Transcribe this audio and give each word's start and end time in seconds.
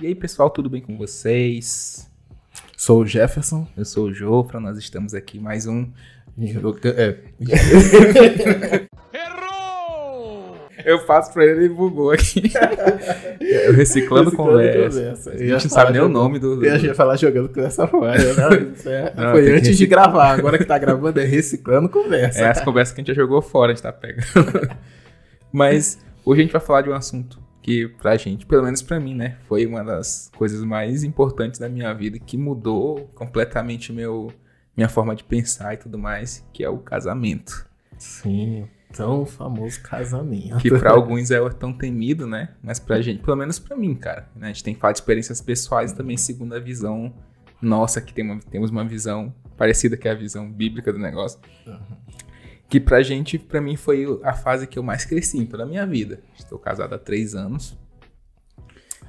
E 0.00 0.06
aí, 0.08 0.14
pessoal, 0.14 0.50
tudo 0.50 0.68
bem 0.68 0.80
com 0.82 0.96
vocês? 0.98 2.10
Sou 2.76 3.00
o 3.00 3.06
Jefferson. 3.06 3.66
Eu 3.76 3.84
sou 3.84 4.06
o 4.06 4.12
Jofra, 4.14 4.60
nós 4.60 4.76
estamos 4.76 5.14
aqui 5.14 5.38
mais 5.38 5.66
um. 5.66 5.88
É. 6.84 7.16
Errou! 9.14 10.58
Eu 10.84 10.98
faço 11.06 11.32
pra 11.32 11.46
ele 11.46 11.64
e 11.64 11.68
bugou 11.70 12.10
aqui. 12.10 12.42
Eu 13.40 13.72
reciclando, 13.72 14.30
conversa. 14.32 15.30
A 15.30 15.36
gente 15.38 15.50
não 15.50 15.58
sabe 15.70 15.92
nem 15.92 16.02
o 16.02 16.08
nome 16.08 16.38
do. 16.38 16.62
Eu 16.62 16.76
ia 16.76 16.94
falar 16.94 17.16
jogando 17.16 17.48
conversa 17.48 17.86
fora. 17.86 18.18
Não, 18.34 18.72
isso 18.72 18.88
é- 18.90 19.14
Não, 19.16 19.30
foi 19.32 19.50
antes 19.56 19.78
de 19.78 19.86
gravar. 19.86 20.32
Agora 20.32 20.58
que 20.58 20.66
tá 20.66 20.76
gravando 20.76 21.18
é 21.20 21.24
reciclando 21.24 21.88
conversa. 21.88 22.40
É 22.40 22.50
as 22.50 22.60
conversas 22.60 22.94
que 22.94 23.00
a 23.00 23.02
gente 23.02 23.14
já 23.14 23.22
jogou 23.22 23.40
fora, 23.40 23.72
a 23.72 23.74
gente 23.74 23.82
tá 23.82 23.92
pegando. 23.94 24.26
Mas 25.50 25.98
hoje 26.22 26.40
a 26.40 26.44
gente 26.44 26.52
vai 26.52 26.60
falar 26.60 26.82
de 26.82 26.90
um 26.90 26.94
assunto 26.94 27.45
que 27.66 27.88
pra 27.88 28.16
gente, 28.16 28.46
pelo 28.46 28.62
menos 28.62 28.80
pra 28.80 29.00
mim, 29.00 29.12
né, 29.12 29.38
foi 29.48 29.66
uma 29.66 29.82
das 29.82 30.30
coisas 30.36 30.62
mais 30.62 31.02
importantes 31.02 31.58
da 31.58 31.68
minha 31.68 31.92
vida, 31.92 32.16
que 32.16 32.38
mudou 32.38 33.10
completamente 33.12 33.92
meu, 33.92 34.32
minha 34.76 34.88
forma 34.88 35.16
de 35.16 35.24
pensar 35.24 35.74
e 35.74 35.76
tudo 35.76 35.98
mais, 35.98 36.46
que 36.52 36.62
é 36.62 36.68
o 36.68 36.78
casamento. 36.78 37.66
Sim, 37.98 38.68
tão 38.92 39.26
famoso 39.26 39.82
casamento. 39.82 40.58
Que 40.58 40.70
pra 40.70 40.92
alguns 40.94 41.32
é 41.32 41.40
tão 41.50 41.72
temido, 41.72 42.24
né, 42.24 42.50
mas 42.62 42.78
pra 42.78 43.02
gente, 43.02 43.20
pelo 43.20 43.36
menos 43.36 43.58
pra 43.58 43.76
mim, 43.76 43.96
cara, 43.96 44.28
né, 44.36 44.46
a 44.46 44.52
gente 44.52 44.62
tem 44.62 44.72
que 44.72 44.80
falar 44.80 44.92
de 44.92 45.00
experiências 45.00 45.40
pessoais 45.40 45.92
também 45.92 46.16
segundo 46.16 46.54
a 46.54 46.60
visão 46.60 47.12
nossa, 47.60 48.00
que 48.00 48.14
tem 48.14 48.24
uma- 48.24 48.38
temos 48.48 48.70
uma 48.70 48.84
visão 48.84 49.34
parecida 49.56 49.96
que 49.96 50.06
é 50.06 50.12
a 50.12 50.14
visão 50.14 50.48
bíblica 50.48 50.92
do 50.92 51.00
negócio. 51.00 51.40
Que 52.68 52.80
pra 52.80 53.02
gente, 53.02 53.38
pra 53.38 53.60
mim, 53.60 53.76
foi 53.76 54.06
a 54.24 54.32
fase 54.32 54.66
que 54.66 54.78
eu 54.78 54.82
mais 54.82 55.04
cresci 55.04 55.38
em 55.38 55.46
toda 55.46 55.62
a 55.62 55.66
minha 55.66 55.86
vida. 55.86 56.20
Estou 56.38 56.58
casado 56.58 56.94
há 56.94 56.98
três 56.98 57.34
anos. 57.34 57.76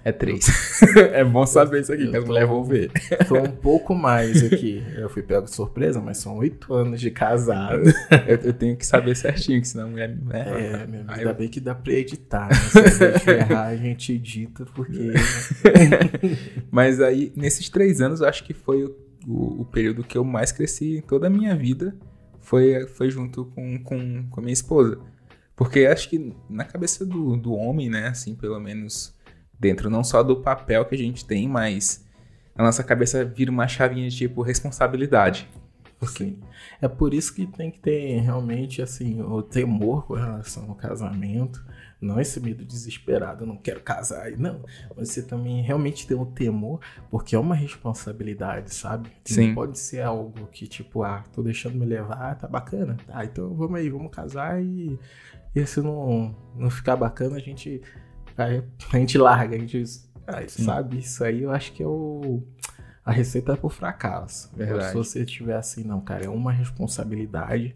É 0.05 0.11
três. 0.11 0.45
é 1.11 1.21
bom 1.25 1.45
saber 1.45 1.81
isso 1.81 1.91
aqui, 1.91 2.07
que 2.09 2.15
as 2.15 2.23
mulheres 2.23 2.47
vão 2.47 2.63
ver. 2.63 2.91
Tô 3.27 3.39
um 3.39 3.51
pouco 3.51 3.93
mais 3.93 4.41
aqui. 4.43 4.81
Eu 4.95 5.09
fui 5.09 5.21
pego 5.23 5.45
de 5.45 5.53
surpresa, 5.53 5.99
mas 5.99 6.17
são 6.19 6.37
oito 6.37 6.73
anos 6.73 7.01
de 7.01 7.11
casado. 7.11 7.81
Eu, 8.27 8.37
eu 8.41 8.53
tenho 8.53 8.77
que 8.77 8.85
saber 8.85 9.15
certinho, 9.17 9.59
que 9.59 9.67
senão 9.67 9.87
a 9.87 9.89
mulher. 9.89 10.15
Né? 10.15 10.45
É, 10.47 10.71
meu 10.87 10.99
amigo, 11.01 11.05
ainda 11.11 11.29
eu- 11.31 11.35
bem 11.35 11.49
que 11.49 11.59
dá 11.59 11.75
pra 11.75 11.91
editar. 11.93 12.47
Né? 12.47 12.55
Se 12.89 13.03
a 13.03 13.11
gente 13.17 13.27
errar, 13.31 13.65
a 13.65 13.75
gente 13.75 14.13
edita, 14.13 14.65
porque. 14.73 15.11
Mas 16.71 17.01
aí, 17.01 17.31
nesses 17.35 17.67
três 17.69 17.99
anos, 18.01 18.21
eu 18.21 18.27
acho 18.27 18.43
que 18.43 18.53
foi 18.53 18.83
o, 18.85 18.95
o- 19.27 19.61
o 19.61 19.65
período 19.65 20.03
que 20.03 20.17
eu 20.17 20.23
mais 20.23 20.51
cresci 20.51 20.97
em 20.97 21.01
toda 21.01 21.27
a 21.27 21.29
minha 21.29 21.55
vida. 21.55 21.93
Foi, 22.47 22.87
foi 22.87 23.09
junto 23.09 23.43
com, 23.47 23.77
com, 23.83 24.29
com 24.29 24.39
a 24.39 24.41
minha 24.41 24.53
esposa. 24.53 24.97
Porque 25.53 25.85
acho 25.85 26.09
que 26.09 26.33
na 26.49 26.63
cabeça 26.63 27.05
do, 27.05 27.35
do 27.35 27.51
homem, 27.51 27.89
né, 27.89 28.07
assim, 28.07 28.33
pelo 28.35 28.57
menos 28.57 29.13
dentro 29.59 29.89
não 29.89 30.01
só 30.01 30.23
do 30.23 30.37
papel 30.37 30.85
que 30.85 30.95
a 30.95 30.97
gente 30.97 31.25
tem, 31.25 31.45
mas 31.45 32.07
na 32.55 32.63
nossa 32.63 32.85
cabeça 32.85 33.25
vira 33.25 33.51
uma 33.51 33.67
chavinha 33.67 34.09
de 34.09 34.15
tipo 34.15 34.41
responsabilidade. 34.41 35.49
Sim. 36.05 36.39
É 36.81 36.87
por 36.87 37.13
isso 37.13 37.33
que 37.33 37.47
tem 37.47 37.71
que 37.71 37.79
ter 37.79 38.19
realmente 38.19 38.81
assim 38.81 39.21
o 39.21 39.41
temor 39.41 40.05
com 40.05 40.13
relação 40.13 40.69
ao 40.69 40.75
casamento, 40.75 41.65
não 41.99 42.19
esse 42.19 42.39
medo 42.39 42.63
desesperado, 42.63 43.43
eu 43.43 43.47
não 43.47 43.57
quero 43.57 43.81
casar, 43.81 44.31
não. 44.37 44.63
Você 44.95 45.23
também 45.23 45.61
realmente 45.63 46.05
tem 46.05 46.15
o 46.15 46.25
temor, 46.25 46.79
porque 47.09 47.35
é 47.35 47.39
uma 47.39 47.55
responsabilidade, 47.55 48.73
sabe? 48.75 49.09
Sim. 49.25 49.47
Não 49.47 49.55
pode 49.55 49.79
ser 49.79 50.01
algo 50.01 50.47
que 50.47 50.67
tipo, 50.67 51.03
ah, 51.03 51.23
tô 51.33 51.41
deixando 51.41 51.77
me 51.77 51.85
levar, 51.85 52.35
tá 52.35 52.47
bacana. 52.47 52.97
Tá, 53.07 53.25
então 53.25 53.53
vamos 53.55 53.79
aí, 53.79 53.89
vamos 53.89 54.11
casar 54.11 54.61
e, 54.61 54.99
e 55.55 55.65
se 55.65 55.81
não, 55.81 56.35
não 56.55 56.69
ficar 56.69 56.95
bacana, 56.95 57.37
a 57.37 57.41
gente 57.41 57.81
a 58.37 58.97
gente 58.97 59.17
larga, 59.17 59.55
a 59.55 59.59
gente 59.59 59.83
ah, 60.27 60.47
sabe? 60.47 60.99
Isso 60.99 61.23
aí 61.23 61.41
eu 61.41 61.51
acho 61.51 61.73
que 61.73 61.81
é 61.81 61.87
o 61.87 62.43
a 63.07 63.11
receita 63.13 63.53
é 63.53 63.55
pro 63.55 63.69
fracasso. 63.69 64.51
Verdade. 64.53 64.89
Se 64.89 64.93
você 64.93 65.25
tiver 65.25 65.55
assim, 65.55 65.81
não, 65.81 66.01
cara, 66.01 66.25
é 66.25 66.29
uma 66.29 66.51
responsabilidade, 66.51 67.73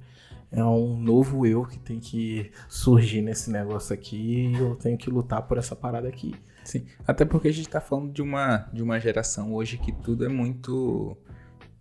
é 0.51 0.61
um 0.61 0.97
novo 0.97 1.45
eu 1.45 1.65
que 1.65 1.79
tem 1.79 2.01
que 2.01 2.51
surgir 2.67 3.21
nesse 3.21 3.49
negócio 3.49 3.93
aqui 3.93 4.47
e 4.47 4.55
eu 4.57 4.75
tenho 4.75 4.97
que 4.97 5.09
lutar 5.09 5.43
por 5.43 5.57
essa 5.57 5.73
parada 5.73 6.05
aqui. 6.05 6.35
Sim, 6.65 6.85
até 7.07 7.23
porque 7.23 7.47
a 7.47 7.53
gente 7.53 7.69
tá 7.69 7.79
falando 7.79 8.11
de 8.11 8.21
uma, 8.21 8.69
de 8.73 8.83
uma 8.83 8.99
geração 8.99 9.53
hoje 9.53 9.77
que 9.77 9.93
tudo 9.93 10.25
é 10.25 10.27
muito 10.27 11.15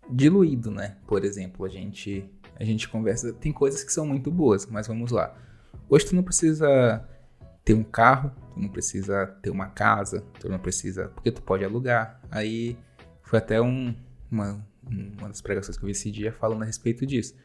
diluído, 0.08 0.70
né? 0.70 0.98
Por 1.04 1.24
exemplo, 1.24 1.66
a 1.66 1.68
gente, 1.68 2.24
a 2.54 2.62
gente 2.62 2.88
conversa. 2.88 3.32
Tem 3.32 3.52
coisas 3.52 3.82
que 3.82 3.92
são 3.92 4.06
muito 4.06 4.30
boas, 4.30 4.64
mas 4.64 4.86
vamos 4.86 5.10
lá. 5.10 5.34
Hoje 5.88 6.06
tu 6.06 6.14
não 6.14 6.22
precisa 6.22 7.04
ter 7.64 7.74
um 7.74 7.82
carro, 7.82 8.30
tu 8.54 8.60
não 8.60 8.68
precisa 8.68 9.26
ter 9.42 9.50
uma 9.50 9.66
casa, 9.66 10.24
tu 10.38 10.48
não 10.48 10.60
precisa. 10.60 11.08
Porque 11.08 11.32
tu 11.32 11.42
pode 11.42 11.64
alugar. 11.64 12.20
Aí 12.30 12.78
foi 13.30 13.38
até 13.38 13.62
um, 13.62 13.94
uma, 14.28 14.60
uma 14.82 15.28
das 15.28 15.40
pregações 15.40 15.76
que 15.76 15.84
eu 15.84 15.86
vi 15.86 15.92
esse 15.92 16.10
dia 16.10 16.32
falando 16.32 16.62
a 16.62 16.64
respeito 16.64 17.06
disso. 17.06 17.36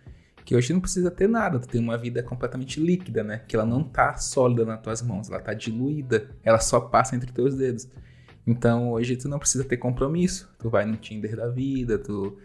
Que 0.43 0.55
hoje 0.55 0.73
não 0.73 0.81
precisa 0.81 1.11
ter 1.11 1.29
nada, 1.29 1.59
tu 1.59 1.67
tem 1.67 1.79
uma 1.79 1.95
vida 1.95 2.23
completamente 2.23 2.79
líquida, 2.79 3.23
né? 3.23 3.43
Que 3.47 3.55
ela 3.55 3.67
não 3.67 3.83
tá 3.83 4.15
sólida 4.15 4.65
nas 4.65 4.81
tuas 4.81 5.03
mãos, 5.03 5.29
ela 5.29 5.39
tá 5.39 5.53
diluída, 5.53 6.27
ela 6.43 6.59
só 6.59 6.79
passa 6.79 7.15
entre 7.15 7.31
teus 7.31 7.53
dedos. 7.53 7.87
Então 8.47 8.89
hoje 8.93 9.15
tu 9.15 9.29
não 9.29 9.37
precisa 9.37 9.63
ter 9.63 9.77
compromisso, 9.77 10.51
tu 10.57 10.71
vai 10.71 10.85
no 10.85 10.97
Tinder 10.97 11.35
da 11.35 11.49
vida, 11.49 11.99
tu. 11.99 12.35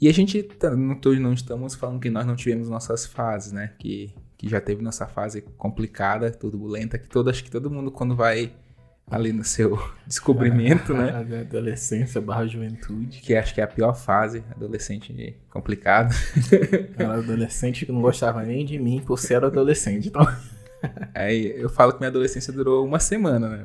E 0.00 0.08
a 0.08 0.12
gente 0.12 0.42
tá- 0.42 0.74
não, 0.74 0.98
não 1.20 1.32
estamos 1.34 1.74
falando 1.74 2.00
que 2.00 2.08
nós 2.08 2.24
não 2.24 2.34
tivemos 2.34 2.70
nossas 2.70 3.04
fases, 3.04 3.52
né? 3.52 3.74
Que, 3.78 4.14
que 4.38 4.48
já 4.48 4.58
teve 4.58 4.80
nossa 4.80 5.06
fase 5.06 5.42
complicada, 5.58 6.30
turbulenta, 6.30 6.98
que 6.98 7.08
todo, 7.10 7.28
acho 7.28 7.44
que 7.44 7.50
todo 7.50 7.70
mundo 7.70 7.90
quando 7.90 8.16
vai 8.16 8.54
ali 9.10 9.32
no 9.32 9.44
seu 9.44 9.78
descobrimento, 10.06 10.94
né? 10.94 11.10
Adolescência 11.40 12.20
barra 12.20 12.46
juventude. 12.46 13.20
Que 13.20 13.34
acho 13.34 13.54
que 13.54 13.60
é 13.60 13.64
a 13.64 13.66
pior 13.66 13.94
fase, 13.94 14.44
adolescente 14.54 15.36
complicado. 15.50 16.14
Era 16.96 17.14
adolescente 17.14 17.84
que 17.84 17.92
não 17.92 18.00
gostava 18.00 18.42
nem 18.42 18.64
de 18.64 18.78
mim 18.78 19.02
por 19.04 19.18
ser 19.18 19.44
adolescente. 19.44 20.08
Então, 20.08 20.26
Aí 21.14 21.52
eu 21.56 21.68
falo 21.68 21.92
que 21.92 21.98
minha 21.98 22.08
adolescência 22.08 22.52
durou 22.52 22.86
uma 22.86 22.98
semana, 22.98 23.48
né? 23.48 23.64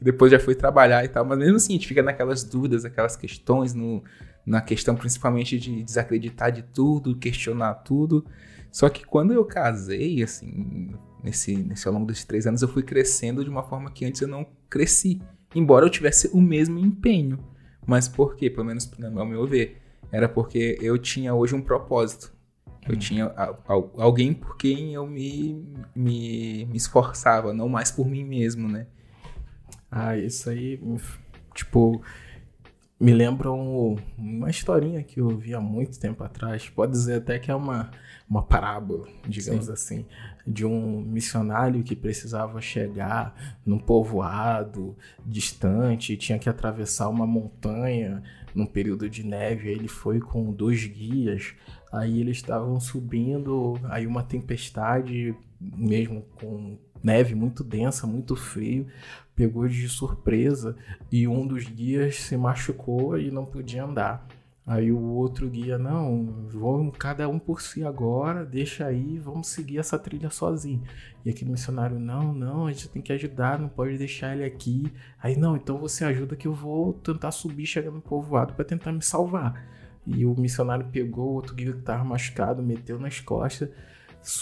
Depois 0.00 0.32
já 0.32 0.38
fui 0.38 0.54
trabalhar 0.54 1.04
e 1.04 1.08
tal, 1.08 1.24
mas 1.24 1.38
mesmo 1.38 1.56
assim, 1.56 1.74
a 1.74 1.76
gente 1.76 1.86
fica 1.86 2.02
naquelas 2.02 2.42
dúvidas, 2.42 2.84
aquelas 2.84 3.14
questões, 3.14 3.74
no, 3.74 4.02
na 4.46 4.60
questão 4.60 4.94
principalmente 4.94 5.58
de 5.58 5.82
desacreditar 5.82 6.50
de 6.50 6.62
tudo, 6.62 7.14
questionar 7.16 7.74
tudo. 7.74 8.24
Só 8.74 8.88
que 8.88 9.04
quando 9.06 9.32
eu 9.32 9.44
casei, 9.44 10.20
assim, 10.20 10.90
nesse, 11.22 11.54
nesse 11.54 11.86
ao 11.86 11.94
longo 11.94 12.06
desses 12.06 12.24
três 12.24 12.44
anos, 12.44 12.60
eu 12.60 12.66
fui 12.66 12.82
crescendo 12.82 13.44
de 13.44 13.48
uma 13.48 13.62
forma 13.62 13.88
que 13.88 14.04
antes 14.04 14.20
eu 14.20 14.26
não 14.26 14.44
cresci. 14.68 15.22
Embora 15.54 15.86
eu 15.86 15.90
tivesse 15.90 16.28
o 16.32 16.40
mesmo 16.40 16.76
empenho. 16.80 17.38
Mas 17.86 18.08
por 18.08 18.34
quê? 18.34 18.50
Pelo 18.50 18.66
menos 18.66 18.90
ao 19.16 19.24
meu 19.24 19.46
ver. 19.46 19.80
Era 20.10 20.28
porque 20.28 20.76
eu 20.82 20.98
tinha 20.98 21.32
hoje 21.32 21.54
um 21.54 21.62
propósito. 21.62 22.32
Eu 22.88 22.96
tinha 22.96 23.26
a- 23.26 23.56
al- 23.68 23.92
alguém 23.96 24.34
por 24.34 24.56
quem 24.56 24.92
eu 24.92 25.06
me, 25.06 25.64
me, 25.94 26.64
me 26.66 26.76
esforçava, 26.76 27.54
não 27.54 27.68
mais 27.68 27.92
por 27.92 28.08
mim 28.08 28.24
mesmo, 28.24 28.66
né? 28.68 28.88
ah, 29.88 30.16
isso 30.18 30.50
aí, 30.50 30.80
tipo, 31.54 32.02
me 33.00 33.12
lembra 33.12 33.50
um- 33.52 33.96
uma 34.16 34.48
historinha 34.50 35.02
que 35.02 35.20
eu 35.20 35.28
vi 35.28 35.54
há 35.54 35.60
muito 35.60 35.98
tempo 35.98 36.22
atrás. 36.24 36.68
Pode 36.68 36.92
dizer 36.92 37.16
até 37.18 37.38
que 37.38 37.50
é 37.50 37.54
uma, 37.54 37.90
uma 38.28 38.42
parábola, 38.42 39.06
digamos 39.28 39.66
Sim. 39.66 39.72
assim, 39.72 40.06
de 40.46 40.64
um 40.64 41.00
missionário 41.00 41.82
que 41.82 41.96
precisava 41.96 42.60
chegar 42.60 43.58
num 43.66 43.78
povoado 43.78 44.96
distante, 45.26 46.16
tinha 46.16 46.38
que 46.38 46.48
atravessar 46.48 47.08
uma 47.08 47.26
montanha 47.26 48.22
num 48.54 48.66
período 48.66 49.10
de 49.10 49.24
neve. 49.24 49.68
Aí 49.68 49.74
ele 49.74 49.88
foi 49.88 50.20
com 50.20 50.52
dois 50.52 50.86
guias. 50.86 51.54
Aí 51.92 52.20
eles 52.20 52.38
estavam 52.38 52.78
subindo, 52.80 53.78
aí 53.84 54.06
uma 54.06 54.22
tempestade, 54.22 55.34
mesmo 55.60 56.22
com 56.40 56.76
neve 57.02 57.34
muito 57.34 57.62
densa, 57.62 58.06
muito 58.06 58.34
frio, 58.34 58.86
pegou 59.34 59.66
de 59.68 59.88
surpresa 59.88 60.76
e 61.10 61.26
um 61.26 61.46
dos 61.46 61.64
guias 61.64 62.16
se 62.16 62.36
machucou 62.36 63.18
e 63.18 63.30
não 63.30 63.44
podia 63.44 63.84
andar. 63.84 64.26
Aí 64.66 64.90
o 64.90 64.98
outro 64.98 65.50
guia, 65.50 65.76
não, 65.76 66.46
vamos 66.48 66.96
cada 66.96 67.28
um 67.28 67.38
por 67.38 67.60
si 67.60 67.84
agora, 67.84 68.46
deixa 68.46 68.86
aí, 68.86 69.18
vamos 69.18 69.48
seguir 69.48 69.76
essa 69.76 69.98
trilha 69.98 70.30
sozinho. 70.30 70.82
E 71.22 71.28
aquele 71.28 71.50
missionário, 71.50 71.98
não, 71.98 72.32
não, 72.32 72.66
a 72.66 72.72
gente 72.72 72.88
tem 72.88 73.02
que 73.02 73.12
ajudar, 73.12 73.58
não 73.58 73.68
pode 73.68 73.98
deixar 73.98 74.34
ele 74.34 74.42
aqui. 74.42 74.90
Aí, 75.22 75.36
não, 75.36 75.54
então 75.54 75.76
você 75.76 76.02
ajuda 76.06 76.34
que 76.34 76.48
eu 76.48 76.54
vou 76.54 76.94
tentar 76.94 77.30
subir, 77.30 77.66
chegar 77.66 77.90
no 77.90 78.00
povoado 78.00 78.54
para 78.54 78.64
tentar 78.64 78.90
me 78.90 79.02
salvar. 79.02 79.62
E 80.06 80.24
o 80.24 80.34
missionário 80.34 80.86
pegou 80.90 81.30
o 81.30 81.34
outro 81.34 81.54
guia 81.54 81.72
que 81.74 81.82
tava 81.82 82.02
machucado, 82.02 82.62
meteu 82.62 82.98
nas 82.98 83.20
costas 83.20 83.68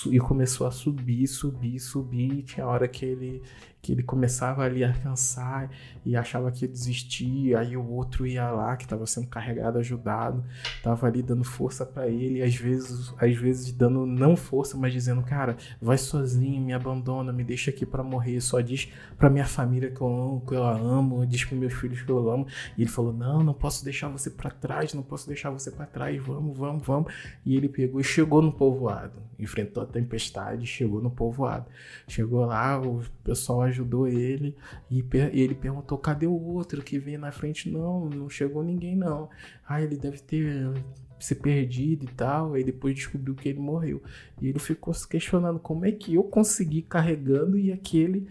e 0.09 0.21
começou 0.21 0.69
a 0.69 0.71
subir, 0.71 1.27
subir, 1.27 1.81
subir. 1.81 2.33
E 2.33 2.43
tinha 2.43 2.67
hora 2.67 2.87
que 2.87 3.05
ele, 3.05 3.43
que 3.83 3.91
ele 3.91 4.05
começava 4.05 4.63
ali 4.63 4.85
a 4.85 4.93
cansar 4.93 5.69
e 6.07 6.15
achava 6.15 6.53
que 6.53 6.65
ia 6.65 6.71
desistir, 6.71 7.57
aí 7.57 7.77
o 7.77 7.85
outro 7.85 8.25
ia 8.25 8.49
lá 8.49 8.77
que 8.77 8.85
estava 8.85 9.05
sendo 9.07 9.27
carregado, 9.27 9.77
ajudado, 9.77 10.45
tava 10.85 11.09
ali 11.09 11.21
dando 11.21 11.43
força 11.43 11.85
para 11.85 12.07
ele, 12.07 12.41
às 12.41 12.55
vezes, 12.55 13.13
às 13.19 13.35
vezes 13.35 13.73
dando 13.73 14.07
não 14.07 14.37
força, 14.37 14.77
mas 14.77 14.93
dizendo, 14.93 15.21
cara, 15.23 15.57
vai 15.81 15.99
sozinho, 15.99 16.63
me 16.63 16.73
abandona, 16.73 17.33
me 17.33 17.43
deixa 17.43 17.71
aqui 17.71 17.85
para 17.85 18.05
morrer, 18.05 18.41
só 18.41 18.61
diz 18.61 18.89
para 19.19 19.29
minha 19.29 19.47
família 19.47 19.91
que 19.91 20.01
eu 20.01 20.07
amo, 20.07 20.45
que 20.47 20.55
eu 20.55 20.63
amo, 20.65 21.27
diz 21.27 21.45
para 21.45 21.59
meus 21.59 21.73
filhos 21.73 22.03
que 22.03 22.11
eu 22.11 22.31
amo. 22.31 22.47
E 22.79 22.83
ele 22.83 22.91
falou: 22.91 23.13
"Não, 23.13 23.43
não 23.43 23.55
posso 23.55 23.85
deixar 23.85 24.09
você 24.09 24.31
para 24.31 24.51
trás, 24.51 24.95
não 24.95 25.03
posso 25.03 25.27
deixar 25.27 25.51
você 25.51 25.73
para 25.73 25.87
trás, 25.87 26.23
vamos, 26.25 26.57
vamos, 26.57 26.87
vamos". 26.87 27.13
E 27.45 27.57
ele 27.57 27.69
pegou 27.69 28.01
e 28.01 28.05
chegou 28.05 28.41
no 28.41 28.53
povoado, 28.53 29.21
enfrentou 29.39 29.83
a 29.83 29.87
tempestade, 29.87 30.67
chegou 30.67 31.03
no 31.03 31.11
povoado. 31.11 31.67
Chegou 32.07 32.45
lá, 32.45 32.81
o 32.81 33.03
pessoal 33.25 33.72
ajudou 33.73 34.07
ele 34.07 34.57
e 34.91 35.05
ele 35.33 35.55
perguntou: 35.55 35.99
cadê 35.99 36.27
o 36.27 36.33
outro 36.33 36.83
que 36.83 36.99
veio 36.99 37.19
na 37.19 37.33
frente? 37.33 37.71
Não, 37.71 38.09
não 38.09 38.29
chegou 38.29 38.63
ninguém, 38.63 38.95
não. 38.97 39.29
Ah, 39.67 39.83
ele 39.83 39.97
deve 39.97 40.19
ter 40.19 40.73
se 41.19 41.35
perdido 41.35 42.05
e 42.05 42.09
tal. 42.09 42.55
Aí 42.55 42.65
depois 42.65 42.95
descobriu 42.95 43.35
que 43.35 43.49
ele 43.49 43.59
morreu. 43.59 44.03
E 44.41 44.49
ele 44.49 44.59
ficou 44.59 44.95
se 44.95 45.07
questionando: 45.09 45.59
como 45.59 45.85
é 45.85 45.93
que 45.93 46.15
eu 46.15 46.23
consegui 46.23 46.83
carregando 46.83 47.59
e 47.59 47.73
aquele. 47.73 48.29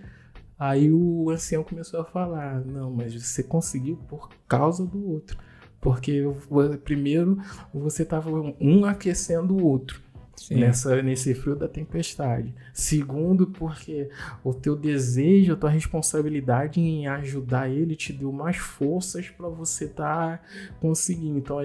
Aí 0.57 0.91
o 0.91 1.29
ancião 1.29 1.63
começou 1.63 1.99
a 1.99 2.05
falar: 2.05 2.63
não, 2.65 2.91
mas 2.91 3.13
você 3.13 3.43
conseguiu 3.43 3.97
por 4.07 4.29
causa 4.47 4.85
do 4.85 5.09
outro. 5.09 5.37
Porque 5.79 6.23
primeiro 6.83 7.39
você 7.73 8.03
estava 8.03 8.29
um 8.59 8.85
aquecendo 8.85 9.55
o 9.55 9.65
outro 9.65 10.01
nessa, 10.49 11.01
nesse 11.01 11.33
frio 11.33 11.55
da 11.55 11.67
tempestade. 11.67 12.53
Segundo, 12.73 13.47
porque 13.47 14.09
o 14.43 14.53
teu 14.53 14.75
desejo, 14.75 15.53
a 15.53 15.55
tua 15.55 15.69
responsabilidade 15.69 16.79
em 16.79 17.07
ajudar 17.07 17.69
ele 17.69 17.95
te 17.95 18.11
deu 18.11 18.31
mais 18.31 18.57
forças 18.57 19.29
para 19.29 19.47
você 19.47 19.85
estar 19.85 20.37
tá 20.37 20.43
conseguindo. 20.79 21.37
Então, 21.37 21.57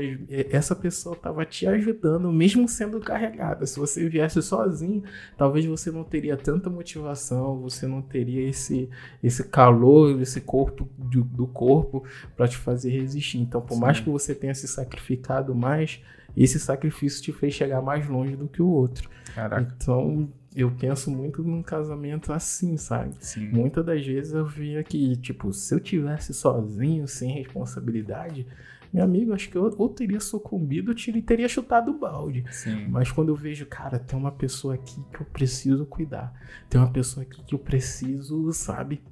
essa 0.50 0.74
pessoa 0.74 1.14
estava 1.14 1.44
te 1.44 1.66
ajudando, 1.66 2.30
mesmo 2.32 2.68
sendo 2.68 3.00
carregada. 3.00 3.66
Se 3.66 3.78
você 3.78 4.08
viesse 4.08 4.42
sozinho, 4.42 5.02
talvez 5.36 5.64
você 5.64 5.90
não 5.90 6.04
teria 6.04 6.36
tanta 6.36 6.68
motivação, 6.68 7.60
você 7.60 7.86
não 7.86 8.02
teria 8.02 8.48
esse, 8.48 8.88
esse 9.22 9.44
calor, 9.44 10.20
esse 10.20 10.40
corpo 10.40 10.88
do, 10.98 11.24
do 11.24 11.46
corpo 11.46 12.04
para 12.36 12.48
te 12.48 12.56
fazer 12.56 12.90
resistir. 12.90 13.38
Então, 13.38 13.60
por 13.60 13.74
Sim. 13.74 13.80
mais 13.80 14.00
que 14.00 14.10
você 14.10 14.34
tenha 14.34 14.54
se 14.54 14.68
sacrificado 14.68 15.54
mais, 15.54 16.00
esse 16.36 16.58
sacrifício 16.60 17.22
te 17.22 17.32
fez 17.32 17.54
chegar 17.54 17.80
mais 17.80 18.06
longe 18.06 18.36
do 18.36 18.48
que 18.48 18.60
o 18.60 18.68
outro. 18.68 19.08
Caraca. 19.34 19.74
Então, 19.76 20.28
eu 20.54 20.70
penso 20.70 21.10
muito 21.10 21.42
num 21.42 21.62
casamento 21.62 22.32
assim, 22.32 22.76
sabe? 22.76 23.14
Sim. 23.20 23.48
Muitas 23.48 23.84
das 23.84 24.04
vezes 24.04 24.32
eu 24.32 24.46
via 24.46 24.82
que, 24.82 25.16
tipo, 25.16 25.52
se 25.52 25.74
eu 25.74 25.80
tivesse 25.80 26.32
sozinho, 26.32 27.06
sem 27.06 27.30
responsabilidade, 27.32 28.46
meu 28.92 29.04
amigo, 29.04 29.34
acho 29.34 29.50
que 29.50 29.56
eu 29.56 29.74
ou 29.76 29.88
teria 29.90 30.20
sucumbido 30.20 30.92
ou 30.92 31.22
teria 31.22 31.48
chutado 31.48 31.90
o 31.90 31.98
balde. 31.98 32.44
Sim. 32.50 32.86
Mas 32.88 33.12
quando 33.12 33.28
eu 33.28 33.36
vejo, 33.36 33.66
cara, 33.66 33.98
tem 33.98 34.18
uma 34.18 34.32
pessoa 34.32 34.74
aqui 34.74 35.02
que 35.12 35.20
eu 35.20 35.26
preciso 35.26 35.84
cuidar, 35.84 36.32
tem 36.70 36.80
uma 36.80 36.90
pessoa 36.90 37.22
aqui 37.22 37.44
que 37.44 37.54
eu 37.54 37.58
preciso, 37.58 38.50
sabe, 38.52 39.02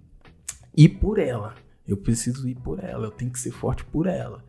ir 0.74 0.88
por 0.88 1.18
ela. 1.18 1.54
Eu 1.86 1.98
preciso 1.98 2.48
ir 2.48 2.54
por 2.54 2.82
ela, 2.82 3.06
eu 3.06 3.10
tenho 3.10 3.30
que 3.30 3.38
ser 3.38 3.50
forte 3.50 3.84
por 3.84 4.06
ela. 4.06 4.42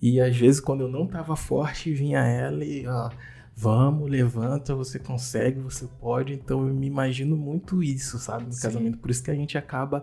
E 0.00 0.20
às 0.20 0.36
vezes, 0.36 0.60
quando 0.60 0.82
eu 0.82 0.88
não 0.88 1.04
estava 1.04 1.36
forte, 1.36 1.92
vinha 1.92 2.20
ela 2.20 2.64
e, 2.64 2.86
ó, 2.86 3.10
vamos, 3.54 4.10
levanta, 4.10 4.74
você 4.74 4.98
consegue, 4.98 5.60
você 5.60 5.86
pode. 6.00 6.32
Então 6.32 6.66
eu 6.66 6.74
me 6.74 6.86
imagino 6.86 7.36
muito 7.36 7.82
isso, 7.82 8.18
sabe, 8.18 8.46
no 8.46 8.52
Sim. 8.52 8.62
casamento. 8.62 8.98
Por 8.98 9.10
isso 9.10 9.22
que 9.22 9.30
a 9.30 9.34
gente 9.34 9.58
acaba 9.58 10.02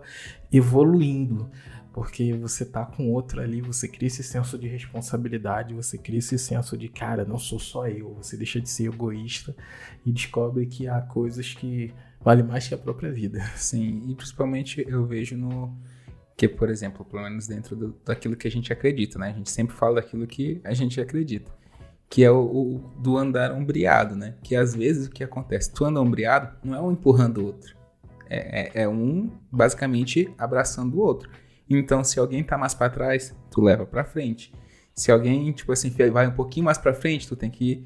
evoluindo. 0.52 1.50
Porque 1.92 2.32
você 2.34 2.64
tá 2.64 2.86
com 2.86 3.10
outro 3.10 3.40
ali, 3.40 3.60
você 3.60 3.88
cria 3.88 4.06
esse 4.06 4.22
senso 4.22 4.56
de 4.56 4.68
responsabilidade, 4.68 5.74
você 5.74 5.98
cria 5.98 6.20
esse 6.20 6.38
senso 6.38 6.78
de, 6.78 6.88
cara, 6.88 7.24
não 7.24 7.38
sou 7.38 7.58
só 7.58 7.88
eu. 7.88 8.14
Você 8.22 8.36
deixa 8.36 8.60
de 8.60 8.70
ser 8.70 8.84
egoísta 8.86 9.56
e 10.06 10.12
descobre 10.12 10.64
que 10.66 10.86
há 10.86 11.00
coisas 11.00 11.52
que 11.54 11.92
valem 12.20 12.44
mais 12.44 12.68
que 12.68 12.74
a 12.74 12.78
própria 12.78 13.10
vida. 13.10 13.40
Sim, 13.56 14.04
e 14.08 14.14
principalmente 14.14 14.84
eu 14.86 15.04
vejo 15.06 15.36
no 15.36 15.76
que, 16.38 16.46
por 16.46 16.70
exemplo, 16.70 17.04
pelo 17.04 17.24
menos 17.24 17.48
dentro 17.48 17.74
do, 17.74 17.96
daquilo 18.04 18.36
que 18.36 18.46
a 18.46 18.50
gente 18.50 18.72
acredita, 18.72 19.18
né? 19.18 19.30
A 19.30 19.32
gente 19.32 19.50
sempre 19.50 19.74
fala 19.74 19.96
daquilo 19.96 20.24
que 20.24 20.60
a 20.62 20.72
gente 20.72 21.00
acredita. 21.00 21.50
Que 22.08 22.22
é 22.22 22.30
o, 22.30 22.38
o 22.38 22.78
do 22.96 23.18
andar 23.18 23.50
ombreado, 23.50 24.14
né? 24.14 24.36
Que 24.40 24.54
às 24.54 24.72
vezes 24.72 25.08
o 25.08 25.10
que 25.10 25.24
acontece? 25.24 25.72
Tu 25.72 25.84
anda 25.84 26.00
ombreado, 26.00 26.56
não 26.62 26.76
é 26.76 26.80
um 26.80 26.92
empurrando 26.92 27.38
o 27.38 27.46
outro. 27.46 27.76
É, 28.30 28.80
é, 28.80 28.82
é 28.84 28.88
um, 28.88 29.32
basicamente, 29.50 30.32
abraçando 30.38 30.94
o 30.94 31.00
outro. 31.00 31.28
Então, 31.68 32.04
se 32.04 32.20
alguém 32.20 32.44
tá 32.44 32.56
mais 32.56 32.72
para 32.72 32.88
trás, 32.88 33.34
tu 33.50 33.60
leva 33.60 33.84
para 33.84 34.04
frente. 34.04 34.52
Se 34.94 35.10
alguém, 35.10 35.50
tipo 35.50 35.72
assim, 35.72 35.90
vai 36.12 36.28
um 36.28 36.32
pouquinho 36.34 36.66
mais 36.66 36.78
para 36.78 36.94
frente, 36.94 37.26
tu 37.26 37.34
tem 37.34 37.50
que 37.50 37.84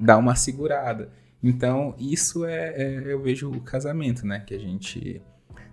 dar 0.00 0.18
uma 0.18 0.34
segurada. 0.34 1.12
Então, 1.40 1.94
isso 2.00 2.44
é, 2.44 2.74
é, 2.76 3.12
eu 3.12 3.22
vejo 3.22 3.48
o 3.48 3.60
casamento, 3.60 4.26
né? 4.26 4.40
Que 4.44 4.54
a 4.54 4.58
gente 4.58 5.22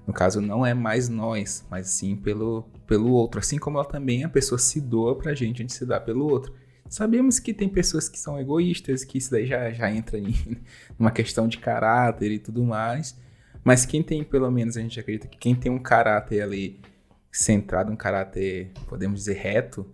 no 0.10 0.14
caso, 0.14 0.42
não 0.42 0.66
é 0.66 0.74
mais 0.74 1.08
nós, 1.08 1.64
mas 1.70 1.88
sim 1.90 2.16
pelo, 2.16 2.64
pelo 2.88 3.12
outro. 3.12 3.40
Assim 3.40 3.60
como 3.60 3.78
ela 3.78 3.86
também, 3.86 4.24
a 4.24 4.30
pessoa 4.30 4.58
se 4.58 4.82
doa 4.82 5.16
pra 5.16 5.36
gente, 5.36 5.58
a 5.58 5.62
gente 5.62 5.74
se 5.74 5.86
dá 5.86 6.00
pelo 6.00 6.26
outro. 6.26 6.52
Sabemos 6.90 7.40
que 7.40 7.54
tem 7.54 7.70
pessoas 7.70 8.10
que 8.10 8.18
são 8.18 8.40
egoístas, 8.40 9.04
que 9.04 9.20
isso 9.20 9.30
daí 9.30 9.46
já, 9.46 9.70
já 9.70 9.92
entra 9.92 10.18
em 10.18 10.34
uma 10.98 11.12
questão 11.12 11.48
de 11.48 11.60
caráter 11.60 12.32
e 12.32 12.40
tudo 12.40 12.64
mais. 12.64 13.16
Mas 13.64 13.86
quem 13.86 14.02
tem, 14.02 14.24
pelo 14.24 14.50
menos, 14.50 14.78
a 14.78 14.82
gente 14.82 15.00
acredita 15.00 15.28
que 15.28 15.38
quem 15.38 15.54
tem 15.54 15.72
um 15.72 15.78
caráter 15.78 16.42
ali 16.42 16.82
centrado, 17.32 17.92
um 17.92 17.96
caráter, 17.96 18.72
podemos 18.88 19.20
dizer, 19.20 19.36
reto, 19.36 19.86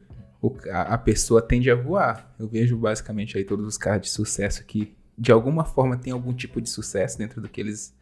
a, 0.71 0.97
pessoa 0.97 1.41
tende 1.41 1.69
a 1.69 1.75
voar. 1.75 2.33
Eu 2.39 2.47
vejo 2.47 2.77
basicamente 2.77 3.37
aí 3.37 3.43
todos 3.43 3.67
os 3.67 3.77
caras 3.77 4.03
de 4.03 4.09
sucesso 4.09 4.63
que, 4.63 4.95
de 5.17 5.33
alguma 5.33 5.65
forma, 5.65 5.97
tem 5.97 6.13
algum 6.13 6.33
tipo 6.33 6.61
de 6.61 6.69
sucesso 6.69 7.17
dentro 7.17 7.41
do 7.41 7.49
que 7.49 7.59
eles 7.59 7.93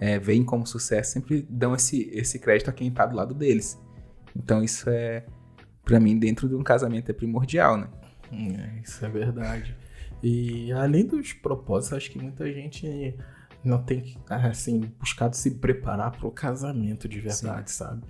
é, 0.00 0.18
veem 0.18 0.42
como 0.42 0.66
sucesso 0.66 1.12
sempre 1.12 1.46
dão 1.48 1.74
esse, 1.74 2.08
esse 2.12 2.38
crédito 2.38 2.70
a 2.70 2.72
quem 2.72 2.88
está 2.88 3.04
do 3.04 3.14
lado 3.14 3.34
deles. 3.34 3.78
Então 4.34 4.64
isso 4.64 4.88
é, 4.88 5.24
para 5.84 6.00
mim, 6.00 6.18
dentro 6.18 6.48
de 6.48 6.54
um 6.54 6.62
casamento 6.62 7.10
é 7.10 7.12
primordial, 7.12 7.76
né? 7.76 7.88
É, 8.32 8.80
isso 8.80 9.04
é 9.04 9.08
verdade. 9.08 9.76
E 10.22 10.72
além 10.72 11.06
dos 11.06 11.32
propósitos, 11.32 11.96
acho 11.96 12.10
que 12.10 12.18
muita 12.18 12.50
gente 12.52 13.16
não 13.62 13.82
tem 13.82 14.16
assim 14.28 14.80
buscado 14.98 15.36
se 15.36 15.52
preparar 15.52 16.12
para 16.12 16.26
o 16.26 16.30
casamento 16.30 17.08
de 17.08 17.20
verdade, 17.20 17.70
Sim. 17.70 17.76
sabe? 17.76 18.02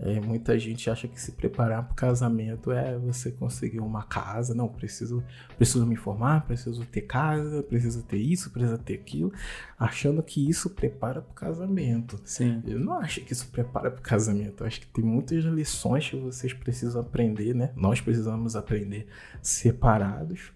É, 0.00 0.20
muita 0.20 0.58
gente 0.58 0.90
acha 0.90 1.06
que 1.06 1.20
se 1.20 1.32
preparar 1.32 1.84
para 1.84 1.92
o 1.92 1.94
casamento 1.94 2.72
é 2.72 2.98
você 2.98 3.30
conseguir 3.30 3.80
uma 3.80 4.02
casa. 4.02 4.54
Não, 4.54 4.68
preciso, 4.68 5.22
preciso 5.56 5.86
me 5.86 5.94
informar, 5.94 6.44
preciso 6.46 6.84
ter 6.84 7.02
casa, 7.02 7.62
preciso 7.62 8.02
ter 8.02 8.18
isso, 8.18 8.50
preciso 8.50 8.78
ter 8.78 8.94
aquilo, 8.94 9.32
achando 9.78 10.22
que 10.22 10.48
isso 10.48 10.70
prepara 10.70 11.22
para 11.22 11.30
o 11.30 11.34
casamento. 11.34 12.20
Sim. 12.24 12.62
Eu 12.66 12.80
não 12.80 12.94
acho 12.94 13.20
que 13.20 13.32
isso 13.32 13.48
prepara 13.48 13.90
para 13.90 14.00
o 14.00 14.02
casamento. 14.02 14.62
Eu 14.62 14.66
acho 14.66 14.80
que 14.80 14.86
tem 14.88 15.04
muitas 15.04 15.44
lições 15.44 16.08
que 16.10 16.16
vocês 16.16 16.52
precisam 16.52 17.00
aprender, 17.00 17.54
né? 17.54 17.70
Nós 17.76 18.00
precisamos 18.00 18.56
aprender 18.56 19.06
separados, 19.40 20.52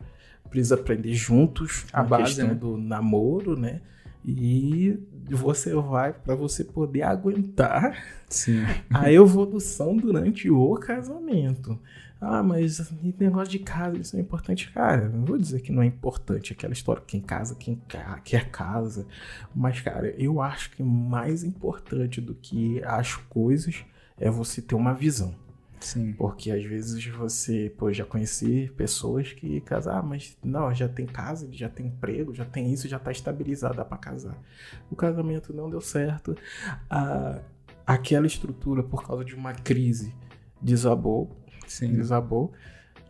precisa 0.50 0.74
aprender 0.74 1.14
juntos 1.14 1.86
a, 1.92 2.00
a 2.00 2.02
base, 2.02 2.24
questão 2.24 2.48
né? 2.48 2.54
do 2.54 2.76
namoro, 2.76 3.58
né? 3.58 3.80
E 4.24 4.98
você 5.30 5.74
vai 5.74 6.12
para 6.12 6.34
você 6.34 6.64
poder 6.64 7.02
aguentar 7.02 8.02
Sim. 8.28 8.62
a 8.90 9.10
evolução 9.12 9.96
durante 9.96 10.50
o 10.50 10.74
casamento. 10.76 11.78
Ah, 12.20 12.42
mas 12.42 12.92
negócio 13.18 13.48
de 13.48 13.60
casa, 13.60 13.96
isso 13.96 14.16
é 14.16 14.20
importante. 14.20 14.70
Cara, 14.72 15.08
não 15.08 15.24
vou 15.24 15.38
dizer 15.38 15.60
que 15.60 15.70
não 15.70 15.82
é 15.82 15.86
importante 15.86 16.52
aquela 16.52 16.72
história, 16.72 17.02
quem 17.06 17.20
casa, 17.20 17.54
quem 17.54 17.80
quer 18.24 18.50
casa. 18.50 19.06
Mas, 19.54 19.80
cara, 19.80 20.08
eu 20.18 20.40
acho 20.40 20.72
que 20.72 20.82
mais 20.82 21.44
importante 21.44 22.20
do 22.20 22.34
que 22.34 22.82
as 22.82 23.14
coisas 23.14 23.84
é 24.18 24.28
você 24.28 24.60
ter 24.60 24.74
uma 24.74 24.92
visão. 24.92 25.32
Sim. 25.80 26.12
Porque 26.12 26.50
às 26.50 26.64
vezes 26.64 27.04
você, 27.06 27.72
pô, 27.76 27.92
já 27.92 28.04
conheci 28.04 28.72
pessoas 28.76 29.32
que 29.32 29.60
casar, 29.60 29.98
ah, 29.98 30.02
mas 30.02 30.36
não, 30.42 30.72
já 30.74 30.88
tem 30.88 31.06
casa, 31.06 31.48
já 31.52 31.68
tem 31.68 31.86
emprego, 31.86 32.34
já 32.34 32.44
tem 32.44 32.72
isso, 32.72 32.88
já 32.88 32.98
tá 32.98 33.10
estabilizada 33.10 33.84
para 33.84 33.96
casar. 33.96 34.36
O 34.90 34.96
casamento 34.96 35.52
não 35.52 35.70
deu 35.70 35.80
certo. 35.80 36.36
Aquela 37.86 38.26
estrutura, 38.26 38.82
por 38.82 39.06
causa 39.06 39.24
de 39.24 39.34
uma 39.34 39.52
crise, 39.52 40.14
desabou. 40.60 41.36
Sim. 41.66 41.92
Desabou. 41.94 42.52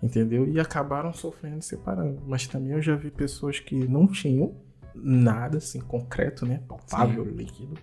Entendeu? 0.02 0.48
E 0.48 0.60
acabaram 0.60 1.12
sofrendo 1.12 1.62
separando. 1.62 2.22
Mas 2.26 2.46
também 2.46 2.72
eu 2.72 2.82
já 2.82 2.94
vi 2.94 3.10
pessoas 3.10 3.58
que 3.58 3.74
não 3.88 4.06
tinham 4.06 4.54
nada 4.94 5.58
assim 5.58 5.80
concreto, 5.80 6.46
né? 6.46 6.62
Palpável, 6.68 7.24
líquido 7.24 7.76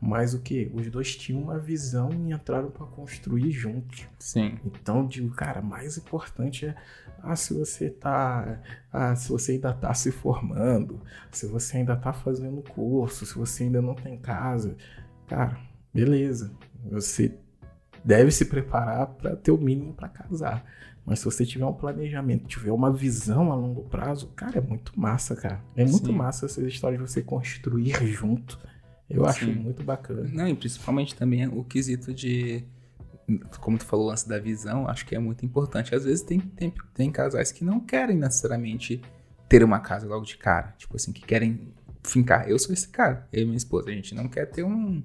mas 0.00 0.32
o 0.32 0.40
que? 0.40 0.70
Os 0.72 0.88
dois 0.88 1.16
tinham 1.16 1.42
uma 1.42 1.58
visão 1.58 2.10
e 2.12 2.32
entraram 2.32 2.70
para 2.70 2.86
construir 2.86 3.50
juntos. 3.50 4.06
Sim. 4.18 4.58
Então, 4.64 5.06
digo, 5.06 5.30
cara, 5.30 5.60
mais 5.60 5.96
importante 5.98 6.66
é 6.66 6.74
ah, 7.22 7.34
se 7.34 7.52
você 7.52 7.90
tá. 7.90 8.60
Ah, 8.92 9.14
se 9.16 9.28
você 9.28 9.52
ainda 9.52 9.72
tá 9.72 9.92
se 9.92 10.12
formando, 10.12 11.00
se 11.32 11.46
você 11.46 11.78
ainda 11.78 11.96
tá 11.96 12.12
fazendo 12.12 12.62
curso, 12.62 13.26
se 13.26 13.34
você 13.34 13.64
ainda 13.64 13.82
não 13.82 13.94
tem 13.94 14.16
casa. 14.16 14.76
Cara, 15.26 15.58
beleza. 15.92 16.52
Você 16.90 17.36
deve 18.04 18.30
se 18.30 18.44
preparar 18.44 19.06
para 19.06 19.34
ter 19.36 19.50
o 19.50 19.58
mínimo 19.58 19.92
para 19.94 20.08
casar. 20.08 20.64
Mas 21.04 21.20
se 21.20 21.24
você 21.24 21.44
tiver 21.44 21.64
um 21.64 21.72
planejamento, 21.72 22.46
tiver 22.46 22.70
uma 22.70 22.92
visão 22.92 23.50
a 23.50 23.54
longo 23.54 23.82
prazo, 23.84 24.28
cara, 24.36 24.58
é 24.58 24.60
muito 24.60 24.92
massa, 24.98 25.34
cara. 25.34 25.60
É 25.74 25.84
muito 25.84 26.06
Sim. 26.06 26.12
massa 26.12 26.46
essas 26.46 26.64
histórias 26.66 27.00
de 27.00 27.10
você 27.10 27.22
construir 27.22 27.94
junto. 28.06 28.60
Eu 29.08 29.22
Sim. 29.22 29.28
acho 29.28 29.46
muito 29.46 29.82
bacana. 29.82 30.28
Não, 30.32 30.48
e 30.48 30.54
principalmente 30.54 31.14
também 31.14 31.46
o 31.46 31.64
quesito 31.64 32.12
de. 32.12 32.64
Como 33.60 33.76
tu 33.76 33.84
falou, 33.84 34.06
o 34.06 34.08
lance 34.08 34.26
da 34.26 34.38
visão, 34.38 34.88
acho 34.88 35.04
que 35.04 35.14
é 35.14 35.18
muito 35.18 35.44
importante. 35.44 35.94
Às 35.94 36.04
vezes 36.04 36.22
tem, 36.22 36.40
tem, 36.40 36.72
tem 36.94 37.10
casais 37.10 37.52
que 37.52 37.62
não 37.62 37.78
querem 37.78 38.16
necessariamente 38.16 39.02
ter 39.48 39.62
uma 39.62 39.80
casa 39.80 40.06
logo 40.06 40.24
de 40.24 40.36
cara. 40.36 40.74
Tipo 40.78 40.96
assim, 40.96 41.12
que 41.12 41.22
querem 41.22 41.72
fincar. 42.02 42.48
Eu 42.48 42.58
sou 42.58 42.72
esse 42.72 42.88
cara, 42.88 43.28
eu 43.32 43.42
e 43.42 43.44
minha 43.44 43.56
esposa. 43.56 43.90
A 43.90 43.92
gente 43.92 44.14
não 44.14 44.28
quer 44.28 44.46
ter 44.46 44.62
um, 44.62 45.02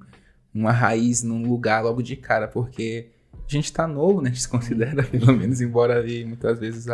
uma 0.53 0.71
raiz 0.71 1.21
num 1.21 1.47
lugar 1.47 1.83
logo 1.83 2.01
de 2.01 2.15
cara, 2.15 2.47
porque 2.47 3.09
a 3.33 3.51
gente 3.51 3.71
tá 3.71 3.87
novo, 3.87 4.21
né? 4.21 4.29
A 4.29 4.33
gente 4.33 4.43
se 4.43 4.49
considera, 4.49 5.03
pelo 5.07 5.33
menos, 5.33 5.61
embora 5.61 5.97
ali 5.97 6.23
muitas 6.25 6.59
vezes 6.59 6.87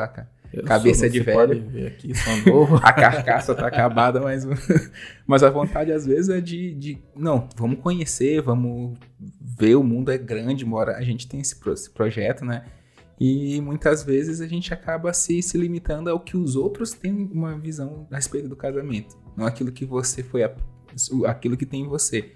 a 0.58 0.63
cabeça 0.63 1.01
sou, 1.01 1.10
de 1.10 1.20
velho. 1.20 1.88
Aqui, 1.88 2.12
novo. 2.46 2.75
a 2.82 2.91
carcaça 2.91 3.53
tá 3.53 3.68
acabada, 3.68 4.20
mas, 4.20 4.46
mas 5.25 5.44
a 5.44 5.50
vontade 5.50 5.91
às 5.91 6.06
vezes 6.06 6.29
é 6.29 6.41
de, 6.41 6.74
de. 6.74 6.98
Não, 7.15 7.48
vamos 7.56 7.79
conhecer, 7.79 8.41
vamos 8.41 8.98
ver, 9.39 9.75
o 9.75 9.84
mundo 9.84 10.12
é 10.12 10.18
grande, 10.18 10.65
embora 10.65 10.98
a 10.98 11.01
gente 11.01 11.27
tenha 11.27 11.41
esse, 11.41 11.56
esse 11.72 11.89
projeto, 11.89 12.44
né? 12.44 12.65
E 13.20 13.60
muitas 13.62 14.01
vezes 14.01 14.39
a 14.39 14.48
gente 14.48 14.74
acaba 14.74 15.13
se, 15.13 15.41
se 15.41 15.58
limitando 15.58 16.10
ao 16.10 16.20
que 16.22 16.38
os 16.38 16.56
outros 16.56 16.94
têm 16.94 17.29
uma 17.34 17.58
visão 17.58 18.08
a 18.10 18.15
respeito 18.15 18.48
do 18.48 18.56
casamento, 18.56 19.18
não 19.36 19.46
aquilo 19.46 19.72
que 19.72 19.86
você 19.86 20.24
foi, 20.24 20.44
a, 20.44 20.51
aquilo 21.27 21.58
que 21.58 21.65
tem 21.65 21.82
em 21.82 21.88
você. 21.88 22.32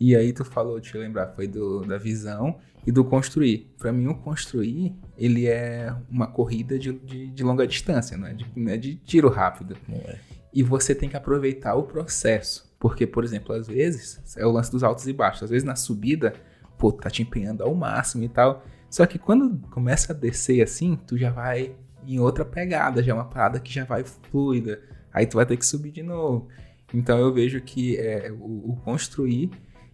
E 0.00 0.16
aí 0.16 0.32
tu 0.32 0.44
falou, 0.44 0.80
deixa 0.80 0.96
eu 0.96 1.02
lembrar, 1.02 1.28
foi 1.34 1.46
do, 1.46 1.82
da 1.82 1.98
visão 1.98 2.58
e 2.88 2.90
do 2.90 3.04
construir. 3.04 3.70
Para 3.78 3.92
mim, 3.92 4.06
o 4.06 4.14
construir, 4.14 4.96
ele 5.18 5.46
é 5.46 5.94
uma 6.10 6.26
corrida 6.26 6.78
de, 6.78 6.90
de, 6.90 7.26
de 7.26 7.44
longa 7.44 7.66
distância, 7.66 8.16
não 8.16 8.26
é 8.26 8.32
de, 8.32 8.46
não 8.56 8.72
é 8.72 8.78
de 8.78 8.94
tiro 8.94 9.28
rápido. 9.28 9.76
É. 9.92 10.18
E 10.54 10.62
você 10.62 10.94
tem 10.94 11.06
que 11.06 11.14
aproveitar 11.14 11.74
o 11.74 11.82
processo. 11.82 12.66
Porque, 12.78 13.06
por 13.06 13.24
exemplo, 13.24 13.54
às 13.54 13.66
vezes, 13.68 14.34
é 14.38 14.46
o 14.46 14.50
lance 14.50 14.70
dos 14.70 14.82
altos 14.82 15.06
e 15.06 15.12
baixos. 15.12 15.42
Às 15.42 15.50
vezes 15.50 15.64
na 15.64 15.76
subida, 15.76 16.32
pô, 16.78 16.90
tá 16.90 17.10
te 17.10 17.20
empenhando 17.20 17.62
ao 17.62 17.74
máximo 17.74 18.24
e 18.24 18.28
tal. 18.30 18.64
Só 18.88 19.04
que 19.04 19.18
quando 19.18 19.58
começa 19.68 20.14
a 20.14 20.16
descer 20.16 20.62
assim, 20.62 20.98
tu 21.06 21.18
já 21.18 21.30
vai 21.30 21.76
em 22.06 22.18
outra 22.18 22.42
pegada, 22.42 23.02
já 23.02 23.12
é 23.12 23.14
uma 23.14 23.26
parada 23.26 23.60
que 23.60 23.70
já 23.70 23.84
vai 23.84 24.02
fluida. 24.02 24.80
Aí 25.12 25.26
tu 25.26 25.36
vai 25.36 25.44
ter 25.44 25.58
que 25.58 25.66
subir 25.66 25.90
de 25.90 26.02
novo. 26.02 26.48
Então 26.94 27.18
eu 27.18 27.34
vejo 27.34 27.60
que 27.60 27.98
é, 27.98 28.32
o, 28.32 28.70
o 28.70 28.76
construir, 28.82 29.50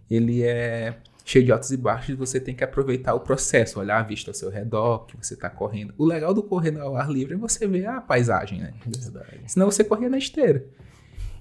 ele 0.08 0.44
é 0.44 0.96
cheio 1.25 1.45
de 1.45 1.50
altos 1.50 1.71
e 1.71 1.76
baixos 1.76 2.16
você 2.16 2.38
tem 2.38 2.54
que 2.54 2.62
aproveitar 2.62 3.14
o 3.14 3.21
processo, 3.21 3.81
olhar 3.81 3.99
a 3.99 4.02
vista 4.02 4.31
ao 4.31 4.35
seu 4.35 4.50
redor, 4.50 5.07
que 5.07 5.16
você 5.16 5.35
está 5.35 5.49
correndo. 5.49 5.95
O 5.97 6.04
legal 6.04 6.35
do 6.35 6.43
correr 6.43 6.78
ao 6.78 6.97
ar 6.97 7.11
livre 7.11 7.35
é 7.35 7.37
você 7.37 7.66
ver 7.66 7.87
a 7.87 8.00
paisagem, 8.00 8.61
né? 8.61 8.75
Verdade. 8.87 9.40
Senão 9.47 9.71
você 9.71 9.83
corria 9.83 10.11
na 10.11 10.19
esteira. 10.19 10.66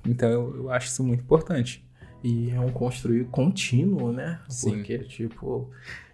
Então 0.08 0.30
eu, 0.30 0.56
eu 0.56 0.70
acho 0.70 0.88
isso 0.88 1.04
muito 1.04 1.22
importante. 1.22 1.86
E 2.24 2.51
é 2.51 2.60
um 2.60 2.72
construir 2.72 3.25
contínuo, 3.25 4.13
né? 4.13 4.39
Sim. 4.48 4.77
Porque, 4.77 5.00
tipo, 5.00 5.70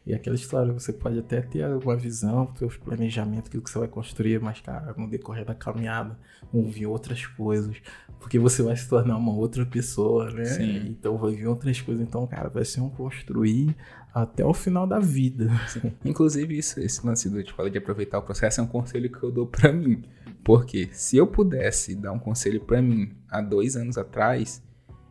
e 0.10 0.14
aquela 0.14 0.36
história, 0.36 0.74
você 0.74 0.92
pode 0.92 1.20
até 1.20 1.40
ter 1.40 1.64
alguma 1.64 1.96
visão, 1.96 2.52
seus 2.58 2.76
planejamentos, 2.76 3.48
aquilo 3.48 3.62
que 3.62 3.70
você 3.70 3.78
vai 3.78 3.88
construir, 3.88 4.42
mas, 4.42 4.60
cara, 4.60 4.92
no 4.98 5.08
decorrer 5.08 5.46
da 5.46 5.54
caminhada, 5.54 6.18
vão 6.52 6.68
vir 6.68 6.88
outras 6.88 7.28
coisas. 7.28 7.78
Porque 8.20 8.40
você 8.40 8.64
vai 8.64 8.76
se 8.76 8.90
tornar 8.90 9.18
uma 9.18 9.34
outra 9.34 9.64
pessoa, 9.68 10.32
né? 10.32 10.46
Sim. 10.46 10.88
Então 10.88 11.16
vai 11.16 11.36
vir 11.36 11.46
outras 11.46 11.80
coisas. 11.80 12.02
Então, 12.02 12.26
cara, 12.26 12.50
vai 12.50 12.66
ser 12.66 12.82
um 12.82 12.90
construir 12.90 13.76
até 14.12 14.44
o 14.44 14.52
final 14.52 14.88
da 14.88 15.00
vida. 15.00 15.48
Sim. 15.68 15.94
Inclusive, 16.04 16.58
isso, 16.58 16.80
esse 16.80 17.06
lance 17.06 17.30
do, 17.30 17.44
tipo, 17.44 17.70
de 17.70 17.78
aproveitar 17.78 18.18
o 18.18 18.24
processo 18.24 18.62
é 18.62 18.64
um 18.64 18.68
conselho 18.68 19.12
que 19.12 19.22
eu 19.22 19.32
dou 19.32 19.46
para 19.46 19.72
mim. 19.72 20.04
Porque 20.44 20.90
se 20.92 21.18
eu 21.18 21.28
pudesse 21.28 21.94
dar 21.94 22.14
um 22.14 22.20
conselho 22.20 22.62
para 22.62 22.82
mim 22.82 23.12
há 23.30 23.42
dois 23.42 23.76
anos 23.76 23.96
atrás, 23.96 24.64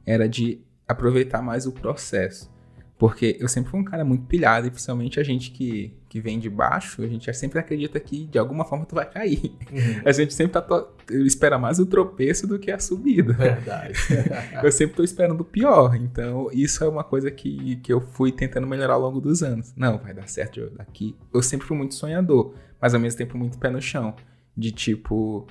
era 0.04 0.28
de 0.28 0.60
aproveitar 0.88 1.42
mais 1.42 1.66
o 1.66 1.72
processo. 1.72 2.50
Porque 2.98 3.36
eu 3.38 3.46
sempre 3.46 3.70
fui 3.70 3.78
um 3.78 3.84
cara 3.84 4.04
muito 4.04 4.26
pilhado, 4.26 4.66
e 4.66 4.70
principalmente 4.70 5.20
a 5.20 5.22
gente 5.22 5.52
que, 5.52 5.96
que 6.08 6.20
vem 6.20 6.36
de 6.36 6.50
baixo, 6.50 7.00
a 7.00 7.06
gente 7.06 7.32
sempre 7.32 7.60
acredita 7.60 8.00
que 8.00 8.26
de 8.26 8.36
alguma 8.38 8.64
forma 8.64 8.84
tu 8.84 8.96
vai 8.96 9.08
cair. 9.08 9.56
Uhum. 9.70 10.02
A 10.04 10.10
gente 10.10 10.34
sempre 10.34 10.60
tá 10.60 10.88
espera 11.24 11.56
mais 11.60 11.78
o 11.78 11.86
tropeço 11.86 12.44
do 12.44 12.58
que 12.58 12.72
a 12.72 12.78
subida. 12.80 13.34
Verdade. 13.34 13.94
eu 14.60 14.72
sempre 14.72 14.96
tô 14.96 15.04
esperando 15.04 15.42
o 15.42 15.44
pior. 15.44 15.94
Então, 15.94 16.48
isso 16.52 16.82
é 16.82 16.88
uma 16.88 17.04
coisa 17.04 17.30
que, 17.30 17.76
que 17.76 17.92
eu 17.92 18.00
fui 18.00 18.32
tentando 18.32 18.66
melhorar 18.66 18.94
ao 18.94 19.00
longo 19.00 19.20
dos 19.20 19.44
anos. 19.44 19.72
Não, 19.76 19.98
vai 19.98 20.12
dar 20.12 20.28
certo 20.28 20.68
daqui. 20.70 21.14
Eu 21.32 21.40
sempre 21.40 21.68
fui 21.68 21.76
muito 21.76 21.94
sonhador, 21.94 22.52
mas 22.80 22.94
ao 22.94 23.00
mesmo 23.00 23.16
tempo 23.16 23.38
muito 23.38 23.58
pé 23.58 23.70
no 23.70 23.80
chão. 23.80 24.16
De 24.56 24.72
tipo, 24.72 25.46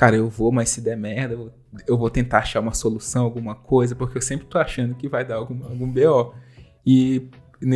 cara, 0.00 0.16
eu 0.16 0.30
vou, 0.30 0.50
mas 0.50 0.70
se 0.70 0.80
der 0.80 0.96
merda, 0.96 1.52
eu 1.86 1.98
vou 1.98 2.08
tentar 2.08 2.38
achar 2.38 2.58
uma 2.58 2.72
solução, 2.72 3.22
alguma 3.22 3.54
coisa, 3.54 3.94
porque 3.94 4.16
eu 4.16 4.22
sempre 4.22 4.46
tô 4.46 4.56
achando 4.56 4.94
que 4.94 5.06
vai 5.06 5.26
dar 5.26 5.34
algum, 5.34 5.62
algum 5.62 5.86
BO. 5.86 6.34
E 6.86 7.28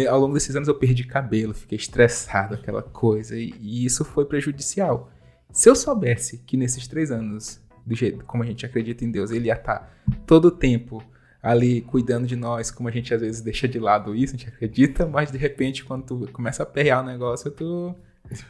ao 0.08 0.18
longo 0.18 0.32
desses 0.32 0.56
anos 0.56 0.66
eu 0.66 0.74
perdi 0.74 1.04
cabelo, 1.04 1.52
fiquei 1.52 1.76
estressado, 1.76 2.54
aquela 2.54 2.82
coisa, 2.82 3.36
e, 3.36 3.52
e, 3.60 3.84
isso 3.84 4.06
foi 4.06 4.24
prejudicial. 4.24 5.12
Se 5.52 5.68
eu 5.68 5.76
soubesse 5.76 6.38
que 6.38 6.56
nesses 6.56 6.88
três 6.88 7.10
anos, 7.10 7.60
do 7.84 7.94
jeito 7.94 8.24
como 8.24 8.42
a 8.42 8.46
gente 8.46 8.64
acredita 8.64 9.04
em 9.04 9.10
Deus, 9.10 9.30
ele 9.30 9.48
ia 9.48 9.52
estar 9.52 9.80
tá 9.80 9.90
todo 10.26 10.46
o 10.46 10.50
tempo 10.50 11.04
ali 11.42 11.82
cuidando 11.82 12.26
de 12.26 12.36
nós, 12.36 12.70
como 12.70 12.88
a 12.88 12.92
gente 12.92 13.12
às 13.12 13.20
vezes 13.20 13.42
deixa 13.42 13.68
de 13.68 13.78
lado 13.78 14.14
isso, 14.14 14.34
a 14.34 14.38
gente 14.38 14.48
acredita, 14.48 15.06
mas 15.06 15.30
de 15.30 15.36
repente 15.36 15.84
quando 15.84 16.04
tu 16.04 16.32
começa 16.32 16.62
a 16.62 16.66
perrear 16.66 17.02
o 17.02 17.06
negócio, 17.06 17.50
tu. 17.50 17.94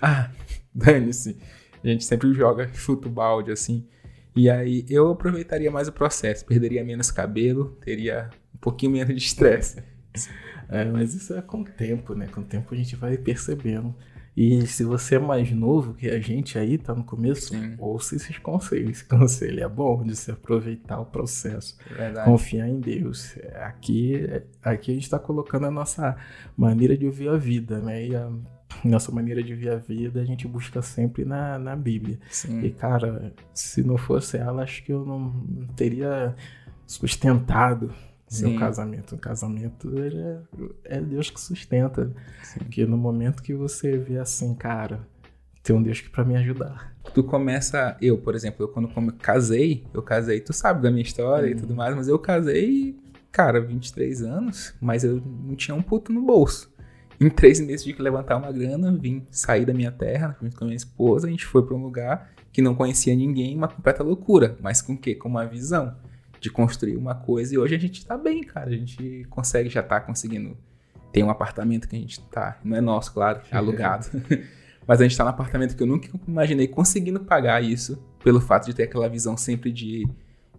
Ah, 0.00 0.30
dane-se. 0.72 1.36
A 1.84 1.88
gente 1.88 2.04
sempre 2.04 2.32
joga, 2.32 2.68
chuta 2.74 3.08
o 3.08 3.10
balde 3.10 3.52
assim. 3.52 3.86
E 4.34 4.50
aí 4.50 4.84
eu 4.88 5.10
aproveitaria 5.10 5.70
mais 5.70 5.86
o 5.86 5.92
processo, 5.92 6.44
perderia 6.44 6.82
menos 6.82 7.10
cabelo, 7.10 7.76
teria 7.84 8.30
um 8.52 8.58
pouquinho 8.58 8.92
menos 8.92 9.14
de 9.14 9.22
estresse. 9.22 9.82
É, 10.68 10.84
mas 10.86 11.14
isso 11.14 11.34
é 11.34 11.42
com 11.42 11.60
o 11.60 11.64
tempo, 11.64 12.14
né? 12.14 12.26
Com 12.26 12.40
o 12.40 12.44
tempo 12.44 12.74
a 12.74 12.76
gente 12.76 12.96
vai 12.96 13.16
percebendo. 13.16 13.94
E 14.36 14.66
se 14.66 14.82
você 14.82 15.14
é 15.14 15.18
mais 15.18 15.52
novo 15.52 15.94
que 15.94 16.08
a 16.10 16.18
gente 16.18 16.58
aí, 16.58 16.76
tá 16.76 16.92
no 16.92 17.04
começo, 17.04 17.50
Sim. 17.50 17.76
ouça 17.78 18.16
esses 18.16 18.36
conselhos. 18.38 18.90
Esse 18.90 19.04
conselho 19.06 19.62
é 19.62 19.68
bom 19.68 20.02
de 20.02 20.16
se 20.16 20.32
aproveitar 20.32 20.98
o 20.98 21.06
processo. 21.06 21.78
Verdade. 21.88 22.24
Confiar 22.28 22.68
em 22.68 22.80
Deus. 22.80 23.36
Aqui, 23.62 24.26
aqui 24.62 24.90
a 24.90 24.94
gente 24.94 25.04
está 25.04 25.20
colocando 25.20 25.66
a 25.66 25.70
nossa 25.70 26.16
maneira 26.56 26.96
de 26.96 27.08
ver 27.08 27.28
a 27.28 27.36
vida, 27.36 27.78
né? 27.78 28.08
E 28.08 28.16
a 28.16 28.28
nossa 28.84 29.12
maneira 29.12 29.42
de 29.42 29.54
ver 29.54 29.72
a 29.72 29.76
vida 29.76 30.20
a 30.20 30.24
gente 30.24 30.46
busca 30.48 30.80
sempre 30.82 31.24
na, 31.24 31.58
na 31.58 31.76
Bíblia. 31.76 32.18
Sim. 32.30 32.62
E, 32.62 32.70
cara, 32.70 33.32
se 33.52 33.82
não 33.82 33.96
fosse 33.96 34.36
ela, 34.36 34.62
acho 34.62 34.82
que 34.84 34.92
eu 34.92 35.04
não 35.04 35.32
teria 35.76 36.34
sustentado 36.86 37.92
Sim. 38.26 38.50
meu 38.50 38.58
casamento. 38.58 39.14
O 39.14 39.18
casamento 39.18 39.92
é, 39.98 40.96
é 40.96 41.00
Deus 41.00 41.30
que 41.30 41.40
sustenta. 41.40 42.12
Sim. 42.42 42.58
Porque 42.60 42.86
no 42.86 42.96
momento 42.96 43.42
que 43.42 43.54
você 43.54 43.96
vê 43.96 44.18
assim, 44.18 44.54
cara, 44.54 45.06
tem 45.62 45.74
um 45.74 45.82
Deus 45.82 46.00
que 46.00 46.10
para 46.10 46.24
me 46.24 46.36
ajudar. 46.36 46.94
Tu 47.14 47.22
começa, 47.24 47.96
eu, 48.00 48.18
por 48.18 48.34
exemplo, 48.34 48.64
eu 48.64 48.68
quando 48.68 48.88
casei, 49.14 49.84
eu 49.94 50.02
casei, 50.02 50.40
tu 50.40 50.52
sabe 50.52 50.82
da 50.82 50.90
minha 50.90 51.02
história 51.02 51.48
e 51.48 51.54
tudo 51.54 51.74
mais, 51.74 51.94
mas 51.94 52.08
eu 52.08 52.18
casei, 52.18 52.96
cara, 53.30 53.60
23 53.60 54.22
anos, 54.22 54.74
mas 54.80 55.04
eu 55.04 55.22
não 55.24 55.54
tinha 55.54 55.74
um 55.74 55.82
puto 55.82 56.12
no 56.12 56.22
bolso. 56.22 56.73
Em 57.20 57.30
três 57.30 57.60
meses 57.60 57.82
tive 57.82 57.96
que 57.96 58.02
levantar 58.02 58.36
uma 58.36 58.50
grana, 58.50 58.92
vim 58.92 59.26
sair 59.30 59.64
da 59.64 59.72
minha 59.72 59.92
terra 59.92 60.36
junto 60.40 60.56
com 60.56 60.64
a 60.64 60.66
minha 60.66 60.76
esposa, 60.76 61.26
a 61.26 61.30
gente 61.30 61.46
foi 61.46 61.64
para 61.64 61.74
um 61.74 61.82
lugar 61.82 62.32
que 62.52 62.62
não 62.62 62.74
conhecia 62.74 63.14
ninguém, 63.14 63.56
uma 63.56 63.68
completa 63.68 64.02
loucura, 64.02 64.56
mas 64.60 64.80
com 64.80 64.94
o 64.94 64.98
quê? 64.98 65.14
Com 65.14 65.28
uma 65.28 65.44
visão 65.44 65.96
de 66.40 66.50
construir 66.50 66.96
uma 66.96 67.14
coisa. 67.14 67.54
E 67.54 67.58
hoje 67.58 67.74
a 67.74 67.78
gente 67.78 67.98
está 67.98 68.18
bem, 68.18 68.42
cara. 68.42 68.70
A 68.70 68.76
gente 68.76 69.26
consegue, 69.30 69.68
já 69.70 69.82
tá 69.82 69.98
conseguindo. 69.98 70.56
Tem 71.10 71.24
um 71.24 71.30
apartamento 71.30 71.88
que 71.88 71.96
a 71.96 71.98
gente 71.98 72.20
tá. 72.28 72.58
Não 72.62 72.76
é 72.76 72.80
nosso, 72.80 73.12
claro, 73.12 73.40
é 73.50 73.56
alugado. 73.56 74.06
Mas 74.86 75.00
a 75.00 75.04
gente 75.04 75.16
tá 75.16 75.24
num 75.24 75.30
apartamento 75.30 75.74
que 75.74 75.82
eu 75.82 75.86
nunca 75.86 76.08
imaginei 76.28 76.68
conseguindo 76.68 77.18
pagar 77.20 77.64
isso, 77.64 77.98
pelo 78.22 78.40
fato 78.40 78.66
de 78.66 78.74
ter 78.74 78.82
aquela 78.82 79.08
visão 79.08 79.36
sempre 79.36 79.72
de, 79.72 80.06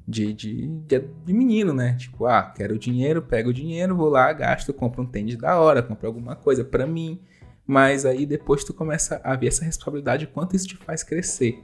de, 0.08 0.34
de, 0.34 0.68
de, 0.68 1.00
de 1.00 1.34
menino, 1.34 1.74
né? 1.74 1.96
Tipo, 1.98 2.26
ah, 2.26 2.44
quero 2.44 2.78
dinheiro, 2.78 3.22
pego 3.22 3.50
o 3.50 3.54
dinheiro, 3.54 3.96
vou 3.96 4.10
lá, 4.10 4.32
gasto, 4.32 4.74
compro 4.74 5.02
um 5.02 5.06
tênis 5.06 5.36
da 5.36 5.60
hora, 5.60 5.82
compro 5.82 6.08
alguma 6.08 6.36
coisa 6.36 6.64
para 6.64 6.86
mim. 6.86 7.20
Mas 7.66 8.06
aí 8.06 8.26
depois 8.26 8.64
tu 8.64 8.74
começa 8.74 9.20
a 9.24 9.36
ver 9.36 9.48
essa 9.48 9.66
responsabilidade, 9.66 10.28
quanto 10.28 10.56
isso 10.56 10.68
te 10.68 10.78
faz 10.78 11.04
crescer. 11.04 11.60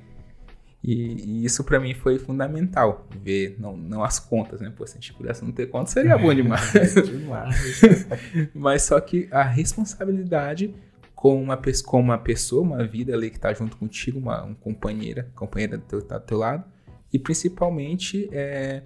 E, 0.84 0.94
e 0.94 1.46
isso 1.46 1.64
para 1.64 1.80
mim 1.80 1.94
foi 1.94 2.18
fundamental, 2.18 3.08
ver, 3.24 3.56
não, 3.60 3.78
não 3.78 4.04
as 4.04 4.20
contas, 4.20 4.60
né? 4.60 4.74
Pô, 4.76 4.86
se 4.88 4.94
a 4.94 5.00
gente 5.00 5.14
pudesse 5.14 5.46
não 5.46 5.52
ter 5.52 5.68
contas, 5.68 5.94
seria 5.94 6.18
bom 6.18 6.34
demais. 6.36 6.74
demais. 6.96 8.08
Mas 8.56 8.82
só 8.84 9.00
que 9.00 9.28
a 9.32 9.44
responsabilidade 9.44 10.74
com 11.14 11.40
uma, 11.40 11.56
com 11.86 12.00
uma 12.00 12.18
pessoa, 12.18 12.64
uma 12.64 12.84
vida 12.84 13.14
ali 13.14 13.30
que 13.30 13.40
tá 13.40 13.54
junto 13.54 13.78
contigo, 13.78 14.18
uma, 14.18 14.42
uma 14.42 14.56
companheira, 14.56 15.30
companheira 15.36 15.78
do 15.78 15.84
teu, 15.84 16.02
tá 16.02 16.18
do 16.18 16.26
teu 16.26 16.40
lado, 16.40 16.66
e 17.14 17.20
principalmente 17.20 18.30
é, 18.32 18.84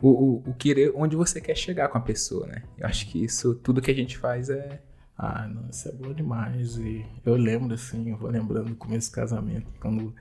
o, 0.00 0.08
o, 0.08 0.50
o 0.50 0.54
querer 0.54 0.92
onde 0.94 1.14
você 1.14 1.40
quer 1.40 1.56
chegar 1.56 1.88
com 1.88 1.98
a 1.98 2.00
pessoa, 2.00 2.46
né? 2.46 2.62
Eu 2.78 2.86
acho 2.86 3.06
que 3.06 3.22
isso, 3.22 3.54
tudo 3.56 3.82
que 3.82 3.90
a 3.90 3.94
gente 3.94 4.16
faz 4.16 4.48
é. 4.48 4.80
Ah, 5.16 5.46
não, 5.46 5.68
isso 5.68 5.86
é 5.86 5.92
bom 5.92 6.14
demais. 6.14 6.78
E 6.78 7.04
eu 7.26 7.36
lembro, 7.36 7.74
assim, 7.74 8.10
eu 8.10 8.16
vou 8.16 8.30
lembrando 8.30 8.70
do 8.70 8.76
começo 8.76 9.10
do 9.10 9.14
casamento, 9.14 9.70
quando 9.78 10.14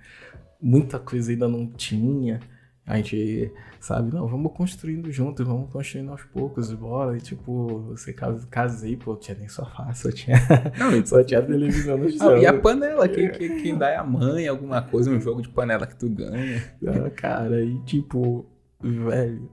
muita 0.62 1.00
coisa 1.00 1.32
ainda 1.32 1.48
não 1.48 1.68
tinha. 1.68 2.42
A 2.90 2.98
gente, 2.98 3.54
sabe, 3.80 4.12
não, 4.12 4.28
vamos 4.28 4.52
construindo 4.52 5.12
juntos, 5.12 5.46
vamos 5.46 5.72
construindo 5.72 6.10
aos 6.10 6.24
poucos, 6.24 6.74
bora. 6.74 7.16
E 7.16 7.22
tipo, 7.22 7.82
você 7.90 8.12
casei, 8.50 8.98
pô, 8.98 9.16
tinha 9.16 9.38
nem 9.38 9.48
sofá, 9.48 9.94
só 9.94 10.12
tinha, 10.12 10.38
não, 10.76 10.90
só 11.06 11.24
tinha 11.24 11.40
televisão 11.40 12.00
no 12.00 12.10
chão. 12.10 12.32
Ah, 12.32 12.40
e 12.40 12.48
a 12.48 12.60
panela, 12.60 13.08
quem, 13.08 13.30
quem, 13.30 13.62
quem 13.62 13.78
dá 13.78 13.90
é 13.90 13.96
a 13.96 14.04
mãe, 14.04 14.48
alguma 14.48 14.82
coisa, 14.82 15.12
um 15.12 15.22
jogo 15.22 15.44
de 15.44 15.50
panela 15.50 15.86
que 15.86 15.96
tu 15.96 16.10
ganha. 16.10 16.64
Ah, 16.84 17.12
cara, 17.12 17.62
e 17.64 17.78
tipo, 17.84 18.48
velho, 18.82 19.48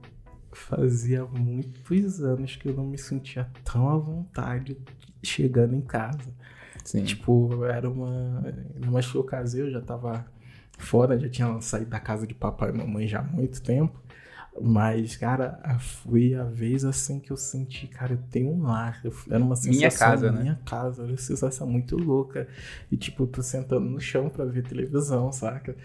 fazia 0.51 1.23
muitos 1.23 2.23
anos 2.23 2.55
que 2.55 2.69
eu 2.69 2.73
não 2.73 2.87
me 2.87 2.97
sentia 2.97 3.47
tão 3.63 3.87
à 3.87 3.97
vontade 3.99 4.75
chegando 5.21 5.75
em 5.75 5.81
casa. 5.81 6.33
Sim. 6.83 7.03
Tipo, 7.03 7.65
era 7.65 7.87
uma. 7.87 8.43
Mas 8.89 9.05
que 9.11 9.15
eu 9.15 9.23
casei, 9.23 9.61
eu 9.61 9.69
já 9.69 9.81
tava 9.81 10.25
fora, 10.77 11.19
já 11.19 11.29
tinha 11.29 11.59
saído 11.61 11.89
da 11.89 11.99
casa 11.99 12.25
de 12.25 12.33
papai 12.33 12.69
e 12.69 12.73
mamãe 12.73 13.07
já 13.07 13.19
há 13.19 13.23
muito 13.23 13.61
tempo. 13.61 13.99
Mas, 14.59 15.15
cara, 15.15 15.59
foi 15.79 16.33
a 16.33 16.43
vez 16.43 16.83
assim 16.83 17.19
que 17.19 17.31
eu 17.31 17.37
senti, 17.37 17.87
cara, 17.87 18.13
eu 18.13 18.19
tenho 18.31 18.49
um 18.49 18.63
lar. 18.63 19.01
Era 19.29 19.43
uma 19.43 19.55
sensação. 19.55 19.77
Minha 19.77 19.91
casa, 19.91 20.31
né? 20.31 20.41
Minha 20.41 20.59
casa, 20.65 21.03
era 21.03 21.11
uma 21.11 21.17
sensação 21.17 21.67
muito 21.67 21.95
louca. 21.95 22.47
E, 22.91 22.97
tipo, 22.97 23.27
tô 23.27 23.43
sentando 23.43 23.85
no 23.85 23.99
chão 23.99 24.29
pra 24.29 24.45
ver 24.45 24.63
televisão, 24.63 25.31
saca? 25.31 25.75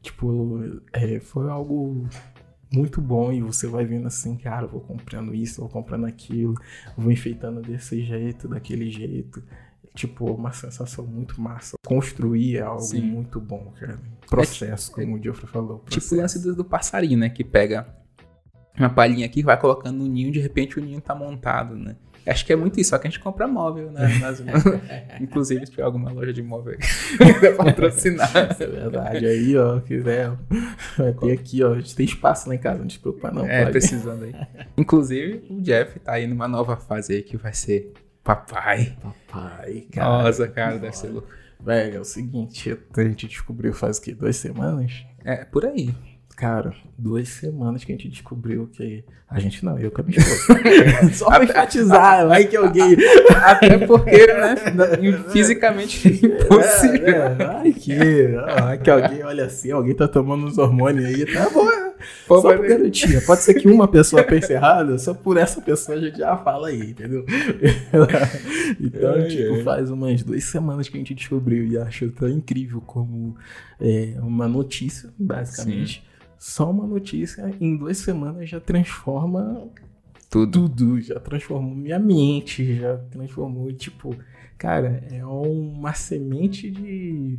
Tipo, 0.00 0.80
é, 0.92 1.20
foi 1.20 1.50
algo 1.50 2.08
muito 2.72 3.02
bom 3.02 3.30
e 3.30 3.42
você 3.42 3.66
vai 3.66 3.84
vendo 3.84 4.06
assim, 4.06 4.34
cara, 4.36 4.66
vou 4.66 4.80
comprando 4.80 5.34
isso, 5.34 5.60
vou 5.60 5.68
comprando 5.68 6.06
aquilo, 6.06 6.54
vou 6.96 7.12
enfeitando 7.12 7.60
desse 7.60 8.02
jeito, 8.02 8.48
daquele 8.48 8.90
jeito 8.90 9.42
tipo, 9.94 10.26
uma 10.32 10.52
sensação 10.52 11.06
muito 11.06 11.40
massa. 11.40 11.76
Construir 11.86 12.56
é 12.56 12.62
algo 12.62 12.80
Sim. 12.80 13.02
muito 13.02 13.40
bom, 13.40 13.72
cara. 13.78 13.98
Processo, 14.28 14.92
é, 14.92 14.94
como 14.94 15.16
o 15.16 15.22
Geoffrey 15.22 15.50
falou. 15.50 15.78
Processo. 15.80 16.08
Tipo 16.08 16.14
o 16.14 16.22
lance 16.22 16.42
do, 16.42 16.56
do, 16.56 16.64
passarinho, 16.64 17.18
né? 17.18 17.28
Que 17.28 17.44
pega 17.44 17.86
uma 18.78 18.88
palhinha 18.88 19.26
aqui, 19.26 19.42
vai 19.42 19.58
colocando 19.58 19.98
no 19.98 20.06
ninho, 20.06 20.32
de 20.32 20.40
repente 20.40 20.78
o 20.78 20.82
ninho 20.82 21.00
tá 21.00 21.14
montado, 21.14 21.76
né? 21.76 21.96
Acho 22.24 22.46
que 22.46 22.52
é 22.52 22.56
muito 22.56 22.78
isso, 22.80 22.90
só 22.90 22.98
que 22.98 23.08
a 23.08 23.10
gente 23.10 23.18
compra 23.20 23.48
móvel, 23.48 23.90
né? 23.90 24.06
Nas... 24.20 24.40
Inclusive, 25.20 25.66
se 25.66 25.72
tiver 25.72 25.82
alguma 25.82 26.10
loja 26.12 26.32
de 26.32 26.42
móvel 26.42 26.78
quiser 26.78 27.56
patrocinar. 27.58 28.30
é 28.34 28.66
verdade. 28.66 29.26
Aí, 29.26 29.56
ó, 29.56 29.80
quiser, 29.80 30.30
vai 30.96 31.12
ter 31.12 31.32
aqui, 31.32 31.62
ó. 31.64 31.72
A 31.72 31.80
gente 31.80 31.96
tem 31.96 32.06
espaço 32.06 32.48
lá 32.48 32.54
em 32.54 32.58
casa, 32.58 32.78
não 32.78 32.86
te 32.86 32.98
preocupa, 33.00 33.30
não. 33.30 33.44
É, 33.44 33.60
pode. 33.60 33.72
precisando 33.72 34.24
aí. 34.24 34.34
Inclusive, 34.78 35.44
o 35.50 35.60
Jeff 35.60 35.98
tá 35.98 36.12
aí 36.12 36.26
numa 36.26 36.46
nova 36.46 36.76
fase 36.76 37.14
aí 37.14 37.22
que 37.22 37.36
vai 37.36 37.52
ser 37.52 37.92
Papai. 38.22 38.96
Papai, 39.02 39.86
cara. 39.92 40.22
Nossa, 40.22 40.48
cara, 40.48 40.78
deve 40.78 40.96
ser 40.96 41.08
louco. 41.08 41.28
Velho, 41.60 41.96
é 41.96 42.00
o 42.00 42.04
seguinte, 42.04 42.76
a 42.96 43.02
gente 43.02 43.28
descobriu 43.28 43.72
faz 43.72 43.98
o 43.98 44.02
quê? 44.02 44.12
Duas 44.14 44.36
semanas? 44.36 45.04
É, 45.24 45.44
por 45.44 45.64
aí. 45.64 45.94
Cara, 46.36 46.74
duas 46.98 47.28
semanas 47.28 47.84
que 47.84 47.92
a 47.92 47.94
gente 47.94 48.08
descobriu 48.08 48.68
que. 48.72 49.04
A 49.28 49.38
gente 49.38 49.64
não, 49.64 49.78
eu 49.78 49.90
com 49.90 50.00
a 50.00 50.04
minha 50.04 50.18
esposa. 50.18 50.60
Só 51.14 51.26
pra 51.26 51.44
enfatizar, 51.44 52.26
vai 52.26 52.44
que 52.44 52.56
alguém. 52.56 52.96
Até 53.42 53.78
porque, 53.86 54.26
né? 54.26 54.56
Fisicamente 55.30 56.08
impossível. 56.08 57.06
É, 57.06 57.26
é, 57.26 57.34
vai 57.34 57.72
que. 57.72 58.26
Vai 58.60 58.78
que 58.78 58.90
alguém 58.90 59.22
olha 59.22 59.44
assim, 59.44 59.70
alguém 59.70 59.94
tá 59.94 60.08
tomando 60.08 60.46
uns 60.46 60.58
hormônios 60.58 61.04
aí, 61.04 61.24
tá 61.32 61.48
bom. 61.50 61.81
Pô, 62.26 62.40
só 62.40 62.56
por 62.56 62.66
garantia. 62.66 63.20
Pode 63.22 63.42
ser 63.42 63.54
que 63.54 63.68
uma 63.68 63.88
pessoa 63.88 64.22
pense 64.22 64.52
errado, 64.52 64.98
só 64.98 65.14
por 65.14 65.36
essa 65.36 65.60
pessoa 65.60 65.98
a 65.98 66.00
gente 66.00 66.18
já 66.18 66.36
fala 66.36 66.68
aí, 66.68 66.90
entendeu? 66.90 67.24
então, 68.80 69.14
é, 69.14 69.26
tipo, 69.26 69.56
é. 69.56 69.62
faz 69.62 69.90
umas 69.90 70.22
duas 70.22 70.44
semanas 70.44 70.88
que 70.88 70.96
a 70.96 70.98
gente 70.98 71.14
descobriu 71.14 71.66
e 71.66 71.78
acho 71.78 72.10
tão 72.10 72.28
incrível 72.28 72.80
como 72.80 73.36
é, 73.80 74.14
uma 74.20 74.48
notícia, 74.48 75.10
basicamente. 75.18 76.00
Sim. 76.00 76.12
Só 76.38 76.70
uma 76.70 76.86
notícia 76.86 77.50
em 77.60 77.76
duas 77.76 77.98
semanas 77.98 78.48
já 78.48 78.58
transforma 78.58 79.68
tudo. 80.28 80.68
tudo. 80.68 81.00
Já 81.00 81.20
transformou 81.20 81.74
minha 81.74 81.98
mente, 81.98 82.80
já 82.80 82.96
transformou, 83.10 83.70
tipo, 83.72 84.16
cara, 84.56 85.04
é 85.10 85.24
uma 85.24 85.92
semente 85.92 86.70
de 86.70 87.38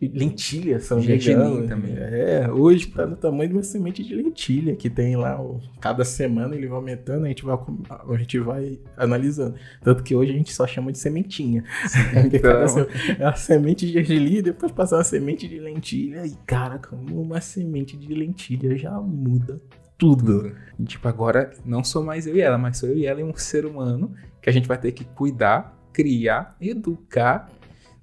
lentilha, 0.00 0.78
são 0.78 1.00
Gergelim 1.00 1.66
também. 1.66 1.94
É, 1.96 2.48
hoje 2.50 2.86
tá 2.86 3.06
no 3.06 3.16
tamanho 3.16 3.48
de 3.48 3.56
uma 3.56 3.62
semente 3.62 4.04
de 4.04 4.14
lentilha 4.14 4.76
que 4.76 4.88
tem 4.88 5.16
lá, 5.16 5.38
cada 5.80 6.04
semana 6.04 6.54
ele 6.54 6.68
vai 6.68 6.76
aumentando, 6.76 7.24
a 7.24 7.28
gente 7.28 7.44
vai, 7.44 7.58
a 7.88 8.16
gente 8.16 8.38
vai 8.38 8.78
analisando. 8.96 9.56
Tanto 9.82 10.02
que 10.02 10.14
hoje 10.14 10.32
a 10.32 10.36
gente 10.36 10.52
só 10.52 10.66
chama 10.66 10.92
de 10.92 10.98
sementinha. 10.98 11.64
Então... 12.28 12.86
é 13.18 13.24
a 13.24 13.34
semente 13.34 13.86
de 13.86 13.92
gergelim, 13.92 14.42
depois 14.42 14.70
passar 14.70 15.00
a 15.00 15.04
semente 15.04 15.48
de 15.48 15.58
lentilha 15.58 16.26
e, 16.26 16.32
cara, 16.46 16.78
como 16.78 17.20
uma 17.20 17.40
semente 17.40 17.96
de 17.96 18.12
lentilha 18.14 18.76
já 18.76 18.92
muda 19.00 19.60
tudo. 19.96 20.42
tudo. 20.42 20.52
E, 20.78 20.84
tipo, 20.84 21.06
agora 21.08 21.50
não 21.64 21.82
sou 21.82 22.04
mais 22.04 22.26
eu 22.26 22.36
e 22.36 22.40
ela, 22.40 22.56
mas 22.56 22.78
sou 22.78 22.88
eu 22.88 22.96
e 22.96 23.06
ela 23.06 23.20
e 23.20 23.24
um 23.24 23.34
ser 23.34 23.66
humano 23.66 24.14
que 24.40 24.48
a 24.48 24.52
gente 24.52 24.68
vai 24.68 24.78
ter 24.78 24.92
que 24.92 25.04
cuidar, 25.04 25.76
criar, 25.92 26.56
educar 26.60 27.50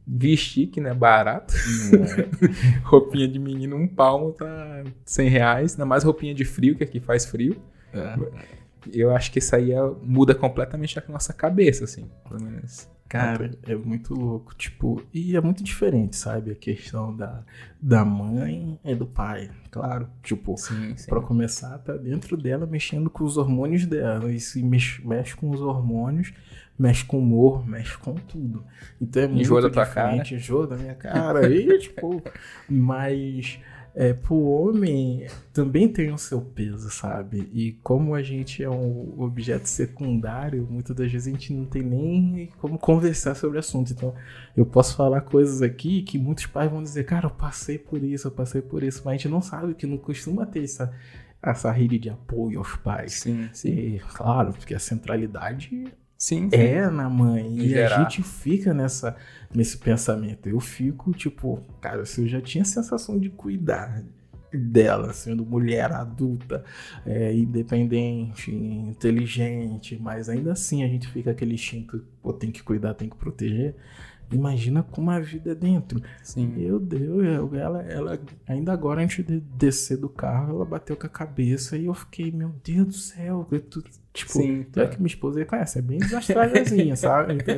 vestir, 0.08 0.68
que 0.68 0.80
não 0.80 0.92
é 0.92 0.94
barato. 0.94 1.54
É. 1.54 2.82
roupinha 2.84 3.28
de 3.28 3.40
menino, 3.40 3.76
um 3.76 3.88
palmo 3.88 4.32
tá 4.32 4.84
100 5.06 5.30
reais. 5.30 5.72
Ainda 5.74 5.86
mais 5.86 6.04
roupinha 6.04 6.34
de 6.34 6.46
frio, 6.46 6.76
que 6.76 6.84
aqui 6.84 7.00
faz 7.00 7.26
frio. 7.26 7.56
É. 7.94 8.16
Eu 8.94 9.16
acho 9.16 9.32
que 9.32 9.40
isso 9.40 9.56
aí 9.56 9.72
é, 9.72 9.82
muda 10.04 10.36
completamente 10.36 11.00
a 11.00 11.04
nossa 11.10 11.34
cabeça, 11.34 11.86
assim. 11.86 12.10
Pelo 12.30 12.44
menos. 12.44 12.88
Cara, 13.08 13.52
é 13.64 13.76
muito 13.76 14.14
louco. 14.14 14.56
Tipo, 14.56 15.02
e 15.14 15.36
é 15.36 15.42
muito 15.42 15.64
diferente, 15.64 16.16
sabe? 16.16 16.52
A 16.52 16.56
questão 16.56 17.16
da, 17.16 17.44
da 17.80 18.04
mãe 18.04 18.80
e 18.84 18.96
do 18.96 19.06
pai. 19.06 19.52
Claro, 19.70 20.10
tipo, 20.24 20.58
sim, 20.58 20.96
sim. 20.98 21.08
pra 21.08 21.22
começar, 21.22 21.78
tá 21.80 21.94
dentro 21.94 22.36
dela 22.36 22.66
mexendo 22.66 23.10
com 23.10 23.24
os 23.24 23.38
hormônios 23.38 23.86
dela. 23.86 24.32
E 24.32 24.40
se 24.40 24.62
mexe, 24.64 25.06
mexe 25.08 25.36
com 25.36 25.50
os 25.52 25.62
hormônios, 25.62 26.34
mexe 26.78 27.06
com 27.06 27.20
humor, 27.20 27.68
mexe 27.68 27.98
com 27.98 28.16
tudo. 28.16 28.64
Então 29.00 29.24
é 29.24 29.28
muito 29.28 29.42
Enjoa 29.42 29.62
da 29.62 29.70
tua 29.70 29.86
cara. 29.86 30.16
Enjoa 30.16 30.68
da 30.68 30.76
minha 30.76 30.96
cara. 30.96 31.50
e, 31.50 31.78
tipo, 31.80 32.22
mas 32.70 33.60
é, 33.96 34.12
pro 34.14 34.36
homem 34.36 35.26
também 35.54 35.88
tem 35.88 36.12
o 36.12 36.18
seu 36.18 36.42
peso, 36.42 36.90
sabe? 36.90 37.50
E 37.54 37.80
como 37.82 38.14
a 38.14 38.22
gente 38.22 38.62
é 38.62 38.70
um 38.70 39.22
objeto 39.22 39.68
secundário, 39.68 40.68
muitas 40.70 40.94
das 40.94 41.10
vezes 41.10 41.28
a 41.30 41.32
gente 41.32 41.54
não 41.54 41.66
tem 41.66 41.82
nem 41.82 42.50
como 42.60 42.78
conversar 42.78 43.36
sobre 43.36 43.56
o 43.56 43.60
assunto. 43.60 43.94
Então, 43.94 44.14
eu 44.56 44.66
posso 44.66 44.98
falar 44.98 45.22
coisas 45.22 45.62
aqui 45.62 46.02
que 46.02 46.20
muitos 46.20 46.46
pais 46.46 46.70
vão 46.70 46.84
dizer, 46.84 47.06
cara, 47.06 47.28
eu 47.28 47.32
passei 47.32 47.78
por 47.78 48.04
isso, 48.04 48.28
eu 48.28 48.32
passei 48.32 48.62
por 48.62 48.84
isso, 48.84 49.02
mas 49.06 49.14
a 49.14 49.18
gente 49.18 49.30
não 49.30 49.42
sabe 49.42 49.74
que 49.74 49.88
não 49.88 49.98
costuma 49.98 50.46
ter 50.46 50.66
essa, 50.66 50.94
essa 51.42 51.72
rede 51.72 51.98
de 51.98 52.10
apoio 52.10 52.60
aos 52.60 52.76
pais. 52.76 53.14
Sim, 53.14 53.50
sim. 53.54 53.70
E, 53.70 54.00
claro, 54.00 54.52
porque 54.52 54.76
a 54.76 54.80
centralidade 54.80 55.86
Sim, 56.26 56.50
sim. 56.50 56.56
É 56.56 56.90
na 56.90 57.08
mãe. 57.08 57.56
e 57.56 57.70
gerar. 57.70 57.98
a 57.98 58.00
gente 58.00 58.24
fica 58.24 58.74
nessa, 58.74 59.16
nesse 59.54 59.78
pensamento. 59.78 60.50
Eu 60.50 60.60
fico, 60.60 61.14
tipo, 61.14 61.62
cara, 61.80 62.04
se 62.04 62.20
eu 62.22 62.28
já 62.28 62.42
tinha 62.42 62.64
a 62.64 62.66
sensação 62.66 63.20
de 63.20 63.30
cuidar 63.30 64.04
dela, 64.52 65.14
sendo 65.14 65.46
mulher 65.46 65.92
adulta, 65.92 66.66
é, 67.06 67.32
independente, 67.32 68.52
inteligente, 68.52 70.00
mas 70.02 70.28
ainda 70.28 70.54
assim 70.54 70.84
a 70.84 70.88
gente 70.88 71.08
fica 71.10 71.30
aquele 71.30 71.54
instinto, 71.54 72.04
pô, 72.24 72.34
tem 72.34 72.50
que 72.50 72.64
cuidar, 72.64 72.96
tem 72.96 73.08
que 73.08 73.16
proteger. 73.16 73.76
Imagina 74.32 74.84
como 74.84 75.12
a 75.12 75.20
vida 75.20 75.52
é 75.52 75.56
dentro. 75.56 76.02
Sim. 76.24 76.48
Meu 76.48 76.80
Deus, 76.80 77.54
ela, 77.54 77.82
ela, 77.84 78.20
ainda 78.48 78.74
agora, 78.74 79.02
antes 79.02 79.24
de 79.26 79.40
descer 79.40 79.98
do 79.98 80.10
carro, 80.10 80.56
ela 80.56 80.66
bateu 80.66 80.96
com 80.96 81.06
a 81.06 81.10
cabeça 81.10 81.78
e 81.78 81.86
eu 81.86 81.94
fiquei, 81.94 82.32
meu 82.32 82.52
Deus 82.64 82.88
do 82.88 82.94
céu, 82.94 83.48
tu, 83.70 83.84
tipo, 84.12 84.32
Sim, 84.32 84.64
tá. 84.64 84.84
é 84.84 84.88
que 84.88 84.98
minha 84.98 85.08
esposa 85.08 85.44
conhece, 85.46 85.78
é 85.78 85.82
bem 85.82 86.00
desastradazinha, 86.00 86.96
sabe? 86.98 87.34
Então, 87.34 87.56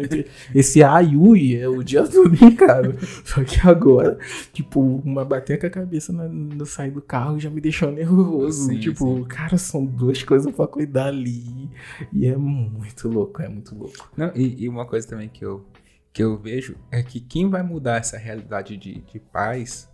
esse 0.53 0.83
Ayui 0.83 1.55
é 1.55 1.69
o 1.69 1.83
dia 1.83 2.05
todo, 2.05 2.35
hein, 2.43 2.55
cara? 2.55 2.95
Só 3.23 3.43
que 3.43 3.65
agora, 3.67 4.17
tipo, 4.51 4.81
uma 4.81 5.23
bater 5.23 5.59
com 5.59 5.67
a 5.67 5.69
cabeça 5.69 6.11
no, 6.11 6.27
no 6.27 6.65
sair 6.65 6.91
do 6.91 7.01
carro 7.01 7.39
já 7.39 7.49
me 7.49 7.61
deixou 7.61 7.91
nervoso. 7.91 8.67
Sim, 8.67 8.79
tipo, 8.79 9.17
sim. 9.17 9.23
cara, 9.23 9.57
são 9.57 9.85
duas 9.85 10.21
coisas 10.23 10.53
pra 10.53 10.67
cuidar 10.67 11.07
ali. 11.07 11.69
E 12.11 12.25
é 12.25 12.35
muito 12.35 13.07
louco, 13.07 13.41
é 13.41 13.47
muito 13.47 13.75
louco. 13.75 14.11
Não, 14.17 14.31
e, 14.35 14.63
e 14.63 14.69
uma 14.69 14.85
coisa 14.85 15.07
também 15.07 15.29
que 15.29 15.45
eu 15.45 15.63
que 16.17 16.23
eu 16.23 16.35
vejo 16.35 16.75
é 16.89 17.03
que 17.03 17.19
quem 17.19 17.47
vai 17.47 17.61
mudar 17.61 17.97
essa 17.97 18.17
realidade 18.17 18.75
de, 18.75 19.01
de 19.01 19.19
pais 19.19 19.87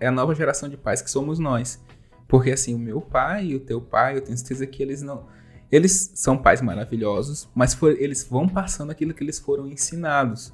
é 0.00 0.06
a 0.06 0.12
nova 0.12 0.34
geração 0.34 0.68
de 0.68 0.76
pais 0.76 1.00
que 1.00 1.10
somos 1.10 1.38
nós. 1.38 1.82
Porque 2.28 2.50
assim, 2.50 2.74
o 2.74 2.78
meu 2.78 3.00
pai 3.00 3.46
e 3.46 3.56
o 3.56 3.60
teu 3.60 3.80
pai, 3.80 4.18
eu 4.18 4.20
tenho 4.20 4.36
certeza 4.36 4.66
que 4.66 4.82
eles 4.82 5.00
não. 5.00 5.26
Eles 5.70 6.12
são 6.14 6.36
pais 6.36 6.60
maravilhosos, 6.60 7.48
mas 7.54 7.72
for, 7.72 7.98
eles 7.98 8.22
vão 8.22 8.46
passando 8.46 8.90
aquilo 8.90 9.14
que 9.14 9.24
eles 9.24 9.38
foram 9.38 9.66
ensinados. 9.66 10.52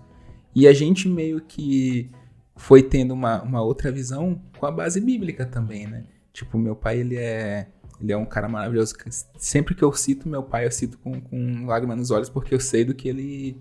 E 0.54 0.68
a 0.68 0.72
gente 0.72 1.09
meio 1.09 1.40
que 1.40 2.12
foi 2.54 2.81
tendo 2.81 3.12
uma, 3.12 3.42
uma 3.42 3.61
outra 3.61 3.90
visão 3.90 4.40
com 4.57 4.66
a 4.66 4.70
base 4.70 5.00
bíblica 5.00 5.44
também, 5.44 5.88
né? 5.88 6.04
Tipo, 6.33 6.57
meu 6.57 6.76
pai, 6.76 7.00
ele 7.00 7.16
é 7.16 7.66
Ele 8.00 8.12
é 8.12 8.16
um 8.16 8.24
cara 8.24 8.48
maravilhoso. 8.48 8.94
Sempre 9.37 9.74
que 9.74 9.83
eu 9.83 9.92
cito 9.92 10.28
meu 10.28 10.44
pai, 10.44 10.64
eu 10.64 10.70
cito 10.70 10.96
com, 10.98 11.20
com 11.20 11.66
lágrimas 11.66 11.98
nos 11.98 12.12
olhos, 12.12 12.31
porque 12.31 12.54
eu 12.54 12.61
sei 12.61 12.85
do 12.85 12.94
que 12.94 13.09
ele 13.09 13.61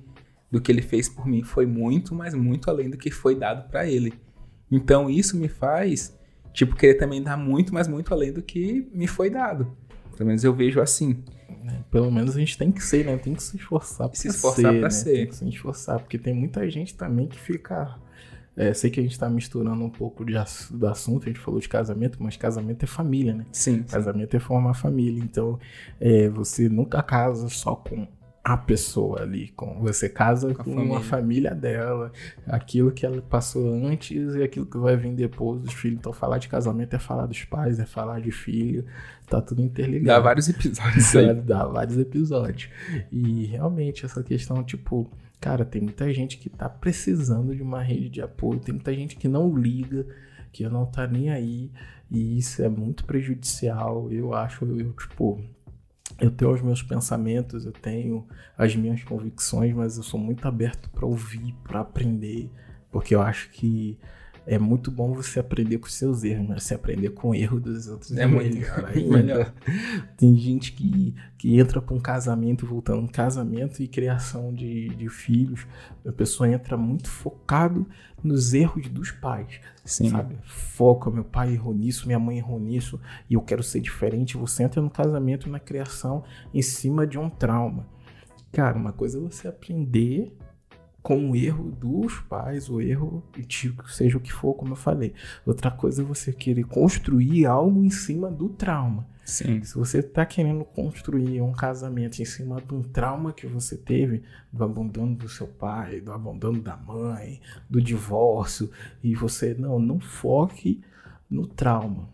do 0.52 0.62
que 0.62 0.72
ele 0.72 0.82
fez 0.82 1.10
por 1.10 1.28
mim 1.28 1.44
foi 1.44 1.66
muito, 1.66 2.16
mas 2.16 2.34
muito 2.34 2.70
além 2.70 2.90
do 2.90 2.98
que 2.98 3.12
foi 3.12 3.36
dado 3.36 3.70
para 3.70 3.88
ele. 3.88 4.14
Então 4.72 5.10
isso 5.10 5.38
me 5.38 5.48
faz, 5.48 6.18
tipo, 6.54 6.76
querer 6.76 6.96
também 6.96 7.22
dar 7.22 7.38
muito, 7.38 7.74
mas 7.74 7.88
muito 7.88 8.14
além 8.14 8.32
do 8.32 8.42
que 8.42 8.88
me 8.94 9.08
foi 9.08 9.30
dado. 9.30 9.76
Pelo 10.16 10.28
menos 10.28 10.44
eu 10.44 10.54
vejo 10.54 10.82
assim. 10.82 11.24
É, 11.66 11.80
pelo 11.92 12.12
menos 12.12 12.36
a 12.36 12.40
gente 12.40 12.58
tem 12.58 12.72
que 12.72 12.84
ser, 12.84 13.06
né? 13.06 13.18
Tem 13.18 13.34
que 13.34 13.44
se 13.44 13.58
esforçar 13.58 14.08
pra 14.08 14.18
se 14.18 14.28
esforçar 14.30 14.72
ser, 14.72 14.80
pra 14.80 14.82
né? 14.82 14.90
ser. 14.90 15.14
Tem 15.14 15.28
que 15.28 15.36
se 15.36 15.50
esforçar, 15.50 16.00
porque 16.00 16.18
tem 16.18 16.34
muita 16.34 16.70
gente 16.70 16.96
também 16.96 17.28
que 17.28 17.40
fica 17.40 18.00
é, 18.58 18.74
sei 18.74 18.90
que 18.90 19.00
a 19.00 19.04
gente 19.04 19.12
está 19.12 19.30
misturando 19.30 19.84
um 19.84 19.90
pouco 19.90 20.26
de, 20.26 20.34
do 20.72 20.88
assunto, 20.88 21.26
a 21.26 21.28
gente 21.28 21.40
falou 21.40 21.60
de 21.60 21.70
casamento, 21.70 22.18
mas 22.20 22.36
casamento 22.38 22.84
é 22.84 22.88
família, 22.88 23.36
né? 23.36 23.46
Sim. 23.52 23.84
Casamento 23.84 24.36
é 24.36 24.40
formar 24.40 24.74
família. 24.74 25.24
Então, 25.24 25.60
é, 26.00 26.28
você 26.28 26.68
nunca 26.68 27.04
casa 27.04 27.50
só 27.50 27.76
com 27.76 28.08
a 28.48 28.56
pessoa 28.56 29.24
ali, 29.24 29.50
com 29.50 29.82
você 29.82 30.08
casa 30.08 30.56
com, 30.56 30.64
com 30.64 30.72
a, 30.72 30.76
família. 30.76 30.98
a 30.98 31.02
família 31.02 31.56
dela, 31.56 32.14
aquilo 32.46 32.94
que 32.94 33.06
ela 33.06 33.22
passou 33.22 33.68
antes 33.86 34.36
e 34.36 34.42
aquilo 34.42 34.66
que 34.66 34.78
vai 34.78 34.96
vir 34.96 35.14
depois 35.14 35.60
dos 35.60 35.74
filhos. 35.74 36.00
Então, 36.00 36.14
falar 36.14 36.38
de 36.38 36.48
casamento 36.48 36.96
é 36.96 37.00
falar 37.00 37.26
dos 37.26 37.44
pais, 37.44 37.78
é 37.78 37.86
falar 37.86 38.22
de 38.22 38.32
filho, 38.32 38.86
tá 39.28 39.42
tudo 39.42 39.62
interligado. 39.62 40.22
Dá 40.22 40.24
vários 40.24 40.48
episódios 40.48 41.14
aí. 41.14 41.34
Dá 41.34 41.66
vários 41.66 41.98
episódios. 41.98 42.70
E 43.12 43.48
realmente, 43.48 44.06
essa 44.06 44.24
questão, 44.24 44.64
tipo, 44.64 45.12
cara, 45.42 45.66
tem 45.66 45.82
muita 45.82 46.14
gente 46.14 46.38
que 46.38 46.50
tá 46.50 46.70
precisando 46.70 47.54
de 47.54 47.62
uma 47.62 47.82
rede 47.82 48.08
de 48.08 48.22
apoio, 48.22 48.62
tem 48.62 48.74
muita 48.74 48.94
gente 48.94 49.18
que 49.18 49.28
não 49.28 49.54
liga, 49.54 50.08
que 50.54 50.66
não 50.70 50.86
tá 50.86 51.06
nem 51.06 51.30
aí, 51.30 51.70
e 52.10 52.38
isso 52.38 52.64
é 52.64 52.70
muito 52.70 53.04
prejudicial. 53.04 54.10
Eu 54.10 54.34
acho, 54.34 54.64
eu, 54.64 54.94
tipo, 54.94 55.38
eu 56.20 56.32
tenho 56.32 56.52
os 56.52 56.62
meus 56.62 56.82
pensamentos, 56.82 57.66
eu 57.66 57.72
tenho 57.72 58.28
as 58.58 58.76
minhas 58.76 59.04
convicções, 59.04 59.74
mas 59.74 59.98
eu 59.98 60.04
sou 60.04 60.20
muito 60.20 60.48
aberto 60.48 60.90
para 60.90 61.06
ouvir, 61.06 61.54
para 61.64 61.82
aprender, 61.82 62.52
porque 62.92 63.14
eu 63.14 63.22
acho 63.22 63.50
que 63.52 63.98
é 64.48 64.58
muito 64.58 64.90
bom 64.90 65.14
você 65.14 65.40
aprender 65.40 65.78
com 65.78 65.88
seus 65.88 66.24
erros, 66.24 66.48
mas 66.48 66.64
você 66.64 66.74
aprender 66.74 67.10
com 67.10 67.30
o 67.30 67.36
erro 67.36 67.60
dos 67.60 67.88
outros 67.88 68.16
é, 68.18 68.24
é 68.24 68.26
muito 68.26 68.56
melhor. 68.56 68.96
melhor. 68.96 69.54
Tem 70.16 70.36
gente 70.38 70.72
que, 70.72 71.14
que 71.38 71.60
entra 71.60 71.82
para 71.82 71.94
um 71.94 72.00
casamento, 72.00 72.66
voltando 72.66 73.02
um 73.02 73.08
casamento 73.08 73.84
e 73.84 73.88
criação 73.88 74.54
de, 74.54 74.88
de 74.90 75.10
filhos, 75.10 75.68
a 76.06 76.12
pessoa 76.14 76.50
entra 76.50 76.78
muito 76.78 77.10
focado 77.10 77.86
nos 78.24 78.54
erros 78.54 78.88
dos 78.88 79.12
pais, 79.12 79.60
Sim. 79.84 80.10
sabe? 80.10 80.38
Foca, 80.46 81.12
meu 81.12 81.26
pai 81.26 81.54
errou 81.54 81.74
nisso, 81.74 82.08
minha 82.08 82.20
mãe 82.20 82.38
errou 82.38 82.60
nisso, 82.60 83.00
e 83.30 83.34
eu 83.34 83.42
quero 83.42 83.62
ser 83.62 83.82
diferente. 83.82 84.38
Você 84.38 84.64
entra 84.64 84.82
no 84.82 84.90
casamento, 84.90 85.50
na 85.50 85.60
criação, 85.60 86.24
em 86.54 86.62
cima 86.62 87.06
de 87.06 87.20
um 87.20 87.30
trauma. 87.30 87.86
Cara, 88.52 88.78
uma 88.78 88.94
coisa 88.94 89.18
é 89.18 89.22
você 89.22 89.48
aprender 89.48 90.34
com 91.08 91.32
o 91.32 91.36
erro 91.38 91.72
dos 91.72 92.20
pais, 92.20 92.70
o 92.70 92.82
erro, 92.82 93.24
tipo, 93.48 93.90
seja 93.90 94.18
o 94.18 94.20
que 94.20 94.34
for, 94.34 94.54
como 94.56 94.74
eu 94.74 94.76
falei. 94.76 95.14
Outra 95.46 95.72
coisa 95.72 96.02
é 96.02 96.06
você 96.06 96.34
querer 96.34 96.66
construir 96.66 97.46
algo 97.46 97.82
em 97.82 97.90
cima 97.90 98.30
do 98.30 98.50
trauma. 98.50 99.08
Sim. 99.24 99.64
Se 99.64 99.74
você 99.76 100.00
está 100.00 100.26
querendo 100.26 100.66
construir 100.66 101.42
um 101.42 101.54
casamento 101.54 102.22
em 102.22 102.26
cima 102.26 102.62
de 102.62 102.74
um 102.74 102.82
trauma 102.82 103.32
que 103.32 103.48
você 103.48 103.78
teve, 103.78 104.22
do 104.52 104.66
abandono 104.66 105.16
do 105.16 105.30
seu 105.30 105.48
pai, 105.48 106.02
do 106.02 106.12
abandono 106.12 106.62
da 106.62 106.76
mãe, 106.76 107.40
do 107.70 107.82
divórcio, 107.82 108.70
e 109.02 109.16
você, 109.16 109.54
não, 109.54 109.80
não 109.80 110.02
foque 110.02 110.82
no 111.30 111.48
trauma. 111.48 112.10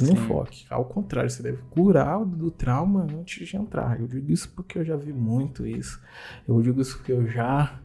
Não 0.00 0.16
Sim. 0.16 0.16
foque. 0.16 0.64
Ao 0.70 0.86
contrário, 0.86 1.28
você 1.28 1.42
deve 1.42 1.58
curar 1.68 2.24
do 2.24 2.50
trauma 2.50 3.06
antes 3.14 3.46
de 3.46 3.54
entrar. 3.54 4.00
Eu 4.00 4.08
digo 4.08 4.32
isso 4.32 4.50
porque 4.56 4.78
eu 4.78 4.84
já 4.86 4.96
vi 4.96 5.12
muito 5.12 5.66
isso. 5.66 6.00
Eu 6.48 6.62
digo 6.62 6.80
isso 6.80 6.96
porque 6.96 7.12
eu 7.12 7.26
já 7.26 7.78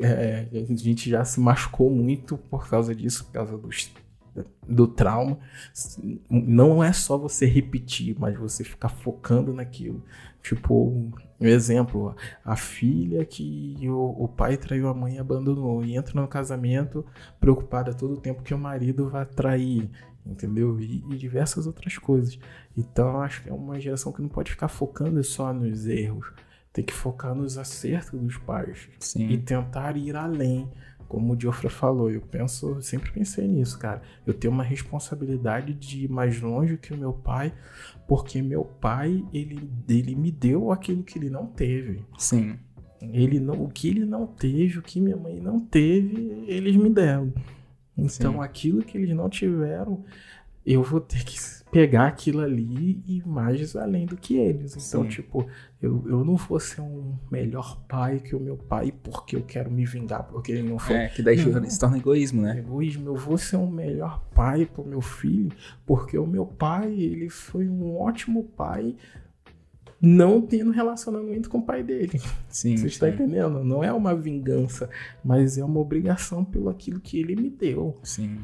é, 0.00 0.48
a 0.52 0.74
gente 0.74 1.08
já 1.08 1.24
se 1.24 1.40
machucou 1.40 1.90
muito 1.90 2.36
por 2.36 2.68
causa 2.68 2.94
disso, 2.94 3.24
por 3.26 3.32
causa 3.32 3.56
do, 3.56 3.68
do 4.66 4.86
trauma. 4.86 5.38
Não 6.28 6.82
é 6.82 6.92
só 6.92 7.16
você 7.16 7.46
repetir, 7.46 8.16
mas 8.18 8.36
você 8.36 8.64
ficar 8.64 8.88
focando 8.88 9.52
naquilo. 9.52 10.02
Tipo, 10.42 10.88
um 11.40 11.46
exemplo, 11.46 12.14
a 12.44 12.56
filha 12.56 13.24
que 13.24 13.76
o, 13.88 14.24
o 14.24 14.28
pai 14.28 14.56
traiu 14.56 14.88
a 14.88 14.94
mãe 14.94 15.16
e 15.16 15.18
abandonou, 15.18 15.84
e 15.84 15.96
entra 15.96 16.20
no 16.20 16.28
casamento 16.28 17.04
preocupada 17.40 17.94
todo 17.94 18.14
o 18.14 18.20
tempo 18.20 18.42
que 18.42 18.52
o 18.52 18.58
marido 18.58 19.08
vai 19.08 19.24
trair, 19.24 19.88
entendeu? 20.26 20.78
E, 20.80 21.04
e 21.10 21.16
diversas 21.16 21.66
outras 21.66 21.96
coisas. 21.98 22.38
Então, 22.76 23.20
acho 23.20 23.42
que 23.42 23.48
é 23.48 23.52
uma 23.52 23.80
geração 23.80 24.12
que 24.12 24.20
não 24.20 24.28
pode 24.28 24.50
ficar 24.50 24.68
focando 24.68 25.22
só 25.22 25.52
nos 25.52 25.86
erros 25.86 26.26
tem 26.74 26.84
que 26.84 26.92
focar 26.92 27.36
nos 27.36 27.56
acertos 27.56 28.20
dos 28.20 28.36
pais 28.36 28.88
Sim. 28.98 29.28
e 29.28 29.38
tentar 29.38 29.96
ir 29.96 30.16
além. 30.16 30.68
Como 31.06 31.32
o 31.32 31.36
Diofra 31.36 31.70
falou, 31.70 32.10
eu 32.10 32.20
penso, 32.20 32.82
sempre 32.82 33.12
pensei 33.12 33.46
nisso, 33.46 33.78
cara. 33.78 34.02
Eu 34.26 34.34
tenho 34.34 34.52
uma 34.52 34.64
responsabilidade 34.64 35.72
de 35.72 36.04
ir 36.04 36.10
mais 36.10 36.40
longe 36.40 36.76
que 36.76 36.92
o 36.92 36.96
meu 36.96 37.12
pai, 37.12 37.54
porque 38.08 38.42
meu 38.42 38.64
pai, 38.64 39.24
ele, 39.32 39.70
ele 39.88 40.16
me 40.16 40.32
deu 40.32 40.72
aquilo 40.72 41.04
que 41.04 41.16
ele 41.16 41.30
não 41.30 41.46
teve. 41.46 42.04
Sim. 42.18 42.58
Ele 43.00 43.38
não, 43.38 43.62
o 43.62 43.68
que 43.68 43.88
ele 43.88 44.04
não 44.04 44.26
teve, 44.26 44.78
o 44.78 44.82
que 44.82 45.00
minha 45.00 45.16
mãe 45.16 45.38
não 45.38 45.60
teve, 45.60 46.44
eles 46.48 46.74
me 46.74 46.90
deram. 46.90 47.32
Então, 47.96 48.32
Sim. 48.32 48.40
aquilo 48.40 48.82
que 48.82 48.98
eles 48.98 49.14
não 49.14 49.28
tiveram, 49.28 50.04
eu 50.66 50.82
vou 50.82 51.00
ter 51.00 51.22
que 51.24 51.38
pegar 51.74 52.06
aquilo 52.06 52.40
ali 52.40 53.02
e 53.04 53.20
mais 53.26 53.74
além 53.74 54.06
do 54.06 54.16
que 54.16 54.36
eles. 54.36 54.76
Então, 54.76 55.02
Sim. 55.02 55.08
tipo, 55.08 55.44
eu, 55.82 56.04
eu 56.06 56.24
não 56.24 56.36
vou 56.36 56.60
ser 56.60 56.80
um 56.80 57.18
melhor 57.28 57.82
pai 57.88 58.20
que 58.20 58.36
o 58.36 58.38
meu 58.38 58.56
pai 58.56 58.94
porque 59.02 59.34
eu 59.34 59.42
quero 59.42 59.72
me 59.72 59.84
vingar, 59.84 60.22
porque 60.22 60.52
ele 60.52 60.62
não 60.62 60.78
foi. 60.78 60.94
É, 60.94 61.08
que 61.08 61.20
daí 61.20 61.36
não, 61.44 61.68
se 61.68 61.80
torna 61.80 61.98
egoísmo, 61.98 62.42
né? 62.42 62.60
Egoísmo. 62.60 63.08
Eu 63.08 63.16
vou 63.16 63.36
ser 63.36 63.56
um 63.56 63.68
melhor 63.68 64.24
pai 64.32 64.66
pro 64.66 64.86
meu 64.86 65.00
filho 65.00 65.50
porque 65.84 66.16
o 66.16 66.26
meu 66.26 66.46
pai, 66.46 66.92
ele 66.92 67.28
foi 67.28 67.68
um 67.68 67.96
ótimo 67.96 68.44
pai 68.44 68.94
não 70.00 70.40
tendo 70.42 70.70
relacionamento 70.70 71.48
com 71.48 71.58
o 71.58 71.62
pai 71.62 71.82
dele. 71.82 72.20
Sim. 72.48 72.76
Você 72.76 72.86
está 72.86 73.08
entendendo? 73.08 73.64
Não 73.64 73.82
é 73.82 73.92
uma 73.92 74.14
vingança, 74.14 74.88
mas 75.24 75.58
é 75.58 75.64
uma 75.64 75.80
obrigação 75.80 76.44
pelo 76.44 76.68
aquilo 76.68 77.00
que 77.00 77.18
ele 77.18 77.34
me 77.34 77.50
deu. 77.50 77.98
Sim. 78.04 78.38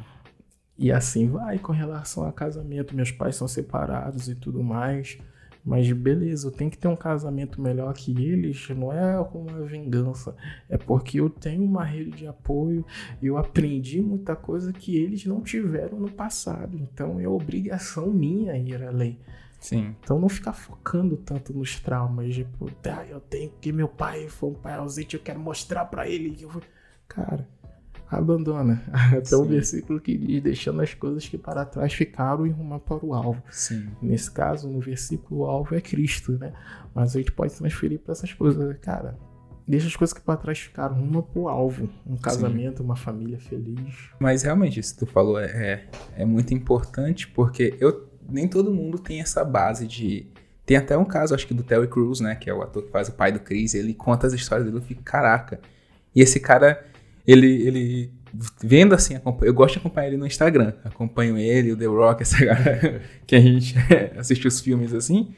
E 0.81 0.91
assim 0.91 1.29
vai 1.29 1.59
com 1.59 1.73
relação 1.73 2.25
a 2.27 2.33
casamento. 2.33 2.97
Meus 2.97 3.13
pais 3.13 3.37
são 3.37 3.47
separados 3.47 4.31
e 4.31 4.35
tudo 4.35 4.63
mais. 4.63 5.19
Mas 5.63 5.93
beleza, 5.93 6.47
eu 6.47 6.51
tenho 6.51 6.71
que 6.71 6.79
ter 6.79 6.89
um 6.89 6.97
casamento 6.97 7.61
melhor 7.61 7.93
que 7.93 8.13
eles, 8.25 8.67
não 8.71 8.91
é 8.91 9.21
uma 9.21 9.61
vingança, 9.67 10.35
é 10.71 10.79
porque 10.79 11.21
eu 11.21 11.29
tenho 11.29 11.63
uma 11.63 11.85
rede 11.85 12.13
de 12.13 12.27
apoio 12.27 12.83
e 13.21 13.27
eu 13.27 13.37
aprendi 13.37 14.01
muita 14.01 14.35
coisa 14.35 14.73
que 14.73 14.97
eles 14.97 15.27
não 15.27 15.43
tiveram 15.43 16.01
no 16.01 16.11
passado. 16.11 16.79
Então 16.79 17.21
é 17.21 17.29
obrigação 17.29 18.07
minha 18.07 18.57
ir 18.57 18.83
além. 18.83 19.19
Sim. 19.61 19.95
Então 20.03 20.19
não 20.19 20.31
ficar 20.31 20.55
focando 20.55 21.19
tanto 21.19 21.53
nos 21.53 21.79
traumas, 21.79 22.35
tipo, 22.35 22.71
ah, 22.85 23.05
eu 23.07 23.21
tenho 23.21 23.53
que 23.61 23.71
meu 23.71 23.87
pai 23.87 24.29
foi 24.29 24.49
um 24.49 24.55
pai 24.55 24.77
ausente, 24.77 25.15
eu 25.15 25.23
quero 25.23 25.39
mostrar 25.39 25.85
para 25.85 26.09
ele 26.09 26.31
que 26.31 26.45
eu 26.45 26.51
Cara, 27.07 27.47
abandona. 28.11 28.83
Até 29.17 29.37
o 29.37 29.45
versículo 29.45 30.01
que 30.01 30.17
diz, 30.17 30.43
deixando 30.43 30.83
as 30.83 30.93
coisas 30.95 31.27
que 31.29 31.39
para 31.39 31.65
trás 31.65 31.93
ficaram 31.93 32.47
e 32.47 32.51
rumar 32.51 32.81
para 32.81 33.05
o 33.05 33.15
alvo. 33.15 33.43
Sim. 33.51 33.89
Nesse 34.03 34.31
caso, 34.31 34.69
no 34.69 34.81
versículo, 34.81 35.43
o 35.43 35.45
alvo 35.45 35.75
é 35.75 35.81
Cristo, 35.81 36.33
né? 36.33 36.53
Mas 36.95 37.15
a 37.15 37.19
gente 37.19 37.33
pode 37.33 37.55
transferir 37.55 38.01
para 38.01 38.13
essas 38.13 38.33
coisas. 38.33 38.77
Cara, 38.81 39.17
deixa 39.67 39.87
as 39.87 39.95
coisas 39.95 40.13
que 40.13 40.21
para 40.21 40.37
trás 40.37 40.59
ficaram, 40.59 40.97
uma 40.97 41.23
pro 41.23 41.49
alvo. 41.49 41.89
Um 42.07 42.17
casamento, 42.17 42.79
Sim. 42.79 42.85
uma 42.85 42.97
família 42.97 43.39
feliz. 43.39 44.11
Mas 44.19 44.43
realmente, 44.43 44.81
isso 44.81 44.95
que 44.95 45.01
tu 45.01 45.07
falou 45.07 45.39
é, 45.39 45.47
é, 45.47 45.89
é 46.23 46.25
muito 46.25 46.53
importante, 46.53 47.29
porque 47.29 47.77
eu 47.81 48.09
nem 48.29 48.49
todo 48.49 48.73
mundo 48.73 48.99
tem 48.99 49.21
essa 49.21 49.45
base 49.45 49.87
de... 49.87 50.27
Tem 50.67 50.77
até 50.77 50.97
um 50.97 51.05
caso, 51.05 51.35
acho 51.35 51.47
que 51.47 51.55
do 51.55 51.65
Terry 51.65 51.89
Crews, 51.89 52.21
né? 52.21 52.37
Que 52.37 52.49
é 52.49 52.55
o 52.55 52.63
ator 52.63 52.85
que 52.85 52.91
faz 52.91 53.09
o 53.09 53.13
pai 53.13 53.33
do 53.33 53.41
Chris. 53.41 53.75
Ele 53.75 53.93
conta 53.93 54.29
as 54.29 54.33
histórias 54.33 54.65
dele, 54.65 54.79
eu 54.79 54.83
fico, 54.83 55.03
caraca. 55.03 55.59
E 56.15 56.21
esse 56.21 56.39
cara 56.39 56.85
ele, 57.27 57.67
ele 57.67 58.13
vendo 58.63 58.95
assim, 58.95 59.19
eu 59.43 59.55
gosto 59.55 59.75
de 59.75 59.79
acompanhar 59.81 60.09
ele 60.09 60.17
no 60.17 60.27
Instagram. 60.27 60.73
Acompanho 60.85 61.37
ele, 61.37 61.73
o 61.73 61.77
The 61.77 61.87
Rock, 61.87 62.23
essa 62.23 62.45
galera 62.45 63.03
que 63.27 63.35
a 63.35 63.41
gente 63.41 63.75
assiste 64.17 64.47
os 64.47 64.61
filmes 64.61 64.95
assim. 64.95 65.35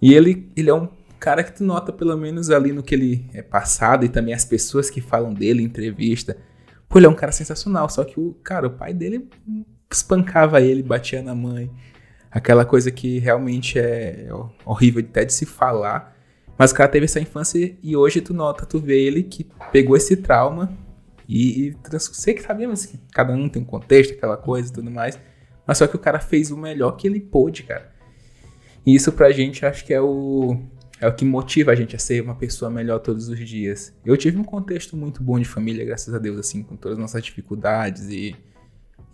E 0.00 0.14
ele, 0.14 0.50
ele 0.56 0.70
é 0.70 0.74
um 0.74 0.88
cara 1.18 1.44
que 1.44 1.52
tu 1.52 1.64
nota 1.64 1.92
pelo 1.92 2.16
menos 2.16 2.50
ali 2.50 2.72
no 2.72 2.82
que 2.82 2.94
ele 2.94 3.28
é 3.34 3.42
passado 3.42 4.04
e 4.04 4.08
também 4.08 4.32
as 4.32 4.44
pessoas 4.44 4.88
que 4.88 5.00
falam 5.00 5.32
dele 5.32 5.62
em 5.62 5.66
entrevista. 5.66 6.36
Pô, 6.88 6.98
ele 6.98 7.06
é 7.06 7.08
um 7.08 7.14
cara 7.14 7.32
sensacional, 7.32 7.88
só 7.88 8.04
que 8.04 8.18
o 8.18 8.34
cara, 8.42 8.66
o 8.66 8.70
pai 8.70 8.92
dele 8.92 9.28
espancava 9.90 10.60
ele, 10.60 10.82
batia 10.82 11.22
na 11.22 11.34
mãe. 11.34 11.70
Aquela 12.30 12.64
coisa 12.64 12.90
que 12.90 13.18
realmente 13.18 13.78
é 13.78 14.28
horrível 14.64 15.04
até 15.06 15.24
de 15.24 15.32
se 15.32 15.44
falar. 15.44 16.16
Mas 16.56 16.70
o 16.70 16.74
cara 16.74 16.88
teve 16.88 17.04
essa 17.04 17.20
infância 17.20 17.76
e 17.82 17.96
hoje 17.96 18.20
tu 18.20 18.32
nota, 18.32 18.66
tu 18.66 18.78
vê 18.78 19.02
ele 19.02 19.22
que 19.22 19.46
pegou 19.72 19.96
esse 19.96 20.16
trauma 20.16 20.76
e, 21.30 21.68
e 21.68 21.76
sei 22.00 22.34
que 22.34 22.42
sabemos 22.42 22.84
que 22.84 22.98
cada 23.12 23.32
um 23.32 23.48
tem 23.48 23.62
um 23.62 23.64
contexto, 23.64 24.14
aquela 24.14 24.36
coisa 24.36 24.68
e 24.68 24.72
tudo 24.72 24.90
mais. 24.90 25.16
Mas 25.64 25.78
só 25.78 25.86
que 25.86 25.94
o 25.94 25.98
cara 25.98 26.18
fez 26.18 26.50
o 26.50 26.56
melhor 26.56 26.96
que 26.96 27.06
ele 27.06 27.20
pôde, 27.20 27.62
cara. 27.62 27.94
E 28.84 28.96
isso 28.96 29.12
pra 29.12 29.30
gente 29.30 29.64
acho 29.64 29.84
que 29.84 29.94
é 29.94 30.00
o, 30.00 30.60
é 31.00 31.06
o 31.06 31.14
que 31.14 31.24
motiva 31.24 31.70
a 31.70 31.74
gente 31.76 31.94
a 31.94 32.00
ser 32.00 32.20
uma 32.20 32.34
pessoa 32.34 32.68
melhor 32.68 32.98
todos 32.98 33.28
os 33.28 33.38
dias. 33.48 33.94
Eu 34.04 34.16
tive 34.16 34.38
um 34.38 34.44
contexto 34.44 34.96
muito 34.96 35.22
bom 35.22 35.38
de 35.38 35.44
família, 35.44 35.84
graças 35.84 36.12
a 36.12 36.18
Deus, 36.18 36.36
assim, 36.36 36.64
com 36.64 36.74
todas 36.74 36.98
as 36.98 37.00
nossas 37.00 37.22
dificuldades 37.22 38.08
e, 38.08 38.34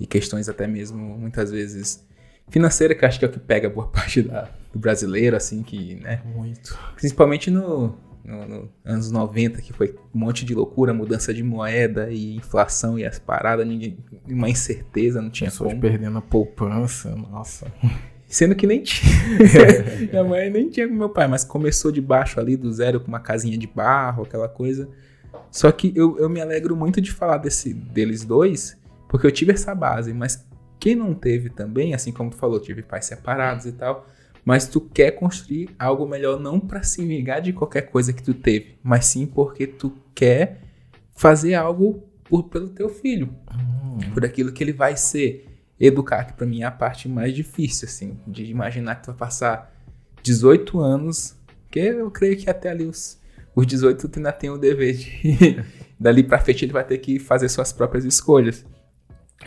e 0.00 0.06
questões 0.06 0.48
até 0.48 0.66
mesmo, 0.66 1.18
muitas 1.18 1.50
vezes, 1.50 2.02
financeira, 2.48 2.94
que 2.94 3.04
acho 3.04 3.18
que 3.18 3.26
é 3.26 3.28
o 3.28 3.30
que 3.30 3.40
pega 3.40 3.68
boa 3.68 3.88
parte 3.92 4.22
da, 4.22 4.48
do 4.72 4.78
brasileiro, 4.78 5.36
assim, 5.36 5.62
que, 5.62 5.96
né? 5.96 6.22
Muito. 6.34 6.78
Principalmente 6.94 7.50
no, 7.50 7.94
no, 8.26 8.46
no 8.46 8.68
anos 8.84 9.10
90, 9.10 9.62
que 9.62 9.72
foi 9.72 9.94
um 10.14 10.18
monte 10.18 10.44
de 10.44 10.54
loucura, 10.54 10.92
mudança 10.92 11.32
de 11.32 11.42
moeda 11.42 12.10
e 12.10 12.34
inflação 12.34 12.98
e 12.98 13.04
as 13.04 13.18
paradas, 13.18 13.66
ninguém, 13.66 13.96
uma 14.28 14.50
incerteza, 14.50 15.22
não 15.22 15.30
tinha 15.30 15.48
Pessoas 15.48 15.70
como. 15.70 15.80
perdendo 15.80 16.18
a 16.18 16.22
poupança, 16.22 17.14
nossa. 17.14 17.72
Sendo 18.26 18.56
que 18.56 18.66
nem 18.66 18.82
tinha. 18.82 19.12
Minha 20.10 20.24
mãe 20.24 20.50
nem 20.50 20.68
tinha 20.68 20.88
com 20.88 20.94
meu 20.94 21.08
pai, 21.08 21.28
mas 21.28 21.44
começou 21.44 21.92
de 21.92 22.00
baixo 22.00 22.40
ali, 22.40 22.56
do 22.56 22.72
zero, 22.72 22.98
com 22.98 23.06
uma 23.06 23.20
casinha 23.20 23.56
de 23.56 23.68
barro, 23.68 24.24
aquela 24.24 24.48
coisa. 24.48 24.88
Só 25.50 25.70
que 25.70 25.92
eu, 25.94 26.18
eu 26.18 26.28
me 26.28 26.40
alegro 26.40 26.74
muito 26.74 27.00
de 27.00 27.12
falar 27.12 27.38
desse, 27.38 27.72
deles 27.72 28.24
dois, 28.24 28.76
porque 29.08 29.26
eu 29.26 29.30
tive 29.30 29.52
essa 29.52 29.72
base, 29.74 30.12
mas 30.12 30.44
quem 30.80 30.96
não 30.96 31.14
teve 31.14 31.48
também, 31.48 31.94
assim 31.94 32.12
como 32.12 32.30
tu 32.30 32.36
falou, 32.36 32.58
tive 32.58 32.82
pais 32.82 33.06
separados 33.06 33.64
e 33.64 33.72
tal, 33.72 34.06
mas 34.46 34.68
tu 34.68 34.80
quer 34.80 35.10
construir 35.10 35.68
algo 35.76 36.06
melhor 36.06 36.38
não 36.38 36.60
para 36.60 36.84
se 36.84 37.04
vingar 37.04 37.42
de 37.42 37.52
qualquer 37.52 37.82
coisa 37.82 38.12
que 38.12 38.22
tu 38.22 38.32
teve, 38.32 38.78
mas 38.80 39.06
sim 39.06 39.26
porque 39.26 39.66
tu 39.66 39.92
quer 40.14 40.60
fazer 41.16 41.54
algo 41.54 42.04
por, 42.22 42.44
pelo 42.44 42.68
teu 42.68 42.88
filho, 42.88 43.34
Hum, 43.52 43.98
por 44.14 44.24
aquilo 44.24 44.52
que 44.52 44.62
ele 44.62 44.72
vai 44.72 44.96
ser. 44.96 45.44
Educar, 45.78 46.24
que 46.24 46.32
pra 46.32 46.46
mim 46.46 46.62
é 46.62 46.64
a 46.64 46.70
parte 46.70 47.06
mais 47.06 47.34
difícil, 47.34 47.86
assim, 47.86 48.18
de 48.26 48.44
imaginar 48.44 48.94
que 48.94 49.02
tu 49.02 49.06
vai 49.08 49.16
passar 49.16 49.74
18 50.22 50.80
anos, 50.80 51.36
que 51.70 51.80
eu 51.80 52.10
creio 52.10 52.34
que 52.38 52.48
até 52.48 52.70
ali 52.70 52.86
os, 52.86 53.20
os 53.54 53.66
18 53.66 54.08
tu 54.08 54.18
ainda 54.18 54.32
tem 54.32 54.48
o 54.48 54.56
dever 54.56 54.94
de. 54.94 55.62
dali 56.00 56.22
pra 56.22 56.38
frente 56.38 56.64
ele 56.64 56.72
vai 56.72 56.84
ter 56.84 56.96
que 56.96 57.18
fazer 57.18 57.48
suas 57.50 57.74
próprias 57.74 58.06
escolhas. 58.06 58.64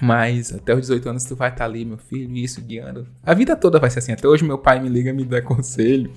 Mas 0.01 0.53
até 0.53 0.73
os 0.73 0.81
18 0.81 1.09
anos 1.09 1.25
tu 1.25 1.35
vai 1.35 1.49
estar 1.49 1.65
ali, 1.65 1.83
meu 1.83 1.97
filho, 1.97 2.35
isso, 2.37 2.61
guiando. 2.61 3.07
A 3.23 3.33
vida 3.33 3.55
toda 3.55 3.79
vai 3.79 3.89
ser 3.89 3.99
assim. 3.99 4.11
Até 4.13 4.27
hoje 4.27 4.43
meu 4.45 4.57
pai 4.57 4.79
me 4.79 4.87
liga, 4.89 5.11
me 5.13 5.25
dá 5.25 5.41
conselho. 5.41 6.11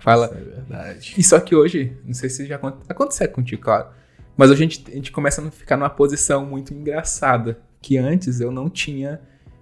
Fala, 0.00 0.26
Isso 0.26 0.34
é 0.34 0.40
verdade. 0.40 1.14
e 1.18 1.22
só 1.22 1.38
que 1.40 1.54
hoje, 1.54 1.96
não 2.04 2.14
sei 2.14 2.28
se 2.28 2.46
já 2.46 2.56
aconte- 2.56 2.78
aconteceu 2.88 3.28
contigo, 3.28 3.62
claro. 3.62 3.88
Mas 4.36 4.50
hoje 4.50 4.64
a 4.64 4.66
gente, 4.68 4.90
a 4.90 4.94
gente 4.94 5.12
começa 5.12 5.40
a 5.46 5.50
ficar 5.50 5.76
numa 5.76 5.90
posição 5.90 6.44
muito 6.44 6.74
engraçada. 6.74 7.58
Que 7.80 7.98
antes 7.98 8.40
eu 8.40 8.50
não 8.50 8.68
tinha. 8.70 9.20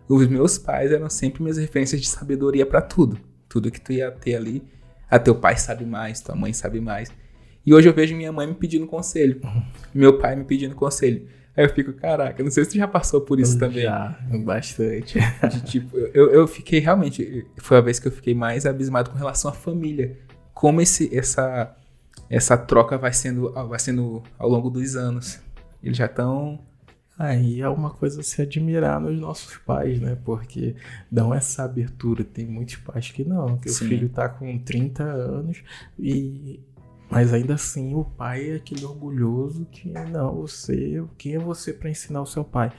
Os 0.09 0.27
meus 0.29 0.57
pais 0.59 0.93
eram 0.93 1.11
sempre 1.11 1.43
minhas 1.43 1.59
referências 1.59 2.01
de 2.01 2.09
sabedoria 2.09 2.65
pra 2.65 2.81
tudo. 2.81 3.19
Tudo 3.49 3.71
que 3.71 3.81
tu 3.81 3.93
ia 3.93 4.11
ter 4.11 4.37
ali. 4.37 4.63
Ah, 5.11 5.19
teu 5.19 5.35
pai 5.35 5.57
sabe 5.57 5.85
mais, 5.85 6.21
tua 6.21 6.35
mãe 6.35 6.53
sabe 6.53 6.81
mais. 6.81 7.11
E 7.67 7.75
hoje 7.75 7.89
eu 7.89 7.93
vejo 7.93 8.17
minha 8.17 8.33
mãe 8.33 8.47
me 8.47 8.55
pedindo 8.55 8.87
conselho. 8.87 9.41
Meu 9.95 10.19
pai 10.19 10.35
me 10.37 10.45
pedindo 10.45 10.75
conselho. 10.75 11.27
Aí 11.55 11.65
eu 11.65 11.69
fico, 11.69 11.93
caraca, 11.93 12.43
não 12.43 12.51
sei 12.51 12.65
se 12.65 12.71
tu 12.71 12.77
já 12.79 12.89
passou 12.89 13.21
por 13.21 13.39
isso 13.39 13.59
também. 13.59 13.83
Já, 13.83 14.19
bastante. 14.43 15.19
De, 15.51 15.61
tipo, 15.65 15.99
eu, 15.99 16.31
eu 16.31 16.49
fiquei 16.49 16.81
realmente. 16.81 17.47
Foi 17.59 17.77
a 17.77 17.81
vez 17.81 17.99
que 17.99 18.09
eu 18.09 18.13
fiquei 18.13 18.35
mais 18.35 18.65
abismado 18.65 19.11
com 19.11 19.19
relação 19.19 19.51
à 19.51 19.55
família. 19.55 20.19
Como 20.55 20.81
esse, 20.81 21.15
essa, 21.15 21.77
essa 22.31 22.57
troca 22.57 22.97
vai 22.97 23.13
sendo, 23.13 23.53
vai 23.69 23.79
sendo 23.79 24.23
ao 24.39 24.49
longo 24.49 24.71
dos 24.71 24.97
anos. 24.97 25.41
Eles 25.83 25.99
já 25.99 26.07
estão. 26.07 26.61
Aí 27.19 27.61
é 27.61 27.69
uma 27.69 27.91
coisa 27.91 28.21
a 28.21 28.25
se 28.25 28.41
admirar 28.41 28.99
nos 28.99 29.21
nossos 29.21 29.59
pais, 29.59 30.01
né? 30.01 30.17
Porque 30.25 30.75
dão 31.11 31.35
essa 31.35 31.65
abertura. 31.65 32.25
Tem 32.25 32.47
muitos 32.47 32.77
pais 32.77 33.11
que 33.11 33.25
não, 33.25 33.59
que 33.59 33.69
Sim. 33.69 33.85
o 33.85 33.89
filho 33.89 34.09
tá 34.09 34.27
com 34.27 34.59
30 34.59 35.03
anos 35.05 35.63
e. 35.99 36.61
Mas 37.13 37.33
ainda 37.33 37.55
assim 37.55 37.95
o 37.95 38.05
pai 38.05 38.51
é 38.51 38.55
aquele 38.57 38.85
orgulhoso 38.85 39.67
que 39.71 39.89
não, 39.89 40.35
você, 40.35 41.03
quem 41.19 41.35
é 41.35 41.39
você 41.39 41.73
para 41.73 41.91
ensinar 41.91 42.23
o 42.23 42.27
seu 42.27 42.43
pai? 42.43 42.73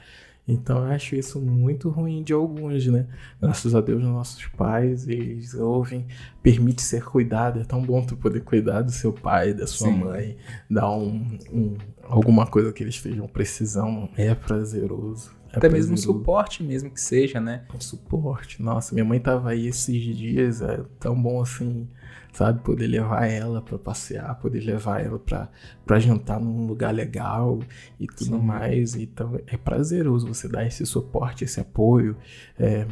Então 0.46 0.76
eu 0.86 0.92
acho 0.92 1.16
isso 1.16 1.40
muito 1.40 1.88
ruim 1.88 2.22
de 2.22 2.34
alguns, 2.34 2.86
né? 2.86 3.06
Graças 3.40 3.74
a 3.74 3.80
Deus, 3.80 4.02
nossos 4.02 4.44
pais, 4.48 5.08
eles 5.08 5.54
ouvem, 5.54 6.06
permite 6.42 6.82
ser 6.82 7.02
cuidado. 7.02 7.60
É 7.60 7.64
tão 7.64 7.80
bom 7.82 8.04
tu 8.04 8.14
poder 8.14 8.40
cuidar 8.42 8.82
do 8.82 8.90
seu 8.92 9.10
pai, 9.10 9.54
da 9.54 9.66
sua 9.66 9.88
Sim. 9.88 10.00
mãe, 10.00 10.36
dar 10.68 10.90
um, 10.90 11.38
um- 11.50 11.76
alguma 12.02 12.46
coisa 12.46 12.74
que 12.74 12.82
eles 12.82 12.96
estejam 12.96 13.26
precisando. 13.26 14.06
É 14.18 14.34
prazeroso. 14.34 15.30
É 15.50 15.56
Até 15.56 15.68
mesmo 15.70 15.92
um 15.92 15.96
prazeroso. 15.96 16.18
suporte, 16.18 16.62
mesmo 16.62 16.90
que 16.90 17.00
seja, 17.00 17.40
né? 17.40 17.64
Um 17.74 17.80
suporte. 17.80 18.60
Nossa, 18.62 18.92
minha 18.94 19.04
mãe 19.04 19.20
tava 19.20 19.48
aí 19.50 19.66
esses 19.68 20.02
dias, 20.14 20.60
é 20.60 20.84
tão 21.00 21.18
bom 21.20 21.40
assim, 21.40 21.88
sabe? 22.34 22.60
Poder 22.62 22.86
levar 22.86 23.26
ela 23.26 23.62
pra 23.62 23.78
passear, 23.78 24.38
poder 24.40 24.60
levar 24.60 25.00
ela 25.00 25.18
pra 25.18 25.98
jantar 25.98 26.38
num 26.38 26.66
lugar 26.66 26.92
legal 26.92 27.60
e 27.98 28.06
tudo 28.06 28.36
Sim. 28.36 28.42
mais. 28.42 28.94
Então 28.94 29.40
é 29.46 29.56
prazeroso 29.56 30.26
você 30.26 30.46
dar 30.48 30.66
esse 30.66 30.84
suporte, 30.84 31.44
esse 31.44 31.60
apoio. 31.60 32.16
É, 32.58 32.86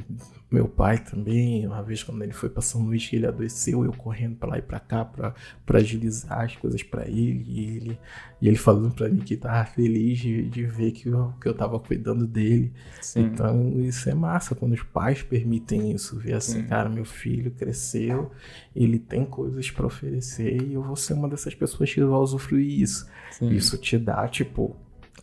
meu 0.51 0.69
pai 0.69 0.99
também, 0.99 1.67
uma 1.67 1.83
vez 1.83 2.03
quando 2.03 2.23
ele 2.23 2.33
foi 2.33 2.51
pra 2.51 2.61
São 2.61 2.83
Luís, 2.83 3.09
que 3.09 3.17
ele 3.17 3.27
adoeceu, 3.27 3.85
eu 3.85 3.93
correndo 3.93 4.37
pra 4.37 4.51
lá 4.51 4.59
e 4.59 4.63
pra 4.63 4.79
cá 4.79 5.03
pra 5.05 5.35
agilizar 5.79 6.43
as 6.43 6.57
coisas 6.57 6.83
pra 6.83 7.09
ele. 7.09 7.43
E 7.49 7.77
ele, 7.77 7.99
e 8.41 8.49
ele 8.49 8.57
falando 8.59 8.95
pra 8.95 9.09
mim 9.09 9.21
que 9.21 9.35
tava 9.35 9.65
feliz 9.65 10.19
de, 10.19 10.43
de 10.51 10.67
ver 10.67 10.93
que 10.93 11.09
eu, 11.09 11.33
que 11.41 11.49
eu 11.49 11.55
tava 11.55 11.81
cuidando 11.81 12.27
dele. 12.27 12.71
Sim. 13.01 13.23
Então, 13.23 13.81
isso 13.81 14.11
é 14.11 14.15
massa 14.15 14.55
quando 14.55 14.73
os 14.73 14.83
pais 14.83 15.23
permitem 15.23 15.91
isso. 15.91 16.19
Ver 16.19 16.35
assim, 16.35 16.61
Sim. 16.61 16.67
cara, 16.67 16.91
meu 16.91 17.07
filho 17.07 17.51
cresceu, 17.53 18.31
ele 18.77 18.99
tem 18.99 19.25
coisas 19.33 19.71
pra 19.71 19.87
oferecer 19.87 20.63
e 20.63 20.75
eu 20.75 20.83
vou 20.83 20.95
ser 20.95 21.15
uma 21.15 21.29
dessas 21.29 21.55
pessoas 21.55 21.93
que 21.93 22.05
vai 22.05 22.19
usufruir 22.19 22.81
isso. 22.81 23.09
Sim. 23.31 23.49
Isso 23.51 23.79
te 23.79 23.99
dá, 23.99 24.29
tipo, 24.29 24.77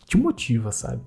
te 0.04 0.18
motiva, 0.18 0.72
sabe? 0.72 1.00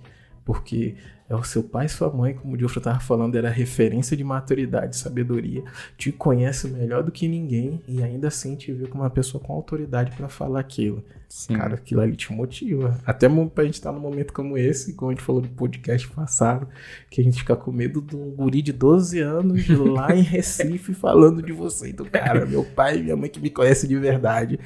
Porque 0.46 0.96
é 1.30 1.36
o 1.36 1.44
seu 1.44 1.64
pai 1.64 1.86
e 1.86 1.90
sua 1.90 2.12
mãe, 2.12 2.34
como 2.34 2.54
o 2.54 2.58
Dilfra 2.58 2.82
tava 2.82 3.00
falando, 3.00 3.36
era 3.36 3.50
referência 3.50 4.16
de 4.16 4.24
maturidade 4.24 4.96
e 4.96 5.00
sabedoria. 5.00 5.64
Te 5.98 6.12
conhece 6.12 6.68
melhor 6.68 7.02
do 7.04 7.12
que 7.12 7.28
ninguém 7.28 7.82
e 7.88 8.04
ainda 8.04 8.28
assim 8.28 8.56
te 8.56 8.72
vê 8.72 8.88
como 8.88 9.04
uma 9.04 9.10
pessoa 9.10 9.42
com 9.44 9.54
autoridade 9.54 10.12
pra 10.16 10.28
falar 10.30 10.60
aquilo. 10.60 11.04
Sim. 11.30 11.56
Cara, 11.58 11.74
aquilo 11.76 12.00
ali 12.02 12.16
te 12.16 12.32
motiva. 12.32 13.00
Até 13.04 13.28
mo- 13.28 13.50
pra 13.50 13.64
gente 13.64 13.74
estar 13.76 13.92
num 13.92 14.00
momento 14.00 14.32
como 14.34 14.56
esse, 14.56 14.94
como 14.94 15.10
a 15.10 15.14
gente 15.16 15.24
falou 15.24 15.42
no 15.42 15.48
podcast 15.48 16.08
passado, 16.10 16.68
que 17.10 17.20
a 17.20 17.24
gente 17.24 17.40
fica 17.40 17.56
com 17.56 17.72
medo 17.72 18.02
de 18.04 18.16
um 18.16 18.30
guri 18.30 18.62
de 18.62 18.72
12 18.72 19.20
anos 19.20 19.68
lá 19.68 20.16
em 20.16 20.22
Recife 20.22 20.94
falando 20.94 21.42
de 21.42 21.52
você. 21.52 21.90
Então, 21.90 22.06
cara, 22.06 22.46
meu 22.46 22.64
pai 22.64 23.00
e 23.00 23.04
minha 23.04 23.16
mãe 23.16 23.30
que 23.32 23.40
me 23.40 23.50
conhecem 23.50 23.90
de 23.90 23.98
verdade, 23.98 24.60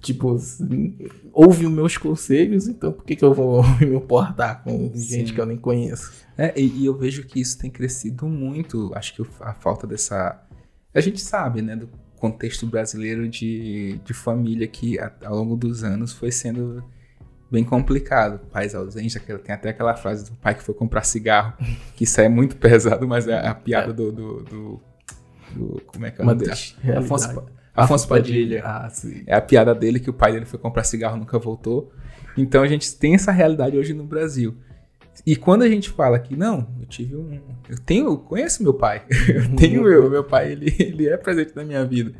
tipo, 0.00 0.36
ouve 1.32 1.66
os 1.66 1.72
meus 1.72 1.96
conselhos, 1.96 2.68
então 2.68 2.92
por 2.92 3.04
que, 3.04 3.16
que 3.16 3.24
eu 3.24 3.34
vou 3.34 3.64
me 3.80 3.96
importar 3.96 4.62
com 4.62 4.90
gente 4.94 5.28
Sim. 5.28 5.34
que 5.34 5.40
eu 5.40 5.46
nem 5.46 5.56
conheço? 5.56 5.85
É, 6.38 6.52
e, 6.60 6.82
e 6.82 6.86
eu 6.86 6.96
vejo 6.96 7.24
que 7.24 7.40
isso 7.40 7.58
tem 7.58 7.70
crescido 7.70 8.26
muito. 8.26 8.92
Acho 8.94 9.14
que 9.14 9.22
a 9.40 9.54
falta 9.54 9.86
dessa. 9.86 10.42
A 10.94 11.00
gente 11.00 11.20
sabe, 11.20 11.62
né, 11.62 11.74
do 11.76 11.88
contexto 12.18 12.66
brasileiro 12.66 13.28
de, 13.28 14.00
de 14.04 14.14
família 14.14 14.66
que 14.66 14.98
a- 14.98 15.12
ao 15.24 15.36
longo 15.36 15.56
dos 15.56 15.84
anos 15.84 16.12
foi 16.12 16.30
sendo 16.32 16.82
bem 17.50 17.62
complicado. 17.64 18.38
Pais 18.50 18.74
ausentes, 18.74 19.16
aquela- 19.16 19.38
tem 19.38 19.54
até 19.54 19.68
aquela 19.70 19.94
frase 19.94 20.30
do 20.30 20.36
pai 20.38 20.54
que 20.54 20.62
foi 20.62 20.74
comprar 20.74 21.04
cigarro, 21.04 21.52
que 21.94 22.04
isso 22.04 22.20
é 22.20 22.28
muito 22.28 22.56
pesado, 22.58 23.06
mas 23.06 23.28
é 23.28 23.46
a 23.46 23.54
piada 23.54 23.92
do. 23.92 24.10
do, 24.12 24.42
do- 24.42 24.80
do- 25.54 25.82
como 25.86 26.06
é 26.06 26.10
que 26.10 26.20
é 26.20 26.24
o 26.24 26.26
nome 26.26 26.38
dele? 26.40 26.50
das 26.50 26.74
Afonso. 27.04 27.28
Afonso 27.74 28.08
Padilha. 28.08 28.62
Ah. 28.64 28.88
É 29.26 29.34
a 29.34 29.40
piada 29.40 29.74
dele 29.74 30.00
que 30.00 30.08
o 30.08 30.12
pai 30.14 30.32
dele 30.32 30.46
foi 30.46 30.58
comprar 30.58 30.82
cigarro 30.84 31.16
e 31.16 31.20
nunca 31.20 31.38
voltou. 31.38 31.92
Então 32.36 32.62
a 32.62 32.66
gente 32.66 32.94
tem 32.96 33.14
essa 33.14 33.30
realidade 33.30 33.76
hoje 33.76 33.92
no 33.92 34.04
Brasil. 34.04 34.56
E 35.24 35.36
quando 35.36 35.62
a 35.62 35.68
gente 35.68 35.90
fala 35.90 36.18
que 36.18 36.36
não, 36.36 36.68
eu 36.80 36.86
tive 36.86 37.16
um. 37.16 37.40
Eu 37.68 37.78
tenho, 37.78 38.06
eu 38.06 38.18
conheço 38.18 38.62
meu 38.62 38.74
pai. 38.74 39.04
Eu 39.28 39.56
tenho 39.56 39.82
meu, 39.82 40.10
meu 40.10 40.24
pai, 40.24 40.52
ele, 40.52 40.74
ele 40.78 41.08
é 41.08 41.16
presente 41.16 41.52
na 41.54 41.64
minha 41.64 41.84
vida. 41.84 42.12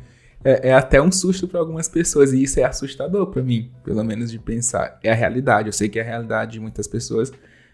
É, 0.43 0.69
é 0.69 0.73
até 0.73 1.01
um 1.01 1.11
susto 1.11 1.47
para 1.47 1.59
algumas 1.59 1.87
pessoas, 1.87 2.31
e 2.31 2.43
isso 2.43 2.59
é 2.59 2.63
assustador 2.63 3.27
para 3.27 3.41
mim, 3.41 3.71
pelo 3.83 4.03
menos 4.03 4.31
de 4.31 4.39
pensar. 4.39 4.99
É 5.03 5.11
a 5.11 5.15
realidade, 5.15 5.67
eu 5.67 5.73
sei 5.73 5.89
que 5.89 5.99
é 5.99 6.01
a 6.01 6.05
realidade 6.05 6.53
de 6.53 6.59
muitas 6.59 6.87
pessoas, 6.87 7.31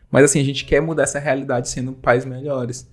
mas 0.10 0.26
assim, 0.26 0.40
a 0.40 0.44
gente 0.44 0.66
quer 0.66 0.82
mudar 0.82 1.04
essa 1.04 1.20
realidade 1.20 1.70
sendo 1.70 1.94
pais 1.94 2.26
melhores. 2.26 2.90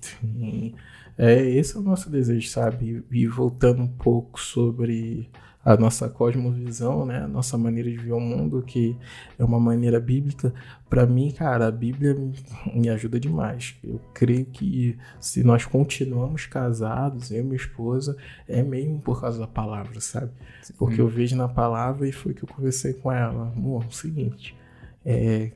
Sim. 0.00 0.74
É, 1.18 1.40
esse 1.50 1.76
é 1.76 1.78
o 1.78 1.82
nosso 1.82 2.10
desejo, 2.10 2.48
sabe? 2.48 3.04
E 3.10 3.26
voltando 3.26 3.82
um 3.82 3.88
pouco 3.88 4.40
sobre 4.40 5.30
a 5.66 5.76
nossa 5.76 6.08
cosmovisão, 6.08 7.04
né? 7.04 7.24
A 7.24 7.26
nossa 7.26 7.58
maneira 7.58 7.90
de 7.90 7.96
ver 7.96 8.12
o 8.12 8.20
mundo, 8.20 8.62
que 8.62 8.96
é 9.36 9.42
uma 9.44 9.58
maneira 9.58 9.98
bíblica. 9.98 10.54
Para 10.88 11.04
mim, 11.04 11.32
cara, 11.32 11.66
a 11.66 11.72
Bíblia 11.72 12.14
me- 12.72 12.88
ajuda 12.88 13.18
demais. 13.18 13.74
Eu 13.82 14.00
creio 14.14 14.46
que 14.46 14.96
se 15.18 15.42
nós 15.42 15.64
continuamos 15.66 16.46
casados, 16.46 17.32
eu 17.32 17.40
e 17.40 17.42
minha 17.42 17.56
esposa, 17.56 18.16
é 18.46 18.62
mesmo 18.62 19.00
por 19.00 19.20
causa 19.20 19.40
da 19.40 19.46
palavra, 19.48 20.00
sabe? 20.00 20.30
Porque 20.78 21.00
eu 21.00 21.08
vejo 21.08 21.34
na 21.34 21.48
palavra 21.48 22.06
e 22.08 22.12
foi 22.12 22.32
que 22.32 22.44
eu 22.44 22.48
conversei 22.48 22.92
com 22.94 23.10
ela. 23.10 23.52
Amor, 23.56 23.82
é 23.82 23.86
o 23.88 23.90
seguinte, 23.92 24.56
é, 25.04 25.50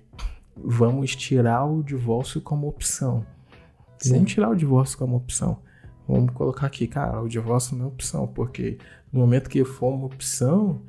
vamos 0.57 1.15
tirar 1.15 1.65
o 1.67 1.85
divórcio 1.85 2.41
como 2.41 2.67
opção. 2.67 3.25
Sim. 3.99 4.15
Vamos 4.15 4.33
tirar 4.33 4.49
o 4.51 4.57
divórcio 4.57 4.99
como 4.99 5.17
opção. 5.17 5.59
vamos 6.09 6.33
colocar 6.35 6.67
aqui, 6.67 6.89
cara, 6.89 7.23
o 7.23 7.29
divórcio 7.29 7.77
não 7.77 7.85
é 7.85 7.89
opção, 7.89 8.27
porque 8.27 8.77
no 9.13 9.21
momento 9.21 9.49
que 9.49 9.65
for 9.65 9.95
uma 9.95 10.07
opção. 10.07 10.83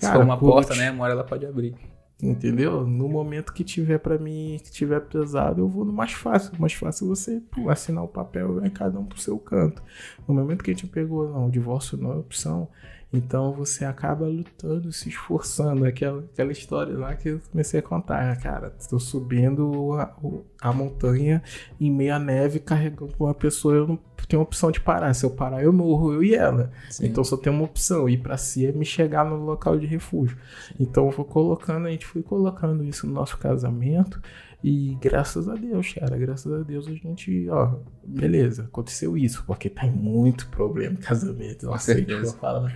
Cara, 0.00 0.12
Se 0.12 0.18
for 0.18 0.24
uma 0.24 0.38
porta, 0.38 0.74
né? 0.74 0.90
Uma 0.90 1.04
hora 1.04 1.12
ela 1.12 1.24
pode 1.24 1.46
abrir. 1.46 1.74
Entendeu? 2.22 2.86
No 2.86 3.08
momento 3.08 3.52
que 3.52 3.64
tiver 3.64 3.98
para 3.98 4.16
mim, 4.16 4.60
que 4.62 4.70
tiver 4.70 5.00
pesado, 5.00 5.60
eu 5.60 5.68
vou 5.68 5.84
no 5.84 5.92
mais 5.92 6.12
fácil. 6.12 6.52
Mais 6.56 6.72
fácil 6.72 7.08
você 7.08 7.40
pô, 7.50 7.68
assinar 7.68 8.04
o 8.04 8.08
papel 8.08 8.58
e 8.58 8.60
vai 8.60 8.70
cada 8.70 8.98
um 8.98 9.04
pro 9.04 9.18
seu 9.18 9.36
canto. 9.38 9.82
No 10.26 10.34
momento 10.34 10.62
que 10.62 10.70
a 10.70 10.74
gente 10.74 10.86
pegou, 10.86 11.28
não, 11.28 11.48
o 11.48 11.50
divórcio 11.50 11.98
não 11.98 12.12
é 12.12 12.16
opção, 12.16 12.68
então 13.12 13.52
você 13.52 13.84
acaba 13.84 14.26
lutando, 14.26 14.90
se 14.90 15.10
esforçando. 15.10 15.84
Aquela, 15.84 16.24
aquela 16.32 16.50
história 16.50 16.96
lá 16.96 17.14
que 17.14 17.28
eu 17.28 17.40
comecei 17.50 17.80
a 17.80 17.82
contar. 17.82 18.34
Cara, 18.40 18.74
estou 18.78 18.98
subindo 18.98 19.92
a, 19.94 20.16
a, 20.60 20.72
montanha 20.72 21.42
em 21.78 21.90
meia 21.90 22.18
neve 22.18 22.58
carregando 22.58 23.12
uma 23.20 23.34
pessoa. 23.34 23.74
Eu 23.74 23.86
não 23.86 23.98
tenho 24.26 24.40
opção 24.40 24.70
de 24.70 24.80
parar. 24.80 25.12
Se 25.12 25.26
eu 25.26 25.30
parar, 25.30 25.62
eu 25.62 25.72
morro, 25.72 26.14
eu 26.14 26.24
e 26.24 26.34
ela. 26.34 26.72
Sim. 26.88 27.06
Então 27.06 27.22
só 27.22 27.36
tem 27.36 27.52
uma 27.52 27.64
opção: 27.64 28.08
ir 28.08 28.18
para 28.18 28.38
si 28.38 28.64
e 28.64 28.72
me 28.72 28.86
chegar 28.86 29.26
no 29.26 29.36
local 29.36 29.78
de 29.78 29.86
refúgio. 29.86 30.38
Então 30.80 31.04
eu 31.04 31.10
vou 31.10 31.26
colocando, 31.26 31.86
a 31.86 31.90
gente 31.90 32.06
foi 32.06 32.22
colocando 32.22 32.82
isso 32.82 33.06
no 33.06 33.12
nosso 33.12 33.36
casamento. 33.36 34.22
E 34.62 34.96
graças 35.00 35.48
a 35.48 35.54
Deus, 35.54 35.92
cara, 35.92 36.16
graças 36.16 36.52
a 36.52 36.62
Deus 36.62 36.86
a 36.86 36.92
gente, 36.92 37.48
ó, 37.48 37.74
beleza, 38.04 38.62
aconteceu 38.62 39.16
isso, 39.16 39.42
porque 39.44 39.68
tem 39.68 39.90
muito 39.90 40.46
problema 40.48 40.94
em 40.94 41.02
casamento. 41.02 41.66
Não 41.66 41.76
sei 41.78 42.02
o 42.02 42.06
que 42.06 42.12
eu 42.12 42.32
falo. 42.34 42.68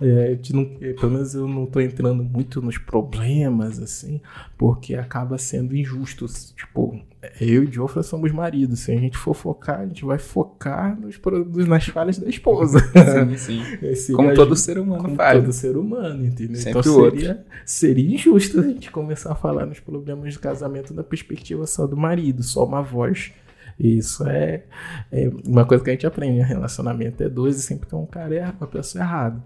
É, 0.00 0.38
não, 0.52 0.76
é, 0.80 0.92
pelo 0.92 1.12
menos 1.12 1.34
eu 1.34 1.48
não 1.48 1.66
tô 1.66 1.80
entrando 1.80 2.22
muito 2.22 2.62
nos 2.62 2.78
problemas, 2.78 3.80
assim, 3.80 4.20
porque 4.56 4.94
acaba 4.94 5.36
sendo 5.36 5.76
injusto. 5.76 6.26
Tipo, 6.54 7.00
eu 7.40 7.64
e 7.64 7.70
Joffre 7.70 8.02
somos 8.02 8.32
maridos. 8.32 8.80
Se 8.80 8.92
a 8.92 8.96
gente 8.96 9.16
for 9.16 9.34
focar, 9.34 9.80
a 9.80 9.86
gente 9.86 10.04
vai 10.04 10.18
focar 10.18 10.98
nos, 10.98 11.18
nas 11.66 11.86
falhas 11.86 12.18
da 12.18 12.28
esposa. 12.28 12.78
Sim, 13.36 13.62
sim. 13.94 14.12
como 14.14 14.34
todo 14.34 14.56
ser 14.56 14.78
humano 14.78 15.02
como 15.02 15.16
faz. 15.16 15.40
todo 15.40 15.52
ser 15.52 15.76
humano, 15.76 16.24
entendeu? 16.24 16.56
Sempre 16.56 16.80
então 16.80 17.10
seria, 17.10 17.44
seria 17.64 18.14
injusto 18.14 18.60
a 18.60 18.62
gente 18.62 18.90
começar 18.90 19.32
a 19.32 19.34
falar 19.34 19.66
nos 19.66 19.80
problemas 19.80 20.34
do 20.34 20.40
casamento 20.40 20.94
da 20.94 21.02
perspectiva 21.02 21.66
só 21.66 21.86
do 21.86 21.96
marido, 21.96 22.42
só 22.42 22.64
uma 22.64 22.82
voz. 22.82 23.32
Isso 23.78 24.26
é, 24.26 24.64
é 25.10 25.30
uma 25.46 25.64
coisa 25.64 25.82
que 25.82 25.90
a 25.90 25.92
gente 25.92 26.06
aprende. 26.06 26.38
Né? 26.38 26.44
Relacionamento 26.44 27.22
é 27.22 27.28
dois 27.28 27.58
e 27.58 27.62
sempre 27.62 27.88
tem 27.88 27.98
um 27.98 28.06
cara 28.06 28.34
errado, 28.34 28.56
uma 28.60 28.66
pessoa 28.66 29.02
errada. 29.02 29.42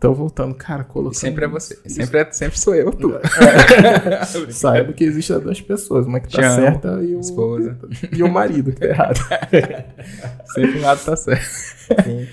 Então, 0.00 0.14
voltando, 0.14 0.54
cara, 0.54 0.82
colocando. 0.82 1.12
E 1.12 1.18
sempre 1.18 1.44
é 1.44 1.48
você. 1.48 1.78
Sempre, 1.84 2.20
é, 2.20 2.32
sempre 2.32 2.58
sou 2.58 2.74
eu, 2.74 2.90
tu. 2.90 3.12
É. 3.16 4.24
Saiba 4.50 4.94
que 4.94 5.04
existem 5.04 5.38
duas 5.38 5.60
pessoas, 5.60 6.06
uma 6.06 6.18
que 6.18 6.34
tá 6.34 6.54
certa 6.54 7.02
e 7.02 7.14
o, 7.14 7.20
esposa. 7.20 7.78
e 8.10 8.22
o 8.22 8.32
marido 8.32 8.72
que 8.72 8.80
tá 8.80 8.86
errado. 8.86 9.18
sempre 10.54 10.78
um 10.78 10.80
lado 10.80 11.04
tá 11.04 11.14
certo. 11.14 11.44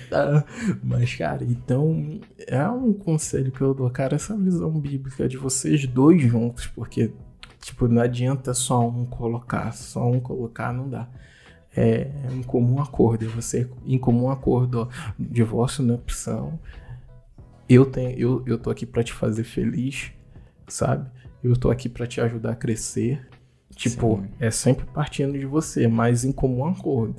Tá. 0.08 0.44
Mas, 0.82 1.14
cara, 1.14 1.44
então 1.44 2.18
é 2.46 2.66
um 2.68 2.94
conselho 2.94 3.52
que 3.52 3.60
eu 3.60 3.74
dou, 3.74 3.90
cara, 3.90 4.16
essa 4.16 4.34
visão 4.34 4.70
bíblica 4.70 5.28
de 5.28 5.36
vocês 5.36 5.86
dois 5.86 6.22
juntos, 6.22 6.66
porque, 6.68 7.12
tipo, 7.60 7.86
não 7.86 8.00
adianta 8.00 8.54
só 8.54 8.88
um 8.88 9.04
colocar, 9.04 9.74
só 9.74 10.10
um 10.10 10.20
colocar 10.20 10.72
não 10.72 10.88
dá 10.88 11.06
é 11.76 12.10
em 12.32 12.42
comum 12.42 12.80
acordo. 12.80 13.26
É 13.26 13.28
você, 13.28 13.68
em 13.86 13.98
comum 13.98 14.30
acordo, 14.30 14.80
ó, 14.80 14.88
divórcio 15.18 15.84
não 15.84 15.94
é 15.94 15.98
opção, 15.98 16.58
eu 17.68 17.86
tenho 17.86 18.18
eu, 18.18 18.42
eu 18.46 18.58
tô 18.58 18.70
aqui 18.70 18.86
para 18.86 19.02
te 19.02 19.12
fazer 19.12 19.44
feliz, 19.44 20.10
sabe? 20.66 21.08
Eu 21.42 21.56
tô 21.56 21.70
aqui 21.70 21.88
para 21.88 22.06
te 22.06 22.20
ajudar 22.20 22.52
a 22.52 22.56
crescer. 22.56 23.28
Tipo, 23.74 24.20
Sim. 24.20 24.28
é 24.40 24.50
sempre 24.50 24.86
partindo 24.86 25.38
de 25.38 25.46
você, 25.46 25.86
mas 25.86 26.24
em 26.24 26.32
comum 26.32 26.66
acordo. 26.66 27.14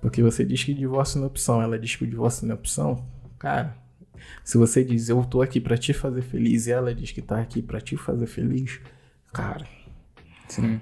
Porque 0.00 0.22
você 0.22 0.44
diz 0.44 0.62
que 0.62 0.74
divórcio 0.74 1.18
não 1.18 1.24
é 1.24 1.28
opção, 1.28 1.62
ela 1.62 1.78
diz 1.78 1.96
que 1.96 2.04
o 2.04 2.06
divórcio 2.06 2.46
não 2.46 2.52
é 2.52 2.58
opção. 2.58 3.06
Cara, 3.38 3.74
se 4.44 4.58
você 4.58 4.84
diz 4.84 5.08
eu 5.08 5.24
tô 5.24 5.40
aqui 5.40 5.60
para 5.60 5.78
te 5.78 5.92
fazer 5.92 6.22
feliz 6.22 6.66
e 6.66 6.72
ela 6.72 6.94
diz 6.94 7.12
que 7.12 7.22
tá 7.22 7.40
aqui 7.40 7.62
para 7.62 7.80
te 7.80 7.96
fazer 7.96 8.26
feliz, 8.26 8.80
cara. 9.32 9.66
Sim. 10.48 10.80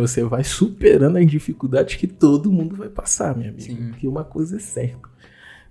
Você 0.00 0.22
vai 0.24 0.44
superando 0.44 1.16
as 1.16 1.26
dificuldades 1.26 1.96
que 1.96 2.06
todo 2.06 2.52
mundo 2.52 2.76
vai 2.76 2.88
passar, 2.88 3.36
minha 3.36 3.50
amiga. 3.50 3.64
Sim. 3.64 3.92
Que 3.92 4.06
uma 4.06 4.24
coisa 4.24 4.56
é 4.56 4.60
certa. 4.60 5.08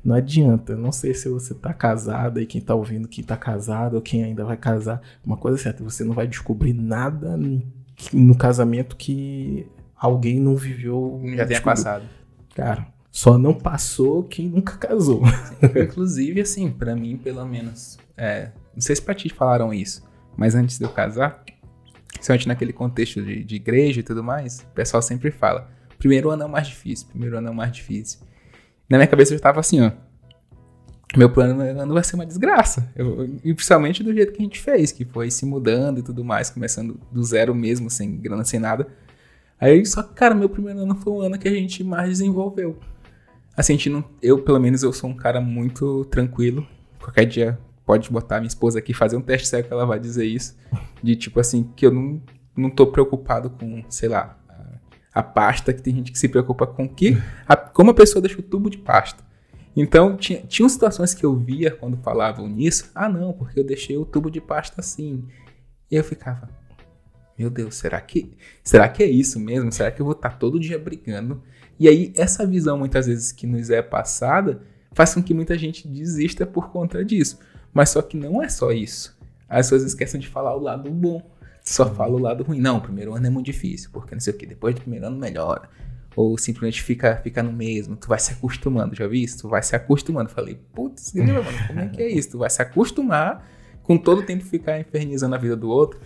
Não 0.03 0.15
adianta. 0.15 0.75
Não 0.75 0.91
sei 0.91 1.13
se 1.13 1.27
você 1.29 1.53
tá 1.53 1.73
casado 1.73 2.39
e 2.39 2.45
quem 2.45 2.61
tá 2.61 2.73
ouvindo 2.75 3.07
que 3.07 3.21
tá 3.23 3.35
casado 3.35 3.95
ou 3.95 4.01
quem 4.01 4.23
ainda 4.23 4.45
vai 4.45 4.57
casar. 4.57 5.01
Uma 5.25 5.37
coisa 5.37 5.57
é 5.57 5.61
certa, 5.61 5.83
você 5.83 6.03
não 6.03 6.13
vai 6.13 6.27
descobrir 6.27 6.73
nada 6.73 7.37
no 8.13 8.35
casamento 8.35 8.95
que 8.95 9.67
alguém 9.95 10.39
não 10.39 10.55
viveu. 10.55 11.21
Já 11.35 11.45
tenha 11.45 11.61
passado. 11.61 12.05
Cara, 12.55 12.87
só 13.11 13.37
não 13.37 13.53
passou 13.53 14.23
quem 14.23 14.47
nunca 14.47 14.77
casou. 14.77 15.23
Inclusive, 15.75 16.41
assim, 16.41 16.71
para 16.71 16.95
mim, 16.95 17.17
pelo 17.17 17.45
menos. 17.45 17.97
É, 18.15 18.51
não 18.73 18.81
sei 18.81 18.95
se 18.95 19.01
pra 19.01 19.13
ti 19.13 19.29
falaram 19.29 19.73
isso, 19.73 20.03
mas 20.37 20.55
antes 20.55 20.77
de 20.77 20.85
eu 20.85 20.89
casar, 20.89 21.43
principalmente 22.13 22.47
naquele 22.47 22.73
contexto 22.73 23.21
de, 23.21 23.43
de 23.43 23.55
igreja 23.55 23.99
e 23.99 24.03
tudo 24.03 24.23
mais, 24.23 24.59
o 24.59 24.73
pessoal 24.73 25.01
sempre 25.01 25.31
fala: 25.31 25.69
primeiro 25.97 26.29
ano 26.29 26.43
é 26.43 26.45
o 26.45 26.49
mais 26.49 26.67
difícil, 26.67 27.07
primeiro 27.07 27.37
ano 27.37 27.47
é 27.47 27.51
o 27.51 27.55
mais 27.55 27.71
difícil. 27.71 28.19
Na 28.89 28.97
minha 28.97 29.07
cabeça 29.07 29.33
eu 29.33 29.37
já 29.37 29.43
tava 29.43 29.59
assim, 29.59 29.81
ó. 29.81 29.91
Meu 31.17 31.29
plano 31.29 31.63
não 31.85 31.93
vai 31.93 32.03
ser 32.03 32.15
uma 32.15 32.25
desgraça. 32.25 32.91
Eu, 32.95 33.25
e 33.43 33.53
principalmente 33.53 34.03
do 34.03 34.13
jeito 34.13 34.31
que 34.31 34.39
a 34.39 34.43
gente 34.43 34.59
fez, 34.59 34.91
que 34.91 35.05
foi 35.05 35.31
se 35.31 35.45
mudando 35.45 35.99
e 35.99 36.03
tudo 36.03 36.23
mais, 36.23 36.49
começando 36.49 36.99
do 37.11 37.23
zero 37.23 37.53
mesmo, 37.55 37.89
sem 37.89 38.17
grana, 38.17 38.43
sem 38.43 38.59
nada. 38.59 38.87
Aí, 39.59 39.85
só 39.85 40.03
que, 40.03 40.13
cara, 40.13 40.33
meu 40.33 40.49
primeiro 40.49 40.79
ano 40.79 40.95
foi 40.95 41.13
o 41.13 41.21
ano 41.21 41.37
que 41.37 41.47
a 41.47 41.51
gente 41.51 41.83
mais 41.83 42.09
desenvolveu. 42.09 42.79
Assim, 43.57 43.73
a 43.73 43.75
gente 43.75 43.89
não, 43.89 44.03
eu, 44.21 44.41
pelo 44.41 44.59
menos, 44.59 44.83
eu 44.83 44.93
sou 44.93 45.09
um 45.09 45.15
cara 45.15 45.41
muito 45.41 46.05
tranquilo. 46.05 46.65
Qualquer 46.99 47.25
dia 47.25 47.59
pode 47.85 48.09
botar 48.09 48.37
minha 48.37 48.47
esposa 48.47 48.79
aqui 48.79 48.93
fazer 48.93 49.17
um 49.17 49.21
teste 49.21 49.47
sério 49.47 49.67
que 49.67 49.73
ela 49.73 49.85
vai 49.85 49.99
dizer 49.99 50.25
isso. 50.25 50.55
De 51.03 51.15
tipo 51.15 51.39
assim, 51.39 51.69
que 51.75 51.85
eu 51.85 51.91
não, 51.91 52.21
não 52.55 52.69
tô 52.69 52.87
preocupado 52.87 53.49
com, 53.49 53.83
sei 53.89 54.07
lá, 54.07 54.38
a 55.13 55.23
pasta, 55.23 55.73
que 55.73 55.81
tem 55.81 55.95
gente 55.95 56.11
que 56.11 56.19
se 56.19 56.27
preocupa 56.27 56.67
com 56.67 56.87
que, 56.87 57.17
a, 57.47 57.55
como 57.55 57.91
a 57.91 57.93
pessoa 57.93 58.21
deixa 58.21 58.39
o 58.39 58.43
tubo 58.43 58.69
de 58.69 58.77
pasta. 58.77 59.23
Então, 59.75 60.17
tinha, 60.17 60.41
tinham 60.41 60.67
situações 60.67 61.13
que 61.13 61.25
eu 61.25 61.35
via 61.35 61.71
quando 61.71 61.97
falavam 61.97 62.47
nisso, 62.47 62.91
ah 62.93 63.07
não, 63.07 63.33
porque 63.33 63.59
eu 63.59 63.63
deixei 63.63 63.97
o 63.97 64.05
tubo 64.05 64.29
de 64.29 64.41
pasta 64.41 64.81
assim. 64.81 65.25
E 65.89 65.95
eu 65.95 66.03
ficava, 66.03 66.49
meu 67.37 67.49
Deus, 67.49 67.75
será 67.75 67.99
que, 68.01 68.35
será 68.63 68.89
que 68.89 69.01
é 69.01 69.07
isso 69.07 69.39
mesmo? 69.39 69.71
Será 69.71 69.89
que 69.91 70.01
eu 70.01 70.05
vou 70.05 70.13
estar 70.13 70.37
todo 70.37 70.59
dia 70.59 70.77
brigando? 70.77 71.41
E 71.79 71.87
aí, 71.87 72.11
essa 72.15 72.45
visão 72.45 72.77
muitas 72.77 73.07
vezes 73.07 73.31
que 73.31 73.47
nos 73.47 73.69
é 73.69 73.81
passada 73.81 74.61
faz 74.91 75.13
com 75.13 75.23
que 75.23 75.33
muita 75.33 75.57
gente 75.57 75.87
desista 75.87 76.45
por 76.45 76.69
conta 76.71 77.03
disso. 77.05 77.39
Mas 77.73 77.89
só 77.89 78.01
que 78.01 78.17
não 78.17 78.43
é 78.43 78.49
só 78.49 78.71
isso. 78.71 79.17
As 79.47 79.67
pessoas 79.67 79.83
esquecem 79.83 80.19
de 80.19 80.27
falar 80.27 80.55
o 80.55 80.59
lado 80.59 80.91
bom 80.91 81.21
só 81.69 81.93
fala 81.93 82.13
o 82.13 82.19
lado 82.19 82.43
ruim. 82.43 82.59
Não, 82.59 82.77
o 82.77 82.81
primeiro 82.81 83.13
ano 83.13 83.27
é 83.27 83.29
muito 83.29 83.45
difícil, 83.45 83.89
porque 83.93 84.15
não 84.15 84.19
sei 84.19 84.33
o 84.33 84.37
que, 84.37 84.45
depois 84.45 84.73
do 84.73 84.81
primeiro 84.81 85.05
ano 85.05 85.17
melhora. 85.17 85.69
Ou 86.15 86.37
simplesmente 86.37 86.81
fica, 86.81 87.17
fica 87.17 87.43
no 87.43 87.53
mesmo, 87.53 87.95
tu 87.95 88.07
vai 88.07 88.19
se 88.19 88.33
acostumando, 88.33 88.95
já 88.95 89.07
vi 89.07 89.23
isso? 89.23 89.39
Tu 89.41 89.47
vai 89.47 89.61
se 89.61 89.75
acostumando. 89.75 90.29
Falei, 90.29 90.59
putz, 90.73 91.13
mano, 91.13 91.43
como 91.67 91.79
é 91.79 91.87
que 91.87 92.01
é 92.01 92.09
isso? 92.11 92.31
Tu 92.31 92.37
vai 92.39 92.49
se 92.49 92.61
acostumar 92.61 93.47
com 93.83 93.97
todo 93.97 94.19
o 94.19 94.23
tempo 94.23 94.43
ficar 94.43 94.79
infernizando 94.79 95.35
a 95.35 95.37
vida 95.37 95.55
do 95.55 95.69
outro. 95.69 95.99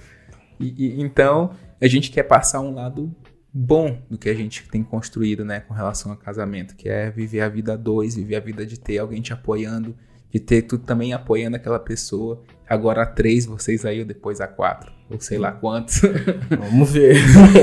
E, 0.60 0.74
e, 0.78 1.02
então, 1.02 1.52
a 1.82 1.88
gente 1.88 2.12
quer 2.12 2.24
passar 2.24 2.60
um 2.60 2.74
lado 2.74 3.16
bom 3.54 4.02
do 4.10 4.18
que 4.18 4.30
a 4.30 4.34
gente 4.34 4.68
tem 4.70 4.84
construído, 4.84 5.46
né, 5.46 5.62
com 5.62 5.74
relação 5.74 6.12
ao 6.12 6.18
casamento, 6.18 6.76
que 6.76 6.90
é 6.90 7.10
viver 7.10 7.40
a 7.40 7.48
vida 7.48 7.74
a 7.74 7.78
dois, 7.78 8.16
viver 8.16 8.36
a 8.36 8.40
vida 8.40 8.66
de 8.66 8.78
ter 8.78 8.98
alguém 8.98 9.22
te 9.22 9.32
apoiando, 9.32 9.96
de 10.34 10.40
ter 10.40 10.64
tu 10.64 10.80
também 10.80 11.14
apoiando 11.14 11.56
aquela 11.56 11.80
pessoa. 11.80 12.42
Agora 12.68 13.04
a 13.04 13.06
três, 13.06 13.46
vocês 13.46 13.86
aí, 13.86 14.00
ou 14.00 14.06
depois 14.06 14.42
a 14.42 14.48
quatro, 14.48 14.92
ou 15.08 15.20
sei 15.20 15.38
lá 15.38 15.52
quantos. 15.52 16.02
Vamos 16.50 16.92
ver. 16.92 17.18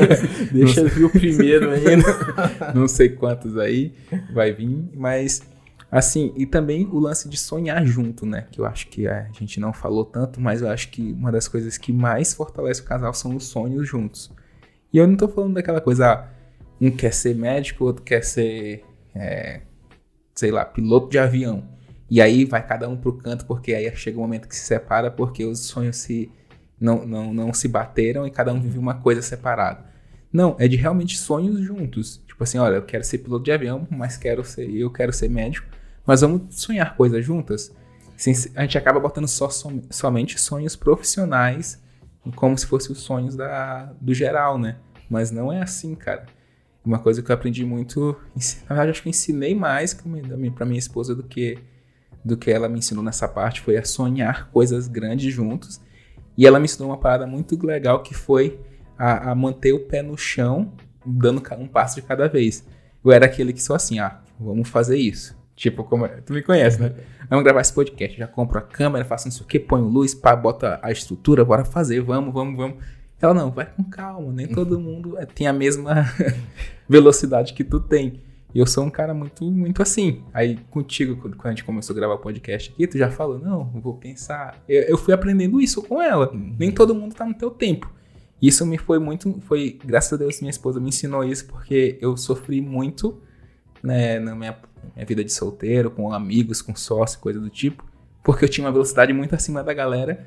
Deixa 0.52 0.82
eu 0.82 0.88
ver 0.88 1.04
o 1.04 1.10
primeiro 1.10 1.70
ainda. 1.70 2.04
Não 2.72 2.86
sei 2.86 3.08
quantos 3.08 3.58
aí 3.58 3.92
vai 4.32 4.52
vir, 4.52 4.88
mas 4.94 5.42
assim, 5.90 6.32
e 6.36 6.46
também 6.46 6.86
o 6.86 7.00
lance 7.00 7.28
de 7.28 7.36
sonhar 7.36 7.84
junto, 7.84 8.24
né? 8.24 8.46
Que 8.52 8.60
eu 8.60 8.66
acho 8.66 8.86
que 8.86 9.08
a 9.08 9.28
gente 9.32 9.58
não 9.58 9.72
falou 9.72 10.04
tanto, 10.04 10.40
mas 10.40 10.62
eu 10.62 10.68
acho 10.68 10.88
que 10.90 11.12
uma 11.12 11.32
das 11.32 11.48
coisas 11.48 11.76
que 11.76 11.92
mais 11.92 12.32
fortalece 12.32 12.80
o 12.80 12.84
casal 12.84 13.12
são 13.12 13.34
os 13.34 13.44
sonhos 13.46 13.88
juntos. 13.88 14.30
E 14.92 14.98
eu 14.98 15.06
não 15.08 15.16
tô 15.16 15.26
falando 15.26 15.54
daquela 15.54 15.80
coisa, 15.80 16.12
ah, 16.12 16.28
um 16.80 16.92
quer 16.92 17.12
ser 17.12 17.34
médico, 17.34 17.84
outro 17.84 18.04
quer 18.04 18.22
ser, 18.22 18.84
é, 19.12 19.62
sei 20.32 20.52
lá, 20.52 20.64
piloto 20.64 21.10
de 21.10 21.18
avião. 21.18 21.64
E 22.10 22.20
aí 22.20 22.44
vai 22.44 22.66
cada 22.66 22.88
um 22.88 22.96
pro 22.96 23.12
canto, 23.12 23.46
porque 23.46 23.72
aí 23.72 23.94
chega 23.94 24.18
um 24.18 24.22
momento 24.22 24.48
que 24.48 24.56
se 24.56 24.64
separa, 24.64 25.10
porque 25.10 25.44
os 25.44 25.60
sonhos 25.60 25.96
se 25.96 26.30
não, 26.80 27.06
não, 27.06 27.32
não 27.32 27.54
se 27.54 27.68
bateram 27.68 28.26
e 28.26 28.30
cada 28.30 28.52
um 28.52 28.60
vive 28.60 28.78
uma 28.78 28.94
coisa 28.94 29.22
separada. 29.22 29.84
Não, 30.32 30.56
é 30.58 30.66
de 30.66 30.76
realmente 30.76 31.16
sonhos 31.16 31.60
juntos. 31.60 32.20
Tipo 32.26 32.42
assim, 32.42 32.58
olha, 32.58 32.76
eu 32.76 32.82
quero 32.82 33.04
ser 33.04 33.18
piloto 33.18 33.44
de 33.44 33.52
avião, 33.52 33.86
mas 33.90 34.16
quero 34.16 34.42
ser, 34.42 34.68
eu 34.74 34.90
quero 34.90 35.12
ser 35.12 35.28
médico, 35.28 35.68
mas 36.04 36.22
vamos 36.22 36.56
sonhar 36.56 36.96
coisas 36.96 37.24
juntas. 37.24 37.72
Assim, 38.16 38.32
a 38.56 38.62
gente 38.62 38.76
acaba 38.76 38.98
botando 38.98 39.28
só 39.28 39.48
som, 39.48 39.80
somente 39.90 40.40
sonhos 40.40 40.74
profissionais, 40.74 41.80
como 42.34 42.56
se 42.58 42.66
fossem 42.66 42.92
os 42.92 42.98
sonhos 42.98 43.36
da, 43.36 43.92
do 44.00 44.12
geral, 44.12 44.58
né? 44.58 44.76
Mas 45.08 45.30
não 45.30 45.52
é 45.52 45.62
assim, 45.62 45.94
cara. 45.94 46.26
Uma 46.84 46.98
coisa 46.98 47.22
que 47.22 47.30
eu 47.30 47.34
aprendi 47.34 47.64
muito, 47.64 48.16
na 48.68 48.74
verdade, 48.74 48.90
acho 48.90 49.02
que 49.02 49.08
eu 49.08 49.10
ensinei 49.10 49.54
mais 49.54 49.94
para 49.94 50.66
minha 50.66 50.78
esposa 50.78 51.14
do 51.14 51.22
que 51.22 51.58
do 52.24 52.36
que 52.36 52.50
ela 52.50 52.68
me 52.68 52.78
ensinou 52.78 53.02
nessa 53.02 53.26
parte 53.26 53.60
foi 53.60 53.76
a 53.76 53.84
sonhar 53.84 54.50
coisas 54.50 54.88
grandes 54.88 55.32
juntos. 55.32 55.80
E 56.36 56.46
ela 56.46 56.58
me 56.58 56.64
ensinou 56.64 56.90
uma 56.90 56.98
parada 56.98 57.26
muito 57.26 57.60
legal 57.64 58.02
que 58.02 58.14
foi 58.14 58.60
a, 58.98 59.30
a 59.30 59.34
manter 59.34 59.72
o 59.72 59.80
pé 59.80 60.02
no 60.02 60.16
chão, 60.16 60.72
dando 61.04 61.42
um 61.58 61.66
passo 61.66 61.96
de 61.96 62.02
cada 62.02 62.28
vez. 62.28 62.64
Eu 63.04 63.10
era 63.12 63.26
aquele 63.26 63.52
que 63.52 63.62
só 63.62 63.74
assim, 63.74 63.98
ah, 63.98 64.20
vamos 64.38 64.68
fazer 64.68 64.96
isso. 64.96 65.38
Tipo, 65.56 65.84
como 65.84 66.06
é, 66.06 66.20
tu 66.20 66.32
me 66.32 66.42
conhece, 66.42 66.80
né? 66.80 66.94
Vamos 67.28 67.44
gravar 67.44 67.60
esse 67.60 67.72
podcast, 67.72 68.16
já 68.16 68.26
compro 68.26 68.58
a 68.58 68.62
câmera, 68.62 69.04
faço 69.04 69.28
isso 69.28 69.42
aqui, 69.42 69.58
ponho 69.58 69.84
luz, 69.84 70.14
pá, 70.14 70.34
bota 70.34 70.80
a 70.82 70.90
estrutura, 70.90 71.44
bora 71.44 71.64
fazer, 71.64 72.00
vamos, 72.00 72.32
vamos, 72.32 72.56
vamos. 72.56 72.78
Ela, 73.20 73.34
não, 73.34 73.50
vai 73.50 73.66
com 73.66 73.84
calma, 73.84 74.32
nem 74.32 74.46
todo 74.46 74.80
mundo 74.80 75.18
é, 75.18 75.26
tem 75.26 75.46
a 75.46 75.52
mesma 75.52 76.06
velocidade 76.88 77.52
que 77.52 77.62
tu 77.62 77.78
tem. 77.78 78.22
E 78.54 78.58
eu 78.58 78.66
sou 78.66 78.84
um 78.84 78.90
cara 78.90 79.14
muito, 79.14 79.44
muito 79.44 79.82
assim. 79.82 80.22
Aí 80.32 80.58
contigo, 80.70 81.16
quando 81.16 81.46
a 81.46 81.50
gente 81.50 81.64
começou 81.64 81.94
a 81.94 81.96
gravar 81.98 82.14
o 82.14 82.18
podcast 82.18 82.70
aqui, 82.72 82.86
tu 82.86 82.98
já 82.98 83.10
falou, 83.10 83.38
não, 83.38 83.64
vou 83.64 83.94
pensar. 83.94 84.62
Eu, 84.68 84.82
eu 84.82 84.98
fui 84.98 85.14
aprendendo 85.14 85.60
isso 85.60 85.82
com 85.82 86.00
ela. 86.02 86.32
Uhum. 86.32 86.54
Nem 86.58 86.72
todo 86.72 86.94
mundo 86.94 87.14
tá 87.14 87.24
no 87.24 87.34
teu 87.34 87.50
tempo. 87.50 87.92
Isso 88.40 88.64
me 88.64 88.78
foi 88.78 88.98
muito, 88.98 89.38
foi, 89.42 89.78
graças 89.84 90.12
a 90.14 90.16
Deus, 90.16 90.40
minha 90.40 90.50
esposa 90.50 90.80
me 90.80 90.88
ensinou 90.88 91.22
isso, 91.22 91.46
porque 91.46 91.98
eu 92.00 92.16
sofri 92.16 92.60
muito, 92.60 93.20
né, 93.82 94.18
na 94.18 94.34
minha, 94.34 94.56
minha 94.94 95.06
vida 95.06 95.22
de 95.22 95.30
solteiro, 95.30 95.90
com 95.90 96.10
amigos, 96.10 96.62
com 96.62 96.74
sócio, 96.74 97.20
coisa 97.20 97.38
do 97.38 97.50
tipo, 97.50 97.84
porque 98.24 98.46
eu 98.46 98.48
tinha 98.48 98.66
uma 98.66 98.72
velocidade 98.72 99.12
muito 99.12 99.34
acima 99.34 99.62
da 99.62 99.74
galera 99.74 100.26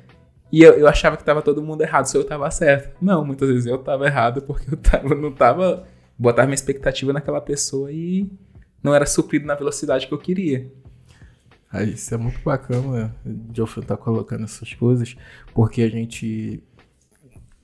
e 0.52 0.62
eu, 0.62 0.74
eu 0.74 0.86
achava 0.86 1.16
que 1.16 1.24
tava 1.24 1.42
todo 1.42 1.60
mundo 1.60 1.82
errado, 1.82 2.06
só 2.06 2.18
eu 2.18 2.24
tava 2.24 2.48
certo. 2.52 2.96
Não, 3.02 3.24
muitas 3.24 3.48
vezes 3.48 3.66
eu 3.66 3.78
tava 3.78 4.06
errado 4.06 4.42
porque 4.42 4.72
eu 4.72 4.76
tava, 4.78 5.12
não 5.12 5.32
tava 5.32 5.84
botar 6.18 6.44
minha 6.44 6.54
expectativa 6.54 7.12
naquela 7.12 7.40
pessoa 7.40 7.90
e 7.90 8.30
não 8.82 8.94
era 8.94 9.06
suprido 9.06 9.46
na 9.46 9.54
velocidade 9.54 10.06
que 10.06 10.14
eu 10.14 10.18
queria. 10.18 10.70
Ah, 11.70 11.82
isso 11.82 12.14
é 12.14 12.16
muito 12.16 12.40
bacana, 12.40 13.14
de 13.24 13.60
eu 13.60 13.64
estar 13.64 13.96
colocando 13.96 14.44
essas 14.44 14.72
coisas, 14.74 15.16
porque 15.52 15.82
a 15.82 15.88
gente. 15.88 16.62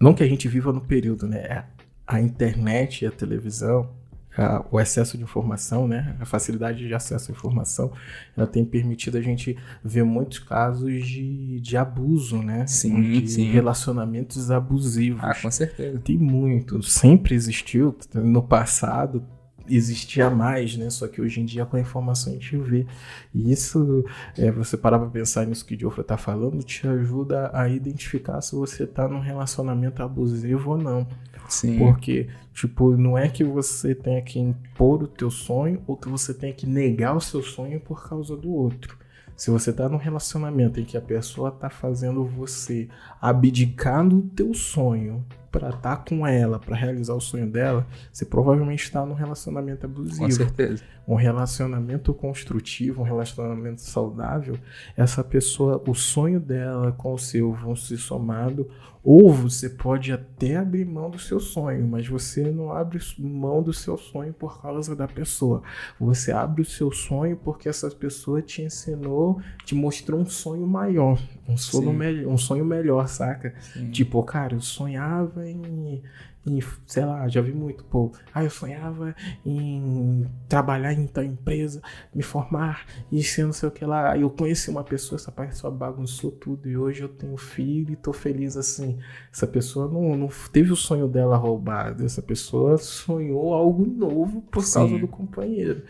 Não 0.00 0.14
que 0.14 0.22
a 0.22 0.26
gente 0.26 0.48
viva 0.48 0.72
no 0.72 0.80
período, 0.80 1.28
né? 1.28 1.66
A 2.06 2.20
internet 2.20 3.04
e 3.04 3.06
a 3.06 3.10
televisão 3.10 3.99
a, 4.36 4.64
o 4.70 4.80
excesso 4.80 5.16
de 5.16 5.24
informação, 5.24 5.88
né, 5.88 6.16
a 6.20 6.24
facilidade 6.24 6.86
de 6.86 6.94
acesso 6.94 7.30
à 7.30 7.34
informação, 7.34 7.92
ela 8.36 8.46
tem 8.46 8.64
permitido 8.64 9.18
a 9.18 9.20
gente 9.20 9.56
ver 9.84 10.04
muitos 10.04 10.38
casos 10.38 11.06
de, 11.06 11.60
de 11.60 11.76
abuso, 11.76 12.42
né? 12.42 12.66
Sim, 12.66 13.20
de 13.20 13.28
sim. 13.28 13.50
relacionamentos 13.50 14.50
abusivos. 14.50 15.22
Ah, 15.22 15.34
com 15.34 15.50
certeza. 15.50 15.98
Tem 15.98 16.18
muito, 16.18 16.82
sempre 16.82 17.34
existiu. 17.34 17.96
No 18.14 18.42
passado 18.42 19.24
existia 19.68 20.28
mais, 20.28 20.76
né? 20.76 20.90
Só 20.90 21.06
que 21.06 21.20
hoje 21.20 21.40
em 21.40 21.44
dia 21.44 21.64
com 21.64 21.76
a 21.76 21.80
informação 21.80 22.32
a 22.32 22.36
gente 22.36 22.56
vê. 22.56 22.86
E 23.34 23.52
isso, 23.52 24.04
é, 24.36 24.50
você 24.50 24.76
parar 24.76 24.98
para 24.98 25.08
pensar 25.08 25.46
nisso 25.46 25.64
que 25.64 25.74
o 25.74 25.76
Diofra 25.76 26.02
está 26.02 26.16
falando, 26.16 26.62
te 26.62 26.86
ajuda 26.86 27.50
a 27.52 27.68
identificar 27.68 28.40
se 28.40 28.54
você 28.54 28.84
está 28.84 29.08
num 29.08 29.20
relacionamento 29.20 30.02
abusivo 30.02 30.72
ou 30.72 30.78
não. 30.78 31.06
Sim. 31.50 31.78
Porque, 31.78 32.28
tipo, 32.54 32.96
não 32.96 33.18
é 33.18 33.28
que 33.28 33.44
você 33.44 33.94
tenha 33.94 34.22
que 34.22 34.38
impor 34.38 35.02
o 35.02 35.08
teu 35.08 35.30
sonho 35.30 35.82
ou 35.86 35.96
que 35.96 36.08
você 36.08 36.32
tenha 36.32 36.52
que 36.52 36.66
negar 36.66 37.16
o 37.16 37.20
seu 37.20 37.42
sonho 37.42 37.80
por 37.80 38.08
causa 38.08 38.36
do 38.36 38.50
outro. 38.50 38.98
Se 39.36 39.50
você 39.50 39.72
tá 39.72 39.88
num 39.88 39.96
relacionamento 39.96 40.78
em 40.78 40.84
que 40.84 40.98
a 40.98 41.00
pessoa 41.00 41.50
tá 41.50 41.70
fazendo 41.70 42.24
você 42.24 42.88
abdicar 43.20 44.06
do 44.06 44.20
teu 44.20 44.52
sonho 44.52 45.24
para 45.50 45.70
estar 45.70 45.96
tá 45.96 45.96
com 45.96 46.26
ela, 46.26 46.58
para 46.58 46.76
realizar 46.76 47.14
o 47.14 47.20
sonho 47.20 47.50
dela, 47.50 47.86
você 48.12 48.24
provavelmente 48.24 48.84
está 48.84 49.04
num 49.04 49.14
relacionamento 49.14 49.86
abusivo. 49.86 50.20
Com 50.20 50.30
certeza. 50.30 50.84
Um 51.08 51.14
relacionamento 51.14 52.12
construtivo, 52.12 53.00
um 53.00 53.04
relacionamento 53.04 53.80
saudável, 53.80 54.58
essa 54.96 55.24
pessoa, 55.24 55.82
o 55.88 55.94
sonho 55.94 56.38
dela 56.38 56.92
com 56.92 57.14
o 57.14 57.18
seu 57.18 57.52
vão 57.52 57.74
se 57.74 57.96
somando, 57.96 58.68
ou 59.02 59.32
você 59.32 59.68
pode 59.68 60.12
até 60.12 60.56
abrir 60.56 60.84
mão 60.84 61.10
do 61.10 61.18
seu 61.18 61.40
sonho, 61.40 61.86
mas 61.86 62.06
você 62.06 62.50
não 62.50 62.70
abre 62.72 62.98
mão 63.18 63.62
do 63.62 63.72
seu 63.72 63.96
sonho 63.96 64.32
por 64.32 64.60
causa 64.60 64.94
da 64.94 65.08
pessoa. 65.08 65.62
Você 65.98 66.32
abre 66.32 66.62
o 66.62 66.64
seu 66.64 66.92
sonho 66.92 67.36
porque 67.36 67.68
essa 67.68 67.90
pessoa 67.90 68.42
te 68.42 68.62
ensinou, 68.62 69.40
te 69.64 69.74
mostrou 69.74 70.20
um 70.20 70.26
sonho 70.26 70.66
maior, 70.66 71.18
um 71.48 71.56
sonho, 71.56 71.92
me 71.92 72.26
um 72.26 72.36
sonho 72.36 72.64
melhor, 72.64 73.08
saca? 73.08 73.54
Sim. 73.60 73.90
Tipo, 73.90 74.22
cara, 74.22 74.54
eu 74.54 74.60
sonhava 74.60 75.48
em 75.48 76.02
em, 76.46 76.60
sei 76.86 77.04
lá, 77.04 77.28
já 77.28 77.40
vi 77.40 77.52
muito, 77.52 77.84
pô, 77.84 78.10
ah, 78.32 78.42
eu 78.42 78.50
sonhava 78.50 79.14
em 79.44 80.26
trabalhar 80.48 80.92
em 80.92 81.06
tal 81.06 81.22
empresa, 81.22 81.82
me 82.14 82.22
formar 82.22 82.86
e 83.12 83.22
ser 83.22 83.44
não 83.44 83.52
sei 83.52 83.68
o 83.68 83.72
que 83.72 83.84
lá. 83.84 84.12
Aí 84.12 84.22
eu 84.22 84.30
conheci 84.30 84.70
uma 84.70 84.82
pessoa, 84.82 85.18
essa 85.18 85.30
pessoa 85.30 85.70
bagunçou 85.70 86.30
tudo 86.30 86.68
e 86.68 86.76
hoje 86.76 87.02
eu 87.02 87.08
tenho 87.08 87.36
filho 87.36 87.92
e 87.92 87.96
tô 87.96 88.12
feliz 88.12 88.56
assim. 88.56 88.98
Essa 89.32 89.46
pessoa 89.46 89.86
não, 89.86 90.16
não 90.16 90.28
teve 90.50 90.72
o 90.72 90.76
sonho 90.76 91.06
dela 91.06 91.36
roubado, 91.36 92.04
essa 92.04 92.22
pessoa 92.22 92.78
sonhou 92.78 93.52
algo 93.52 93.86
novo 93.86 94.40
por 94.42 94.64
Sim. 94.64 94.74
causa 94.74 94.98
do 94.98 95.08
companheiro. 95.08 95.82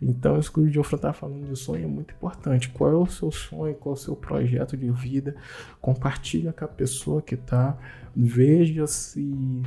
Então, 0.00 0.38
isso 0.38 0.52
que 0.52 0.60
o 0.60 0.70
Geoffrey 0.70 1.00
tá 1.00 1.12
falando 1.12 1.46
de 1.46 1.58
sonho 1.58 1.84
é 1.84 1.88
muito 1.88 2.14
importante. 2.14 2.70
Qual 2.70 2.90
é 2.90 2.96
o 2.96 3.06
seu 3.06 3.30
sonho, 3.30 3.74
qual 3.74 3.94
é 3.94 3.98
o 3.98 4.00
seu 4.00 4.16
projeto 4.16 4.76
de 4.76 4.90
vida? 4.90 5.36
Compartilha 5.80 6.52
com 6.52 6.64
a 6.64 6.68
pessoa 6.68 7.20
que 7.20 7.36
tá, 7.36 7.76
veja 8.16 8.86
se 8.86 9.62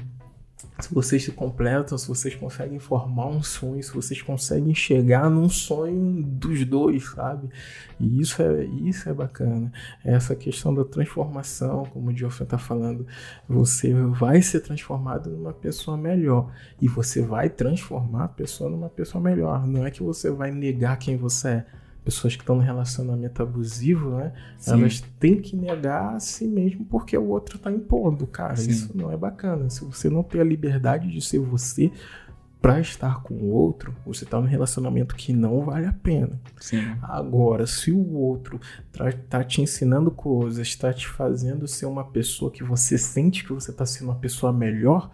se 0.79 0.93
vocês 0.93 1.23
se 1.23 1.31
completam, 1.31 1.97
se 1.97 2.07
vocês 2.07 2.35
conseguem 2.35 2.79
formar 2.79 3.27
um 3.27 3.41
sonho, 3.43 3.81
se 3.81 3.93
vocês 3.93 4.21
conseguem 4.21 4.73
chegar 4.73 5.29
num 5.29 5.49
sonho 5.49 6.23
dos 6.23 6.65
dois, 6.65 7.09
sabe? 7.11 7.49
E 7.99 8.19
isso 8.21 8.41
é, 8.41 8.65
isso 8.65 9.09
é 9.09 9.13
bacana. 9.13 9.71
Essa 10.03 10.35
questão 10.35 10.73
da 10.73 10.83
transformação, 10.83 11.85
como 11.85 12.09
o 12.09 12.17
Geoffrey 12.17 12.45
está 12.45 12.57
falando, 12.57 13.05
você 13.47 13.93
vai 13.93 14.41
ser 14.41 14.61
transformado 14.61 15.29
numa 15.29 15.53
pessoa 15.53 15.97
melhor. 15.97 16.51
E 16.81 16.87
você 16.87 17.21
vai 17.21 17.49
transformar 17.49 18.25
a 18.25 18.29
pessoa 18.29 18.69
numa 18.69 18.89
pessoa 18.89 19.23
melhor. 19.23 19.67
Não 19.67 19.85
é 19.85 19.91
que 19.91 20.03
você 20.03 20.29
vai 20.31 20.51
negar 20.51 20.97
quem 20.97 21.17
você 21.17 21.47
é 21.47 21.65
pessoas 22.03 22.35
que 22.35 22.41
estão 22.41 22.55
no 22.55 22.61
relacionamento 22.61 23.41
abusivo, 23.41 24.17
né? 24.17 24.33
Sim. 24.57 24.71
Elas 24.73 25.01
têm 25.19 25.39
que 25.39 25.55
negar 25.55 26.15
a 26.15 26.19
si 26.19 26.47
mesmo 26.47 26.85
porque 26.85 27.17
o 27.17 27.29
outro 27.29 27.57
está 27.57 27.71
impondo, 27.71 28.25
cara. 28.25 28.55
Sim. 28.55 28.71
Isso 28.71 28.97
não 28.97 29.11
é 29.11 29.17
bacana. 29.17 29.69
Se 29.69 29.83
você 29.83 30.09
não 30.09 30.23
tem 30.23 30.41
a 30.41 30.43
liberdade 30.43 31.11
de 31.11 31.21
ser 31.21 31.39
você 31.39 31.91
para 32.61 32.79
estar 32.79 33.23
com 33.23 33.33
o 33.33 33.49
outro, 33.49 33.95
você 34.05 34.23
está 34.23 34.39
num 34.39 34.45
relacionamento 34.45 35.15
que 35.15 35.33
não 35.33 35.65
vale 35.65 35.87
a 35.87 35.93
pena. 35.93 36.39
Sim. 36.59 36.95
Agora, 37.01 37.65
se 37.65 37.91
o 37.91 38.13
outro 38.13 38.59
tá, 38.91 39.11
tá 39.29 39.43
te 39.43 39.61
ensinando 39.61 40.11
coisas, 40.11 40.67
está 40.67 40.93
te 40.93 41.07
fazendo 41.07 41.67
ser 41.67 41.87
uma 41.87 42.03
pessoa 42.03 42.51
que 42.51 42.63
você 42.63 42.99
sente 42.99 43.43
que 43.43 43.51
você 43.51 43.71
está 43.71 43.85
sendo 43.85 44.09
uma 44.09 44.15
pessoa 44.15 44.53
melhor, 44.53 45.09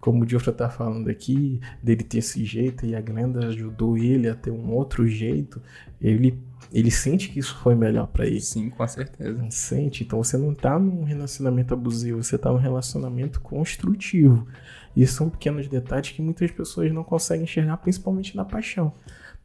como 0.00 0.22
o 0.22 0.26
Diofra 0.26 0.52
tá 0.52 0.68
falando 0.68 1.08
aqui, 1.08 1.60
dele 1.82 2.04
ter 2.04 2.18
esse 2.18 2.44
jeito 2.44 2.86
e 2.86 2.94
a 2.94 3.00
Glenda 3.00 3.46
ajudou 3.46 3.96
ele 3.96 4.28
a 4.28 4.34
ter 4.34 4.50
um 4.50 4.72
outro 4.72 5.06
jeito, 5.06 5.60
ele 6.00 6.38
ele 6.72 6.90
sente 6.90 7.28
que 7.28 7.38
isso 7.38 7.56
foi 7.58 7.74
melhor 7.74 8.06
para 8.08 8.26
ele. 8.26 8.40
Sim, 8.40 8.70
com 8.70 8.86
certeza. 8.86 9.46
Sente. 9.50 10.02
Então 10.02 10.22
você 10.22 10.36
não 10.36 10.54
tá 10.54 10.78
num 10.78 11.04
relacionamento 11.04 11.72
abusivo, 11.72 12.22
você 12.22 12.36
tá 12.36 12.50
num 12.50 12.58
relacionamento 12.58 13.40
construtivo. 13.40 14.46
E 14.94 15.06
são 15.06 15.28
pequenos 15.28 15.68
detalhes 15.68 16.10
que 16.10 16.22
muitas 16.22 16.50
pessoas 16.50 16.92
não 16.92 17.04
conseguem 17.04 17.44
enxergar, 17.44 17.76
principalmente 17.76 18.36
na 18.36 18.44
paixão. 18.44 18.92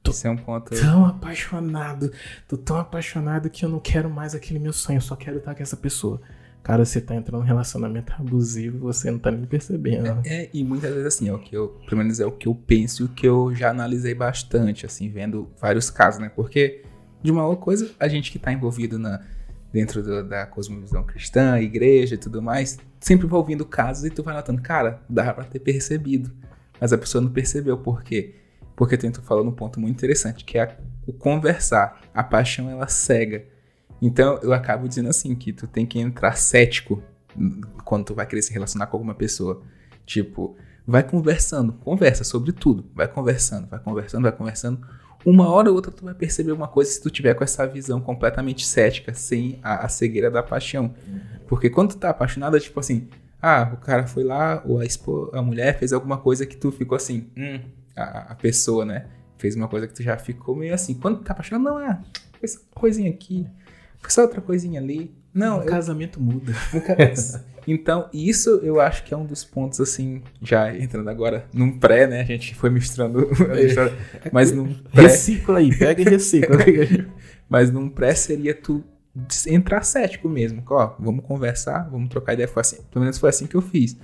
Tô 0.02 0.12
Isso 0.12 0.26
é 0.26 0.32
um 0.32 0.38
ponto. 0.38 0.72
Tão 0.72 1.06
apaixonado, 1.06 2.12
tô 2.48 2.58
tão 2.58 2.78
apaixonado 2.78 3.50
que 3.50 3.64
eu 3.64 3.70
não 3.70 3.80
quero 3.80 4.10
mais 4.10 4.34
aquele 4.34 4.58
meu 4.58 4.74
sonho, 4.74 4.98
eu 4.98 5.02
só 5.02 5.16
quero 5.16 5.38
estar 5.38 5.54
com 5.54 5.62
essa 5.62 5.78
pessoa. 5.78 6.20
Cara, 6.64 6.86
você 6.86 7.02
tá 7.02 7.16
entrando 7.16 7.42
num 7.42 7.48
relacionamento 7.48 8.14
abusivo 8.14 8.80
você 8.80 9.10
não 9.10 9.18
tá 9.18 9.32
nem 9.32 9.46
percebendo. 9.46 10.22
É, 10.26 10.44
é, 10.44 10.50
e 10.54 10.64
muitas 10.64 10.92
vezes 10.92 11.08
assim, 11.08 11.28
é 11.28 11.34
o 11.34 11.40
que 11.40 11.56
eu, 11.56 11.70
pelo 11.88 11.98
menos 11.98 12.20
é 12.20 12.26
o 12.26 12.32
que 12.32 12.48
eu 12.48 12.54
penso 12.54 13.04
e 13.04 13.06
o 13.06 13.10
que 13.10 13.28
eu 13.28 13.54
já 13.54 13.72
analisei 13.72 14.14
bastante, 14.14 14.86
assim, 14.86 15.10
vendo 15.10 15.50
vários 15.60 15.90
casos, 15.90 16.20
né? 16.20 16.30
Porque, 16.30 16.84
de 17.24 17.32
uma 17.32 17.46
outra 17.46 17.64
coisa, 17.64 17.92
a 18.00 18.08
gente 18.08 18.32
que 18.32 18.38
tá 18.38 18.54
envolvido 18.54 19.00
na, 19.00 19.22
dentro 19.74 20.04
do, 20.04 20.24
da 20.24 20.46
cosmovisão 20.46 21.04
cristã, 21.04 21.60
igreja 21.60 22.16
e 22.16 22.18
tudo 22.18 22.42
mais, 22.42 22.78
sempre 23.00 23.26
vai 23.26 23.40
ouvindo 23.40 23.66
casos 23.66 24.06
e 24.06 24.10
tu 24.10 24.22
vai 24.22 24.36
notando, 24.36 24.62
cara, 24.62 25.02
dá 25.10 25.34
pra 25.34 25.44
ter 25.44 25.60
percebido. 25.60 26.32
Mas 26.80 26.94
a 26.94 26.98
pessoa 26.98 27.24
não 27.24 27.32
percebeu, 27.32 27.78
por 27.78 28.04
quê? 28.04 28.36
Porque 28.76 28.98
tu 28.98 29.22
falando 29.22 29.50
um 29.50 29.54
ponto 29.54 29.80
muito 29.80 29.96
interessante, 29.96 30.44
que 30.44 30.58
é 30.58 30.78
o 31.06 31.14
conversar. 31.14 32.02
A 32.14 32.24
paixão, 32.24 32.70
ela 32.70 32.88
cega. 32.88 33.46
Então 34.02 34.40
eu 34.42 34.52
acabo 34.54 34.88
dizendo 34.88 35.10
assim 35.10 35.36
que 35.36 35.54
tu 35.54 35.68
tem 35.68 35.86
que 35.86 36.00
entrar 36.00 36.36
cético 36.36 37.02
quando 37.86 38.06
tu 38.06 38.16
vai 38.16 38.26
querer 38.26 38.42
se 38.42 38.52
relacionar 38.52 38.88
com 38.88 38.98
alguma 38.98 39.14
pessoa. 39.14 39.62
Tipo, 40.06 40.56
vai 40.86 41.04
conversando, 41.04 41.74
conversa 41.74 42.24
sobre 42.24 42.52
tudo, 42.52 42.86
vai 42.96 43.08
conversando, 43.08 43.68
vai 43.68 43.80
conversando, 43.80 44.24
vai 44.24 44.32
conversando. 44.32 44.86
Uma 45.24 45.50
hora 45.50 45.70
ou 45.70 45.76
outra 45.76 45.92
tu 45.92 46.04
vai 46.04 46.16
perceber 46.16 46.52
uma 46.52 46.68
coisa 46.68 46.92
se 46.92 47.02
tu 47.02 47.10
tiver 47.12 47.36
com 47.36 47.44
essa 47.44 47.66
visão 47.68 48.02
completamente 48.02 48.66
cética, 48.66 49.14
sem 49.14 49.60
a, 49.62 49.86
a 49.86 49.88
cegueira 49.88 50.32
da 50.32 50.42
paixão. 50.42 50.96
Porque 51.48 51.70
quando 51.70 51.90
tu 51.90 51.98
tá 51.98 52.10
apaixonado, 52.10 52.58
é 52.58 52.60
tipo 52.60 52.80
assim, 52.80 53.08
Ah, 53.40 53.72
o 53.74 53.78
cara 53.78 54.06
foi 54.08 54.24
lá, 54.24 54.62
ou 54.66 54.80
a, 54.80 54.86
expo, 54.86 55.30
a 55.34 55.42
mulher 55.42 55.78
fez 55.78 55.92
alguma 55.94 56.18
coisa 56.18 56.46
que 56.46 56.56
tu 56.58 56.72
ficou 56.72 56.96
assim, 56.96 57.28
hum, 57.38 57.60
a, 57.96 58.32
a 58.34 58.36
pessoa, 58.36 58.84
né? 58.86 59.08
Fez 59.38 59.56
uma 59.56 59.68
coisa 59.68 59.88
que 59.88 59.94
tu 59.94 60.04
já 60.04 60.16
ficou 60.18 60.56
meio 60.56 60.74
assim. 60.74 60.94
Quando 60.96 61.24
tá 61.24 61.34
apaixonado, 61.34 61.64
não, 61.64 61.80
é, 61.80 62.00
essa 62.42 62.60
coisinha 62.76 63.10
aqui, 63.10 63.48
foi 64.02 64.10
só 64.10 64.22
outra 64.22 64.42
coisinha 64.42 64.80
ali. 64.80 65.14
Não, 65.34 65.60
o 65.60 65.62
eu, 65.62 65.66
casamento 65.66 66.20
muda. 66.20 66.54
então, 67.68 68.10
isso 68.14 68.50
eu 68.64 68.82
acho 68.82 69.04
que 69.04 69.14
é 69.14 69.18
um 69.18 69.26
dos 69.26 69.44
pontos, 69.44 69.80
assim, 69.80 70.22
já 70.42 70.76
entrando 70.76 71.10
agora 71.10 71.46
num 71.54 71.78
pré, 71.78 72.08
né? 72.08 72.22
A 72.22 72.26
gente 72.26 72.56
foi 72.56 72.70
misturando 72.70 73.30
a 73.52 73.62
história, 73.62 73.94
mas 74.32 74.52
num 74.52 74.74
pré. 74.74 75.04
Recicla 75.04 75.60
aí, 75.60 75.78
pega 75.78 76.02
e 76.02 76.06
recicla. 76.06 76.58
mas 77.48 77.72
num 77.72 77.90
pré 77.90 78.14
seria 78.14 78.54
tu 78.54 78.84
entrar 79.48 79.84
cético 79.84 80.28
mesmo. 80.28 80.64
Ó, 80.70 80.96
vamos 81.00 81.26
conversar, 81.26 81.90
vamos 81.90 82.10
trocar 82.10 82.34
ideia. 82.34 82.48
Foi 82.48 82.62
assim, 82.62 82.78
pelo 82.92 83.04
menos 83.04 83.18
foi 83.18 83.30
assim 83.30 83.46
que 83.46 83.56
eu 83.56 83.62
fiz. 83.62 83.98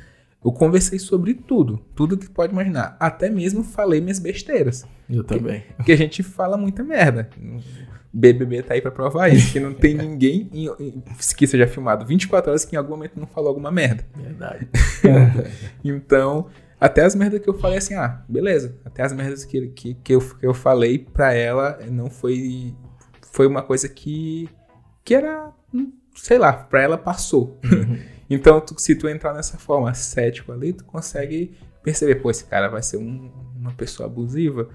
Eu 0.43 0.51
conversei 0.51 0.99
sobre 0.99 1.33
tudo, 1.33 1.79
tudo 1.95 2.17
que 2.17 2.29
pode 2.29 2.53
imaginar. 2.53 2.95
Até 2.99 3.29
mesmo 3.29 3.63
falei 3.63 3.99
minhas 3.99 4.19
besteiras. 4.19 4.85
Eu 5.09 5.23
também. 5.23 5.63
Porque 5.75 5.91
a 5.91 5.97
gente 5.97 6.21
fala 6.21 6.57
muita 6.57 6.83
merda. 6.83 7.29
BBB 8.11 8.63
tá 8.63 8.73
aí 8.73 8.81
pra 8.81 8.91
provar 8.91 9.29
isso, 9.29 9.51
que 9.51 9.59
não 9.59 9.73
tem 9.73 9.93
ninguém 9.95 10.49
em, 10.51 10.67
em, 10.79 11.03
que 11.37 11.45
seja 11.45 11.67
filmado 11.67 12.05
24 12.05 12.49
horas 12.49 12.65
que 12.65 12.75
em 12.75 12.79
algum 12.79 12.91
momento 12.91 13.19
não 13.19 13.27
falou 13.27 13.49
alguma 13.49 13.71
merda. 13.71 14.05
Verdade. 14.15 14.67
então, 15.83 16.47
até 16.79 17.03
as 17.03 17.15
merdas 17.15 17.41
que 17.41 17.49
eu 17.49 17.53
falei 17.53 17.77
assim, 17.77 17.95
ah, 17.95 18.23
beleza. 18.27 18.75
Até 18.85 19.03
as 19.03 19.13
merdas 19.13 19.43
que, 19.45 19.67
que, 19.67 19.93
que, 19.95 20.13
eu, 20.13 20.19
que 20.19 20.45
eu 20.45 20.53
falei 20.53 20.99
pra 20.99 21.33
ela 21.33 21.79
não 21.89 22.09
foi. 22.09 22.75
Foi 23.31 23.47
uma 23.47 23.61
coisa 23.61 23.89
que. 23.89 24.49
que 25.03 25.13
era. 25.13 25.51
sei 26.15 26.37
lá, 26.37 26.53
pra 26.53 26.81
ela 26.81 26.97
passou. 26.97 27.59
Uhum. 27.63 27.99
então, 28.29 28.61
tu, 28.61 28.79
se 28.79 28.95
tu 28.95 29.07
entrar 29.07 29.33
nessa 29.33 29.57
forma 29.57 29.93
cético 29.93 30.51
ali, 30.51 30.73
tu 30.73 30.85
consegue 30.85 31.55
perceber, 31.83 32.15
pô, 32.15 32.29
esse 32.29 32.45
cara 32.45 32.67
vai 32.67 32.83
ser 32.83 32.97
um, 32.97 33.31
uma 33.55 33.71
pessoa 33.73 34.07
abusiva. 34.07 34.69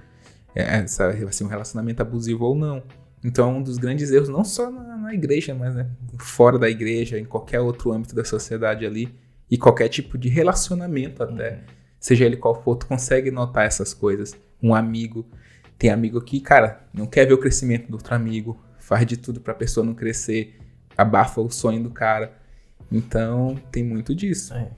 É, 0.55 0.79
vai 0.79 1.33
ser 1.33 1.45
um 1.45 1.49
relacionamento 1.49 2.03
abusivo 2.03 2.45
ou 2.45 2.55
não. 2.55 2.83
Então, 3.25 3.51
é 3.51 3.53
um 3.55 3.63
dos 3.63 3.79
grandes 3.79 4.11
erros, 4.11 4.29
não 4.29 4.45
só 4.45 4.71
na, 4.71 4.97
na 4.97 5.15
igreja, 5.15 5.55
mas 5.55 5.75
né, 5.75 5.89
fora 6.19 6.59
da 6.59 6.69
igreja, 6.69 7.19
em 7.19 7.25
qualquer 7.25 7.61
outro 7.61 7.93
âmbito 7.93 8.15
da 8.15 8.25
sociedade 8.25 8.85
ali, 8.85 9.15
e 9.51 9.57
qualquer 9.57 9.89
tipo 9.89 10.19
de 10.19 10.29
relacionamento 10.29 11.23
até, 11.23 11.53
uhum. 11.53 11.59
seja 12.01 12.25
ele 12.25 12.37
qual 12.37 12.61
for, 12.63 12.77
tu 12.77 12.87
consegue 12.87 13.31
notar 13.31 13.65
essas 13.65 13.95
coisas. 13.95 14.35
Um 14.61 14.75
amigo, 14.75 15.25
tem 15.79 15.91
amigo 15.91 16.21
que, 16.21 16.41
cara, 16.41 16.85
não 16.93 17.07
quer 17.07 17.27
ver 17.27 17.35
o 17.35 17.39
crescimento 17.39 17.89
do 17.89 17.95
outro 17.95 18.15
amigo, 18.15 18.61
faz 18.79 19.07
de 19.07 19.17
tudo 19.17 19.41
pra 19.41 19.55
pessoa 19.55 19.87
não 19.87 19.95
crescer, 19.95 20.59
abafa 20.97 21.41
o 21.41 21.51
sonho 21.51 21.83
do 21.83 21.91
cara. 21.91 22.33
Então, 22.91 23.57
tem 23.71 23.85
muito 23.85 24.15
disso. 24.15 24.53
É, 24.53 24.71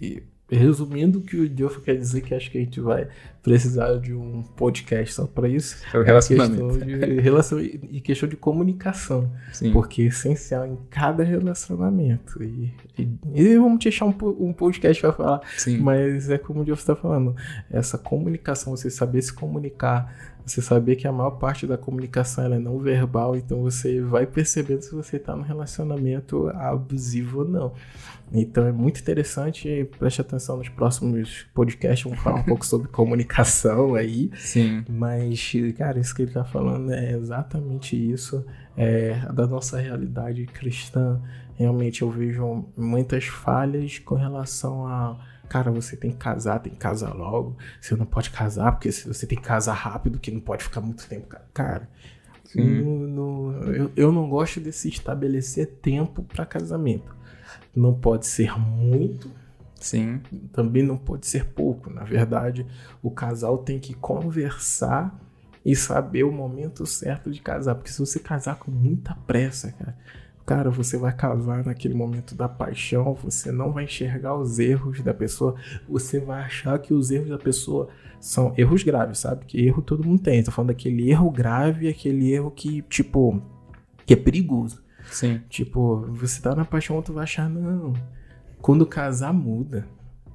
e 0.00 0.22
Resumindo 0.50 1.20
o 1.20 1.22
que 1.22 1.36
o 1.36 1.48
Diogo 1.48 1.80
quer 1.80 1.96
dizer, 1.96 2.20
que 2.20 2.34
acho 2.34 2.50
que 2.50 2.58
a 2.58 2.60
gente 2.60 2.78
vai 2.78 3.08
precisar 3.44 3.98
de 4.00 4.14
um 4.14 4.42
podcast 4.42 5.14
só 5.14 5.26
para 5.26 5.46
isso. 5.46 5.76
É 5.92 5.98
o 5.98 6.02
relacionamento. 6.02 6.82
É 6.82 7.20
relação 7.20 7.60
e 7.60 8.00
questão 8.00 8.26
de 8.26 8.36
comunicação. 8.36 9.30
Sim. 9.52 9.70
Porque 9.70 10.00
é 10.00 10.06
essencial 10.06 10.66
em 10.66 10.78
cada 10.88 11.22
relacionamento. 11.22 12.42
E, 12.42 12.72
e, 12.98 13.08
e 13.34 13.56
vamos 13.58 13.78
deixar 13.80 14.06
um, 14.06 14.14
um 14.40 14.52
podcast 14.54 14.98
para 14.98 15.12
falar. 15.12 15.40
Sim. 15.58 15.76
Mas 15.76 16.30
é 16.30 16.38
como 16.38 16.62
o 16.62 16.64
Diogo 16.64 16.80
está 16.80 16.96
falando. 16.96 17.36
Essa 17.70 17.98
comunicação, 17.98 18.74
você 18.74 18.88
saber 18.88 19.20
se 19.20 19.32
comunicar, 19.32 20.10
você 20.46 20.62
saber 20.62 20.96
que 20.96 21.06
a 21.06 21.12
maior 21.12 21.32
parte 21.32 21.66
da 21.66 21.76
comunicação 21.76 22.52
é 22.52 22.58
não 22.58 22.78
verbal, 22.78 23.36
então 23.36 23.62
você 23.62 24.00
vai 24.00 24.26
percebendo 24.26 24.82
se 24.82 24.94
você 24.94 25.16
está 25.16 25.34
num 25.34 25.42
relacionamento 25.42 26.48
abusivo 26.48 27.40
ou 27.40 27.48
não. 27.48 27.72
Então 28.32 28.66
é 28.66 28.72
muito 28.72 29.00
interessante, 29.00 29.88
preste 29.98 30.20
atenção 30.20 30.56
nos 30.56 30.68
próximos 30.68 31.46
podcasts, 31.54 32.04
vamos 32.04 32.18
falar 32.22 32.40
um 32.40 32.42
pouco 32.42 32.66
sobre 32.66 32.88
comunicação 32.88 33.33
aí. 33.96 34.30
Sim. 34.36 34.84
Mas, 34.88 35.52
cara, 35.76 35.98
isso 35.98 36.14
que 36.14 36.22
ele 36.22 36.30
está 36.30 36.44
falando 36.44 36.92
é 36.92 37.12
exatamente 37.12 37.96
isso, 37.96 38.44
é, 38.76 39.14
da 39.32 39.46
nossa 39.46 39.78
realidade 39.78 40.46
cristã. 40.46 41.20
Realmente 41.56 42.02
eu 42.02 42.10
vejo 42.10 42.64
muitas 42.76 43.24
falhas 43.24 43.98
com 43.98 44.14
relação 44.14 44.86
a 44.86 45.18
cara, 45.48 45.70
você 45.70 45.96
tem 45.96 46.10
que 46.10 46.16
casar, 46.16 46.58
tem 46.58 46.72
que 46.72 46.78
casar 46.78 47.14
logo. 47.14 47.56
Você 47.80 47.94
não 47.94 48.06
pode 48.06 48.30
casar 48.30 48.72
porque 48.72 48.90
você 48.90 49.26
tem 49.26 49.38
que 49.38 49.44
casar 49.44 49.74
rápido, 49.74 50.18
que 50.18 50.30
não 50.30 50.40
pode 50.40 50.64
ficar 50.64 50.80
muito 50.80 51.06
tempo. 51.06 51.36
Cara, 51.52 51.88
no, 52.54 53.06
no, 53.06 53.52
eu, 53.72 53.92
eu 53.96 54.12
não 54.12 54.28
gosto 54.28 54.60
desse 54.60 54.88
estabelecer 54.88 55.66
tempo 55.82 56.22
para 56.22 56.46
casamento. 56.46 57.14
Não 57.74 57.94
pode 57.94 58.26
ser 58.26 58.58
muito, 58.58 59.30
Sim. 59.84 60.20
Também 60.52 60.82
não 60.82 60.96
pode 60.96 61.26
ser 61.26 61.44
pouco. 61.44 61.90
Na 61.90 62.04
verdade, 62.04 62.66
o 63.02 63.10
casal 63.10 63.58
tem 63.58 63.78
que 63.78 63.92
conversar 63.92 65.20
e 65.64 65.76
saber 65.76 66.24
o 66.24 66.32
momento 66.32 66.86
certo 66.86 67.30
de 67.30 67.40
casar. 67.40 67.74
Porque 67.74 67.90
se 67.90 67.98
você 67.98 68.18
casar 68.18 68.56
com 68.56 68.70
muita 68.70 69.14
pressa, 69.26 69.72
cara, 69.72 69.94
Cara, 70.46 70.68
você 70.70 70.98
vai 70.98 71.10
casar 71.10 71.64
naquele 71.64 71.94
momento 71.94 72.34
da 72.34 72.46
paixão, 72.46 73.14
você 73.14 73.50
não 73.50 73.72
vai 73.72 73.84
enxergar 73.84 74.36
os 74.36 74.58
erros 74.58 75.00
da 75.00 75.14
pessoa, 75.14 75.54
você 75.88 76.20
vai 76.20 76.42
achar 76.42 76.78
que 76.78 76.92
os 76.92 77.10
erros 77.10 77.30
da 77.30 77.38
pessoa 77.38 77.88
são 78.20 78.52
erros 78.56 78.82
graves, 78.82 79.20
sabe? 79.20 79.46
Que 79.46 79.66
erro 79.66 79.80
todo 79.80 80.04
mundo 80.04 80.22
tem. 80.22 80.42
Tô 80.42 80.50
falando 80.50 80.68
daquele 80.68 81.10
erro 81.10 81.30
grave, 81.30 81.88
aquele 81.88 82.30
erro 82.30 82.50
que, 82.50 82.82
tipo, 82.82 83.42
que 84.04 84.12
é 84.12 84.16
perigoso. 84.16 84.84
Sim. 85.10 85.40
Tipo, 85.48 86.06
você 86.12 86.42
tá 86.42 86.54
na 86.54 86.64
paixão, 86.64 87.00
tu 87.00 87.14
vai 87.14 87.24
achar, 87.24 87.48
não. 87.48 87.94
Quando 88.64 88.86
casar, 88.86 89.30
muda. 89.30 89.86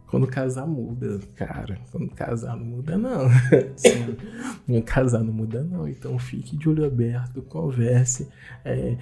Quando 0.06 0.28
casar, 0.28 0.68
muda, 0.68 1.20
cara. 1.36 1.80
Quando 1.92 2.12
casar, 2.12 2.56
não 2.56 2.64
muda, 2.64 2.96
não. 2.96 3.28
Sim. 3.76 4.16
Quando 4.68 4.84
casar, 4.84 5.24
não 5.24 5.34
muda, 5.34 5.64
não. 5.64 5.88
Então, 5.88 6.20
fique 6.20 6.56
de 6.56 6.70
olho 6.70 6.86
aberto, 6.86 7.42
converse. 7.42 8.28
É, 8.64 8.96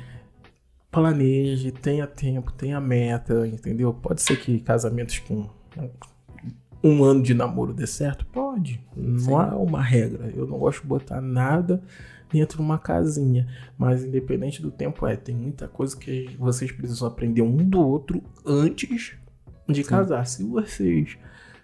planeje, 0.90 1.72
tenha 1.74 2.08
tempo, 2.08 2.54
tenha 2.54 2.80
meta, 2.80 3.46
entendeu? 3.46 3.94
Pode 3.94 4.22
ser 4.22 4.40
que 4.40 4.62
casamentos 4.62 5.20
com 5.20 5.50
um 6.82 7.04
ano 7.04 7.22
de 7.22 7.34
namoro 7.34 7.74
dê 7.74 7.86
certo? 7.86 8.26
Pode. 8.28 8.80
Não 8.96 9.20
Sim. 9.20 9.34
há 9.34 9.56
uma 9.58 9.84
regra. 9.84 10.32
Eu 10.34 10.48
não 10.48 10.58
gosto 10.58 10.84
de 10.84 10.88
botar 10.88 11.20
nada 11.20 11.84
dentro 12.32 12.58
de 12.58 12.64
uma 12.64 12.78
casinha. 12.78 13.48
Mas 13.78 14.04
independente 14.04 14.62
do 14.62 14.72
tempo, 14.72 15.06
é, 15.06 15.16
tem 15.16 15.36
muita 15.36 15.68
coisa 15.68 15.96
que 15.96 16.36
vocês 16.38 16.72
precisam 16.72 17.08
aprender 17.08 17.42
um 17.42 17.58
do 17.58 17.80
outro 17.80 18.24
antes 18.46 19.14
de 19.68 19.84
Sim. 19.84 19.90
casar. 19.90 20.26
Se 20.26 20.44
vocês 20.44 21.18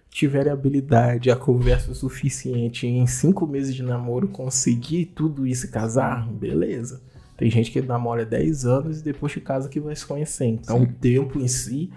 tiverem 0.09 0.51
habilidade, 0.51 1.31
a 1.31 1.35
conversa 1.35 1.93
suficiente 1.93 2.85
em 2.85 3.05
cinco 3.07 3.47
meses 3.47 3.73
de 3.73 3.81
namoro 3.81 4.27
conseguir 4.27 5.05
tudo 5.07 5.47
isso 5.47 5.65
e 5.65 5.69
casar, 5.69 6.27
beleza. 6.29 7.01
Tem 7.35 7.49
gente 7.49 7.71
que 7.71 7.81
namora 7.81 8.23
10 8.23 8.65
anos 8.65 8.99
e 8.99 9.03
depois 9.03 9.31
de 9.31 9.41
casa 9.41 9.67
que 9.67 9.79
vai 9.79 9.95
se 9.95 10.05
conhecer. 10.05 10.45
Então 10.45 10.77
Sim. 10.77 10.83
o 10.83 10.87
tempo 10.87 11.39
em 11.39 11.47
si 11.47 11.91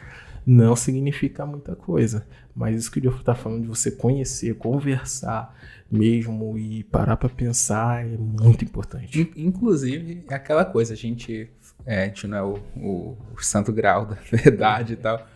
não 0.46 0.76
significa 0.76 1.44
muita 1.44 1.74
coisa. 1.74 2.24
Mas 2.54 2.76
isso 2.76 2.90
que 2.90 2.98
o 2.98 3.00
Diogo 3.00 3.18
está 3.18 3.34
falando 3.34 3.62
de 3.62 3.68
você 3.68 3.90
conhecer, 3.90 4.54
conversar 4.54 5.54
mesmo 5.90 6.56
e 6.56 6.84
parar 6.84 7.16
para 7.16 7.28
pensar 7.28 8.06
é 8.06 8.16
muito 8.16 8.64
importante. 8.64 9.30
Inclusive, 9.36 10.24
é 10.30 10.34
aquela 10.34 10.64
coisa, 10.64 10.94
a 10.94 10.96
gente, 10.96 11.50
é, 11.84 12.04
a 12.04 12.06
gente 12.06 12.26
não 12.26 12.38
é 12.38 12.42
o, 12.42 12.58
o, 12.76 13.18
o 13.36 13.42
santo 13.42 13.72
grau 13.72 14.06
da 14.06 14.16
verdade 14.30 14.92
e 14.94 14.96
tal. 14.96 15.26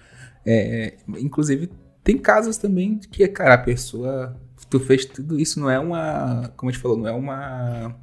É, 0.47 0.95
inclusive, 1.19 1.71
tem 2.03 2.17
casos 2.17 2.57
também 2.57 2.99
que, 2.99 3.27
cara, 3.29 3.55
a 3.55 3.59
pessoa. 3.59 4.37
Tu 4.69 4.79
fez 4.79 5.05
tudo 5.05 5.39
isso, 5.39 5.59
não 5.59 5.69
é 5.69 5.79
uma. 5.79 6.53
Como 6.57 6.71
a 6.71 6.73
gente 6.73 6.81
falou, 6.81 6.97
não 6.97 7.09
é 7.09 7.13
uma 7.13 7.97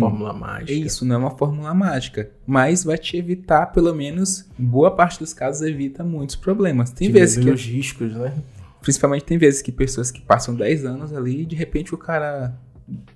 fórmula 0.00 0.32
hum, 0.32 0.38
mágica. 0.38 0.72
Isso, 0.72 1.04
não 1.04 1.14
é 1.14 1.18
uma 1.18 1.30
fórmula 1.30 1.72
mágica. 1.74 2.30
Mas 2.46 2.84
vai 2.84 2.98
te 2.98 3.16
evitar, 3.16 3.66
pelo 3.66 3.94
menos, 3.94 4.46
boa 4.58 4.90
parte 4.90 5.18
dos 5.18 5.32
casos 5.32 5.62
evita 5.62 6.04
muitos 6.04 6.36
problemas. 6.36 6.90
Tem 6.90 7.10
vezes 7.10 7.42
que. 7.42 7.50
os 7.50 7.64
riscos, 7.64 8.14
né? 8.14 8.34
Principalmente 8.80 9.24
tem 9.24 9.38
vezes 9.38 9.62
que 9.62 9.72
pessoas 9.72 10.10
que 10.10 10.20
passam 10.20 10.54
10 10.54 10.84
anos 10.84 11.12
ali 11.12 11.42
e 11.42 11.46
de 11.46 11.56
repente 11.56 11.94
o 11.94 11.98
cara 11.98 12.54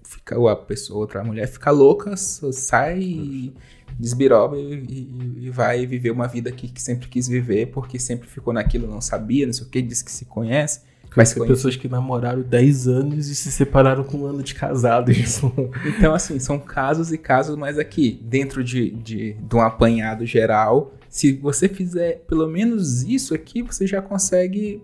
fica, 0.03 0.39
ou 0.39 0.49
a 0.49 0.57
pessoa, 0.57 1.01
outra 1.01 1.22
mulher 1.22 1.47
fica 1.47 1.70
louca, 1.70 2.16
sai, 2.16 3.53
desbiroba 3.99 4.57
e, 4.57 4.74
e, 4.89 5.45
e, 5.47 5.51
vai 5.51 5.87
viver 5.87 6.11
uma 6.11 6.26
vida 6.26 6.51
que, 6.51 6.68
que 6.68 6.81
sempre 6.81 7.09
quis 7.09 7.29
viver, 7.29 7.66
porque 7.66 7.99
sempre 7.99 8.29
ficou 8.29 8.53
naquilo, 8.53 8.89
não 8.89 9.01
sabia, 9.01 9.45
não 9.47 9.53
sei 9.53 9.66
o 9.66 9.68
que, 9.68 9.83
diz 9.83 10.03
que 10.03 10.11
se 10.11 10.24
conhece. 10.24 10.81
Mas 11.17 11.33
tem 11.33 11.47
pessoas 11.47 11.75
que 11.75 11.89
namoraram 11.89 12.43
10 12.43 12.89
anos 12.89 13.29
e 13.29 13.35
se 13.35 13.51
separaram 13.51 14.05
com 14.05 14.19
um 14.19 14.27
ano 14.27 14.43
de 14.43 14.55
casado. 14.55 15.11
então, 15.87 16.15
assim, 16.15 16.39
são 16.39 16.59
casos 16.59 17.13
e 17.13 17.19
casos, 17.19 17.57
mas 17.57 17.79
aqui, 17.79 18.21
dentro 18.23 18.63
de, 18.63 18.91
de, 18.91 19.33
de 19.33 19.57
um 19.57 19.61
apanhado 19.61 20.25
geral, 20.27 20.95
se 21.09 21.33
você 21.33 21.69
fizer 21.69 22.25
pelo 22.29 22.47
menos 22.47 23.03
isso 23.03 23.35
aqui, 23.35 23.63
você 23.63 23.87
já 23.87 24.03
consegue 24.03 24.83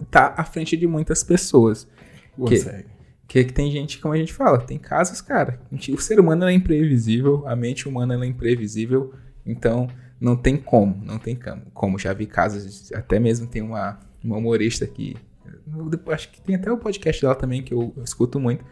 estar 0.00 0.30
tá 0.30 0.40
à 0.40 0.44
frente 0.44 0.76
de 0.76 0.86
muitas 0.86 1.22
pessoas. 1.22 1.86
Consegue. 2.36 2.84
Que, 3.26 3.44
que, 3.44 3.52
tem 3.52 3.70
gente, 3.70 3.98
como 3.98 4.14
a 4.14 4.16
gente 4.16 4.32
fala, 4.32 4.58
tem 4.58 4.78
casos, 4.78 5.20
cara. 5.20 5.60
o 5.70 6.00
ser 6.00 6.20
humano 6.20 6.44
é 6.44 6.52
imprevisível, 6.52 7.42
a 7.46 7.56
mente 7.56 7.88
humana 7.88 8.14
é 8.14 8.26
imprevisível. 8.26 9.12
Então, 9.46 9.88
não 10.20 10.36
tem 10.36 10.56
como, 10.56 11.02
não 11.04 11.18
tem 11.18 11.34
como. 11.34 11.62
Como 11.72 11.98
já 11.98 12.12
vi 12.12 12.26
casos, 12.26 12.92
até 12.92 13.18
mesmo 13.18 13.46
tem 13.46 13.62
uma, 13.62 13.98
uma 14.22 14.36
humorista 14.36 14.86
que. 14.86 15.16
Acho 16.08 16.30
que 16.30 16.40
tem 16.40 16.56
até 16.56 16.70
o 16.70 16.78
podcast 16.78 17.20
dela 17.20 17.34
também, 17.34 17.62
que 17.62 17.72
eu, 17.72 17.92
eu 17.96 18.04
escuto 18.04 18.38
muito. 18.38 18.64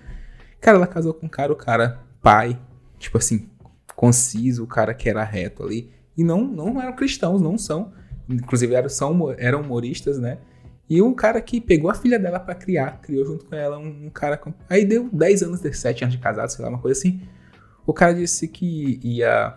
Cara, 0.61 0.77
ela 0.77 0.87
casou 0.87 1.15
com 1.15 1.27
um 1.27 1.29
cara, 1.29 1.53
o 1.53 1.57
cara, 1.57 2.01
pai, 2.23 2.59
tipo 2.99 3.19
assim, 3.19 3.49
conciso, 3.97 4.65
o 4.65 4.67
cara 4.67 4.95
que 4.95 5.09
era 5.09 5.25
reto 5.25 5.63
ali. 5.63 5.91
E 6.17 6.23
não, 6.23 6.45
não 6.45 6.81
eram 6.81 6.95
cristãos, 6.95 7.41
não 7.41 7.57
são. 7.59 7.93
Inclusive 8.29 8.75
eram, 8.75 8.89
são, 8.89 9.35
eram 9.39 9.61
humoristas, 9.61 10.19
né? 10.19 10.39
E 10.89 11.01
um 11.01 11.15
cara 11.15 11.41
que 11.41 11.61
pegou 11.61 11.91
a 11.91 11.95
filha 11.95 12.19
dela 12.19 12.39
para 12.39 12.55
criar, 12.55 13.01
criou 13.01 13.25
junto 13.25 13.47
com 13.47 13.55
ela 13.55 13.79
um, 13.79 14.07
um 14.07 14.11
cara. 14.11 14.37
Com... 14.37 14.53
Aí 14.69 14.85
deu 14.85 15.09
10 15.11 15.43
anos, 15.43 15.61
7 15.61 16.05
anos 16.05 16.15
de 16.15 16.21
casado, 16.21 16.51
sei 16.51 16.63
lá, 16.63 16.69
uma 16.71 16.79
coisa 16.79 16.99
assim. 16.99 17.21
O 17.87 17.93
cara 17.93 18.15
disse 18.15 18.47
que 18.47 19.01
ia, 19.03 19.57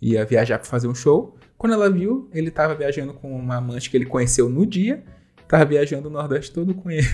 ia 0.00 0.24
viajar 0.24 0.58
para 0.58 0.68
fazer 0.68 0.86
um 0.86 0.94
show. 0.94 1.36
Quando 1.56 1.72
ela 1.72 1.90
viu, 1.90 2.28
ele 2.32 2.50
tava 2.50 2.74
viajando 2.74 3.14
com 3.14 3.34
uma 3.34 3.56
amante 3.56 3.88
que 3.88 3.96
ele 3.96 4.04
conheceu 4.04 4.48
no 4.48 4.66
dia. 4.66 5.02
Tava 5.48 5.64
viajando 5.64 6.08
o 6.08 6.10
Nordeste 6.10 6.52
todo 6.52 6.74
com 6.74 6.90
ele, 6.90 7.06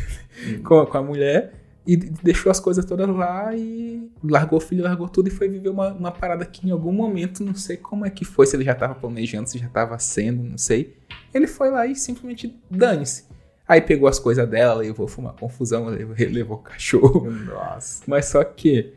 uhum. 0.47 0.63
com, 0.63 0.87
com 0.87 0.99
a 0.99 1.03
mulher. 1.03 1.55
E 1.87 1.97
deixou 1.97 2.53
as 2.53 2.61
coisas 2.61 2.85
todas 2.85 3.09
lá 3.09 3.55
e 3.57 4.09
largou 4.23 4.59
o 4.59 4.61
filho, 4.61 4.85
largou 4.85 5.09
tudo 5.09 5.29
e 5.29 5.31
foi 5.31 5.49
viver 5.49 5.71
uma, 5.71 5.93
uma 5.93 6.13
parada 6.13 6.45
que 6.45 6.69
em 6.69 6.71
algum 6.71 6.93
momento, 6.93 7.43
não 7.43 7.55
sei 7.55 7.77
como 7.77 8.05
é 8.05 8.11
que 8.11 8.25
foi, 8.25 8.47
se 8.47 8.55
ele 8.55 8.65
já 8.65 8.75
tava 8.75 8.95
planejando, 8.95 9.49
se 9.49 9.59
já 9.59 9.69
tava 9.69 9.99
sendo, 9.99 10.43
não 10.43 10.59
sei. 10.59 10.97
Ele 11.33 11.47
foi 11.47 11.71
lá 11.71 11.87
e 11.87 11.97
simplesmente 11.97 12.55
dane-se. 12.71 13.25
Aí 13.71 13.81
pegou 13.81 14.09
as 14.09 14.19
coisas 14.19 14.49
dela, 14.49 14.75
levou 14.75 15.07
fumar 15.07 15.33
confusão, 15.35 15.87
levou, 15.87 16.17
levou 16.19 16.57
o 16.57 16.61
cachorro. 16.61 17.31
Nossa. 17.31 18.03
Mas 18.05 18.27
só 18.27 18.43
que, 18.43 18.95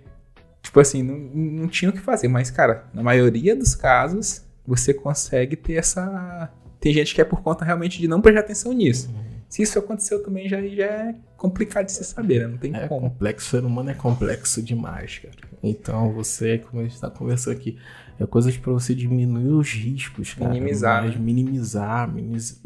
tipo 0.63 0.79
assim, 0.79 1.03
não, 1.03 1.15
não 1.15 1.67
tinha 1.67 1.91
o 1.91 1.93
que 1.93 1.99
fazer. 1.99 2.27
Mas, 2.27 2.49
cara, 2.49 2.85
na 2.91 3.03
maioria 3.03 3.55
dos 3.55 3.75
casos, 3.75 4.43
você 4.65 4.91
consegue 4.91 5.55
ter 5.55 5.73
essa. 5.73 6.51
Tem 6.83 6.93
gente 6.93 7.15
que 7.15 7.21
é 7.21 7.23
por 7.23 7.41
conta 7.41 7.63
realmente 7.63 7.97
de 7.97 8.09
não 8.09 8.19
prestar 8.19 8.41
atenção 8.41 8.73
nisso. 8.73 9.09
Uhum. 9.09 9.23
Se 9.47 9.61
isso 9.61 9.79
aconteceu 9.79 10.21
também, 10.21 10.49
já, 10.49 10.61
já 10.61 10.83
é 10.83 11.15
complicado 11.37 11.85
de 11.85 11.93
se 11.93 12.03
saber, 12.03 12.41
né? 12.41 12.47
Não 12.47 12.57
tem 12.57 12.75
é 12.75 12.89
como. 12.89 13.09
Complexo, 13.09 13.47
o 13.47 13.49
ser 13.51 13.65
humano 13.65 13.89
é 13.89 13.93
complexo 13.93 14.61
demais, 14.61 15.17
cara. 15.19 15.33
Então 15.63 16.11
você, 16.11 16.57
como 16.57 16.81
a 16.81 16.83
gente 16.83 16.95
está 16.95 17.09
conversando 17.09 17.55
aqui, 17.55 17.77
é 18.19 18.25
coisas 18.25 18.57
para 18.57 18.73
você 18.73 18.93
diminuir 18.93 19.53
os 19.53 19.71
riscos, 19.71 20.33
cara. 20.33 20.51
Minimizar. 20.51 21.05
Mas 21.05 21.15
né? 21.15 21.21
minimizar, 21.21 22.13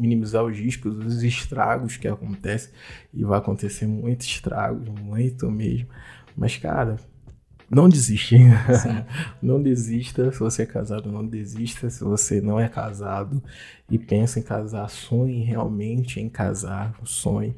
minimizar 0.00 0.44
os 0.44 0.58
riscos, 0.58 0.98
os 0.98 1.22
estragos 1.22 1.96
que 1.96 2.08
acontecem. 2.08 2.72
E 3.14 3.22
vai 3.22 3.38
acontecer 3.38 3.86
muito 3.86 4.22
estragos, 4.22 4.88
muito 5.00 5.48
mesmo. 5.48 5.86
Mas, 6.36 6.56
cara, 6.56 6.96
não 7.70 7.88
desiste. 7.88 8.36
não 9.42 9.62
desista. 9.62 10.32
Se 10.32 10.38
você 10.38 10.62
é 10.62 10.66
casado, 10.66 11.12
não 11.12 11.26
desista. 11.26 11.90
Se 11.90 12.02
você 12.02 12.40
não 12.40 12.58
é 12.58 12.68
casado 12.68 13.42
e 13.90 13.98
pensa 13.98 14.38
em 14.38 14.42
casar, 14.42 14.88
sonhe 14.88 15.42
realmente 15.44 16.20
em 16.20 16.28
casar. 16.28 16.94
Sonhe. 17.04 17.54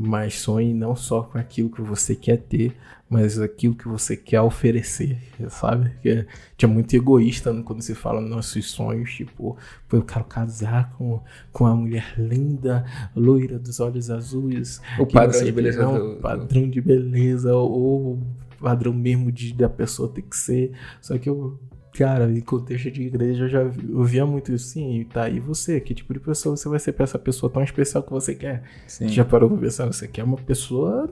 Mas 0.00 0.34
sonhe 0.34 0.72
não 0.72 0.94
só 0.94 1.22
com 1.22 1.38
aquilo 1.38 1.70
que 1.70 1.82
você 1.82 2.14
quer 2.14 2.36
ter, 2.36 2.76
mas 3.10 3.40
aquilo 3.40 3.74
que 3.74 3.88
você 3.88 4.16
quer 4.16 4.40
oferecer, 4.40 5.18
sabe? 5.48 5.90
Que 6.00 6.08
é, 6.10 6.26
é 6.62 6.66
muito 6.68 6.94
egoísta 6.94 7.52
quando 7.64 7.82
se 7.82 7.96
fala 7.96 8.20
nos 8.20 8.30
nossos 8.30 8.70
sonhos, 8.70 9.12
tipo, 9.12 9.56
eu 9.92 10.02
quero 10.02 10.24
casar 10.24 10.92
com, 10.92 11.20
com 11.50 11.64
uma 11.64 11.74
mulher 11.74 12.14
linda, 12.16 12.84
loira 13.16 13.58
dos 13.58 13.80
olhos 13.80 14.08
azuis. 14.08 14.80
O 15.00 15.06
padrão 15.06 15.42
de 15.42 15.50
beleza. 15.50 15.82
Não, 15.82 16.14
do... 16.14 16.20
padrão 16.20 16.70
de 16.70 16.80
beleza, 16.80 17.52
ou 17.56 18.20
padrão 18.60 18.92
mesmo 18.92 19.30
de 19.30 19.52
da 19.54 19.68
pessoa 19.68 20.08
ter 20.08 20.22
que 20.22 20.36
ser. 20.36 20.72
Só 21.00 21.16
que 21.16 21.28
eu, 21.28 21.58
cara, 21.94 22.30
em 22.30 22.40
contexto 22.40 22.90
de 22.90 23.02
igreja 23.02 23.44
eu 23.44 23.48
já 23.48 23.62
ouvia 23.92 24.26
muito 24.26 24.52
isso. 24.52 24.70
Sim, 24.70 25.06
tá. 25.12 25.28
E 25.28 25.40
você? 25.40 25.80
Que 25.80 25.94
tipo 25.94 26.12
de 26.12 26.20
pessoa 26.20 26.56
você 26.56 26.68
vai 26.68 26.78
ser 26.78 26.92
pra 26.92 27.04
essa 27.04 27.18
pessoa 27.18 27.50
tão 27.50 27.62
especial 27.62 28.02
que 28.02 28.10
você 28.10 28.34
quer? 28.34 28.62
Sim. 28.86 29.08
Já 29.08 29.24
parou 29.24 29.48
pra 29.48 29.58
pensar? 29.58 29.86
Você 29.86 30.06
quer 30.06 30.24
uma 30.24 30.36
pessoa 30.36 31.10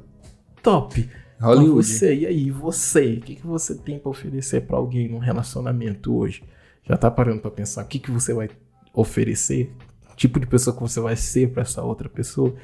top. 0.62 1.08
Hollywood. 1.40 1.86
você, 1.86 2.14
e 2.14 2.26
aí, 2.26 2.50
você? 2.50 3.14
O 3.14 3.20
que, 3.20 3.36
que 3.36 3.46
você 3.46 3.74
tem 3.74 3.98
para 3.98 4.10
oferecer 4.10 4.62
para 4.62 4.76
alguém 4.76 5.08
num 5.08 5.18
relacionamento 5.18 6.16
hoje? 6.16 6.42
Já 6.82 6.96
tá 6.96 7.10
parando 7.10 7.42
para 7.42 7.50
pensar 7.50 7.84
o 7.84 7.86
que, 7.86 7.98
que 7.98 8.10
você 8.10 8.32
vai 8.32 8.48
oferecer? 8.94 9.70
Tipo 10.16 10.40
de 10.40 10.46
pessoa 10.46 10.74
que 10.74 10.80
você 10.80 10.98
vai 10.98 11.14
ser 11.14 11.50
para 11.50 11.60
essa 11.60 11.82
outra 11.82 12.08
pessoa? 12.08 12.54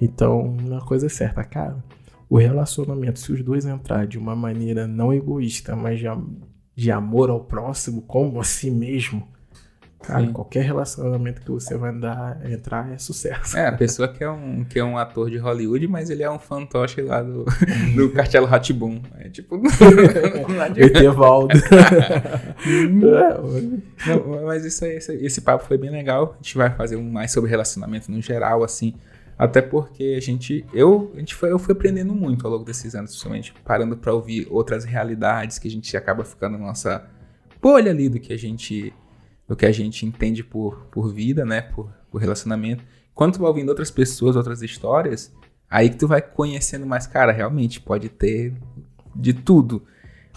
Então, 0.00 0.40
uma 0.40 0.80
coisa 0.80 1.06
é 1.06 1.08
certa, 1.08 1.44
cara 1.44 1.76
o 2.28 2.36
relacionamento, 2.36 3.18
se 3.18 3.32
os 3.32 3.42
dois 3.42 3.64
entrar 3.64 4.06
de 4.06 4.18
uma 4.18 4.36
maneira 4.36 4.86
não 4.86 5.12
egoísta, 5.12 5.74
mas 5.74 5.98
de, 5.98 6.06
de 6.74 6.90
amor 6.90 7.30
ao 7.30 7.40
próximo, 7.40 8.02
como 8.02 8.38
a 8.38 8.44
si 8.44 8.70
mesmo, 8.70 9.26
cara, 10.02 10.26
Sim. 10.26 10.32
qualquer 10.32 10.62
relacionamento 10.62 11.40
que 11.40 11.50
você 11.50 11.74
vai 11.74 11.90
andar, 11.90 12.38
entrar 12.50 12.92
é 12.92 12.98
sucesso. 12.98 13.56
É, 13.56 13.68
a 13.68 13.72
pessoa 13.72 14.08
que 14.08 14.22
é 14.22 14.30
um, 14.30 14.62
que 14.62 14.78
é 14.78 14.84
um 14.84 14.98
ator 14.98 15.30
de 15.30 15.38
Hollywood, 15.38 15.88
mas 15.88 16.10
ele 16.10 16.22
é 16.22 16.30
um 16.30 16.38
fantoche 16.38 17.00
lá 17.00 17.22
do, 17.22 17.46
do 17.96 18.10
Castelo 18.10 18.46
Ratibum. 18.46 19.00
É 19.18 19.30
tipo. 19.30 19.56
Etevaldo. 20.76 21.54
Não, 22.92 24.44
mas 24.44 24.66
isso 24.66 24.84
aí, 24.84 24.96
esse, 24.96 25.14
esse 25.14 25.40
papo 25.40 25.64
foi 25.64 25.78
bem 25.78 25.90
legal. 25.90 26.34
A 26.34 26.42
gente 26.42 26.58
vai 26.58 26.68
fazer 26.68 26.96
um 26.96 27.10
mais 27.10 27.32
sobre 27.32 27.48
relacionamento 27.48 28.10
no 28.12 28.20
geral, 28.20 28.62
assim. 28.62 28.94
Até 29.38 29.62
porque 29.62 30.16
a 30.16 30.20
gente, 30.20 30.66
eu, 30.74 31.12
a 31.14 31.20
gente 31.20 31.34
foi, 31.34 31.52
eu 31.52 31.58
fui 31.60 31.72
aprendendo 31.72 32.12
muito 32.12 32.44
ao 32.44 32.52
longo 32.52 32.64
desses 32.64 32.94
anos, 32.96 33.12
principalmente 33.12 33.54
parando 33.64 33.96
para 33.96 34.12
ouvir 34.12 34.48
outras 34.50 34.84
realidades 34.84 35.60
que 35.60 35.68
a 35.68 35.70
gente 35.70 35.96
acaba 35.96 36.24
ficando 36.24 36.58
na 36.58 36.66
nossa 36.66 37.08
bolha 37.62 37.92
ali 37.92 38.08
do 38.08 38.18
que 38.18 38.32
a 38.32 38.36
gente, 38.36 38.92
do 39.46 39.54
que 39.54 39.64
a 39.64 39.70
gente 39.70 40.04
entende 40.04 40.42
por, 40.42 40.86
por 40.90 41.12
vida, 41.12 41.44
né, 41.44 41.62
por, 41.62 41.88
por 42.10 42.20
relacionamento. 42.20 42.82
Quando 43.14 43.34
tu 43.34 43.38
vai 43.40 43.48
ouvindo 43.48 43.68
outras 43.68 43.92
pessoas, 43.92 44.34
outras 44.34 44.60
histórias, 44.60 45.32
aí 45.70 45.88
que 45.88 45.96
tu 45.96 46.08
vai 46.08 46.20
conhecendo 46.20 46.84
mais, 46.84 47.06
cara, 47.06 47.30
realmente 47.30 47.80
pode 47.80 48.08
ter 48.08 48.54
de 49.14 49.32
tudo. 49.32 49.84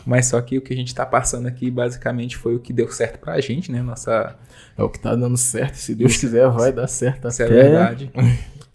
Mas 0.06 0.28
só 0.28 0.42
que 0.42 0.58
o 0.58 0.62
que 0.62 0.74
a 0.74 0.76
gente 0.76 0.94
tá 0.94 1.06
passando 1.06 1.48
aqui 1.48 1.70
basicamente 1.70 2.38
foi 2.38 2.56
o 2.56 2.60
que 2.60 2.74
deu 2.74 2.92
certo 2.92 3.20
pra 3.20 3.40
gente, 3.40 3.72
né? 3.72 3.82
Nossa. 3.82 4.36
É 4.78 4.82
o 4.82 4.90
que 4.90 5.00
tá 5.00 5.16
dando 5.16 5.38
certo. 5.38 5.76
Se 5.76 5.94
Deus 5.94 6.18
quiser, 6.18 6.50
vai 6.50 6.72
dar 6.72 6.88
certo 6.88 7.28
Isso 7.28 7.42
é 7.44 7.46
até. 7.46 7.60
é 7.60 7.64
verdade. 7.64 8.12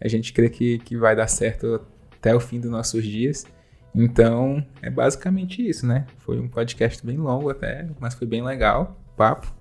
A 0.01 0.09
gente 0.09 0.33
crê 0.33 0.49
que, 0.49 0.79
que 0.79 0.97
vai 0.97 1.17
dar 1.17 1.27
certo 1.27 1.81
até 2.13 2.35
o 2.35 2.41
fim 2.41 2.61
dos 2.61 2.71
nossos 2.71 3.05
dias. 3.05 3.47
Então, 3.95 4.65
é 4.83 4.91
basicamente 4.91 5.67
isso, 5.67 5.87
né? 5.87 6.07
Foi 6.19 6.39
um 6.39 6.49
podcast 6.49 7.05
bem 7.05 7.17
longo 7.17 7.49
até, 7.49 7.89
mas 7.99 8.15
foi 8.15 8.27
bem 8.27 8.43
legal 8.43 9.01
papo. 9.17 9.53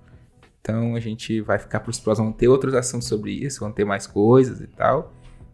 Então, 0.59 0.95
a 0.95 0.99
gente 0.99 1.41
vai 1.41 1.57
ficar 1.57 1.79
para 1.79 1.89
os 1.89 1.99
próximos, 1.99 2.29
vão 2.29 2.37
ter 2.37 2.47
outros 2.47 2.73
assuntos 2.73 3.07
sobre 3.07 3.31
isso, 3.31 3.59
vão 3.59 3.71
ter 3.71 3.85
mais 3.85 4.05
coisas 4.05 4.59
e 4.59 4.67
tal. 4.67 5.13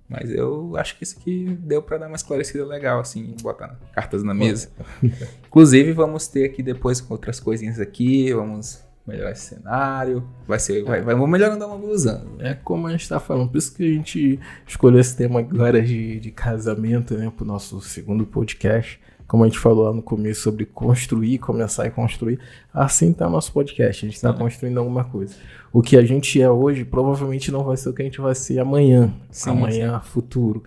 Mas 0.09 0.29
eu 0.29 0.75
acho 0.75 0.97
que 0.97 1.03
isso 1.03 1.17
aqui 1.17 1.57
deu 1.61 1.82
para 1.82 1.99
dar 1.99 2.07
uma 2.07 2.15
esclarecida 2.15 2.65
legal, 2.65 2.99
assim, 2.99 3.36
botar 3.41 3.79
cartas 3.93 4.23
na 4.23 4.34
mesa. 4.34 4.69
Inclusive, 5.47 5.93
vamos 5.93 6.27
ter 6.27 6.45
aqui 6.45 6.61
depois 6.61 7.05
outras 7.09 7.39
coisinhas 7.39 7.79
aqui, 7.79 8.34
vamos 8.34 8.84
melhorar 9.12 9.32
esse 9.32 9.55
cenário. 9.55 10.24
Vai 10.47 10.59
ser. 10.59 10.84
Vai, 10.84 11.01
vai, 11.01 11.14
vamos 11.14 11.30
melhorando 11.30 11.66
uma 11.66 11.78
blusão. 11.78 12.22
É 12.39 12.53
como 12.53 12.88
a 12.88 12.91
gente 12.91 13.07
tá 13.07 13.20
falando. 13.20 13.49
Por 13.49 13.57
isso 13.57 13.76
que 13.76 13.84
a 13.84 13.93
gente 13.93 14.39
escolheu 14.68 14.99
esse 14.99 15.16
tema 15.16 15.39
agora 15.39 15.82
de, 15.82 16.20
de 16.20 16.32
casamento, 16.32 17.16
né? 17.16 17.32
Pro 17.36 17.45
nosso 17.45 17.82
segundo 17.82 18.26
podcast. 18.26 18.99
Como 19.28 19.45
a 19.45 19.47
gente 19.47 19.59
falou 19.59 19.86
lá 19.86 19.93
no 19.93 20.01
começo 20.01 20.41
sobre 20.41 20.66
construir, 20.66 21.38
começar 21.38 21.88
e 21.88 21.89
construir. 21.89 22.38
Assim 22.74 23.14
tá 23.14 23.30
nosso 23.30 23.53
podcast. 23.53 24.05
A 24.05 24.07
gente 24.09 24.16
está 24.18 24.34
construindo 24.34 24.78
alguma 24.78 25.05
coisa. 25.05 25.36
O 25.72 25.82
que 25.82 25.95
a 25.95 26.03
gente 26.03 26.41
é 26.41 26.49
hoje 26.49 26.84
provavelmente 26.84 27.49
não 27.49 27.64
vai 27.64 27.78
ser 27.78 27.88
o 27.88 27.93
que 27.93 28.01
a 28.01 28.05
gente 28.05 28.20
vai 28.20 28.36
ser 28.36 28.59
amanhã. 28.59 29.14
Sim, 29.32 29.51
amanhã, 29.51 30.01
sim. 30.03 30.09
futuro. 30.09 30.64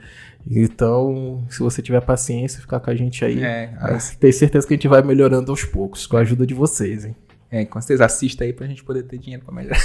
Então, 0.51 1.45
se 1.49 1.61
você 1.61 1.81
tiver 1.83 2.01
paciência, 2.01 2.61
ficar 2.61 2.81
com 2.81 2.91
a 2.91 2.95
gente 2.95 3.25
aí, 3.25 3.43
é, 3.43 3.71
tem 4.19 4.33
certeza 4.33 4.67
que 4.67 4.75
a 4.75 4.77
gente 4.77 4.89
vai 4.89 5.03
melhorando 5.03 5.51
aos 5.51 5.65
poucos, 5.65 6.07
com 6.07 6.17
a 6.17 6.21
ajuda 6.21 6.47
de 6.47 6.55
vocês, 6.55 7.05
hein? 7.05 7.17
É, 7.55 7.65
com 7.65 7.81
certeza, 7.81 8.05
assista 8.05 8.43
aí 8.43 8.53
pra 8.53 8.67
gente 8.67 8.83
poder 8.83 9.05
ter 9.05 9.17
dinheiro 9.17 9.45
pra 9.45 9.55
melhorar. 9.55 9.79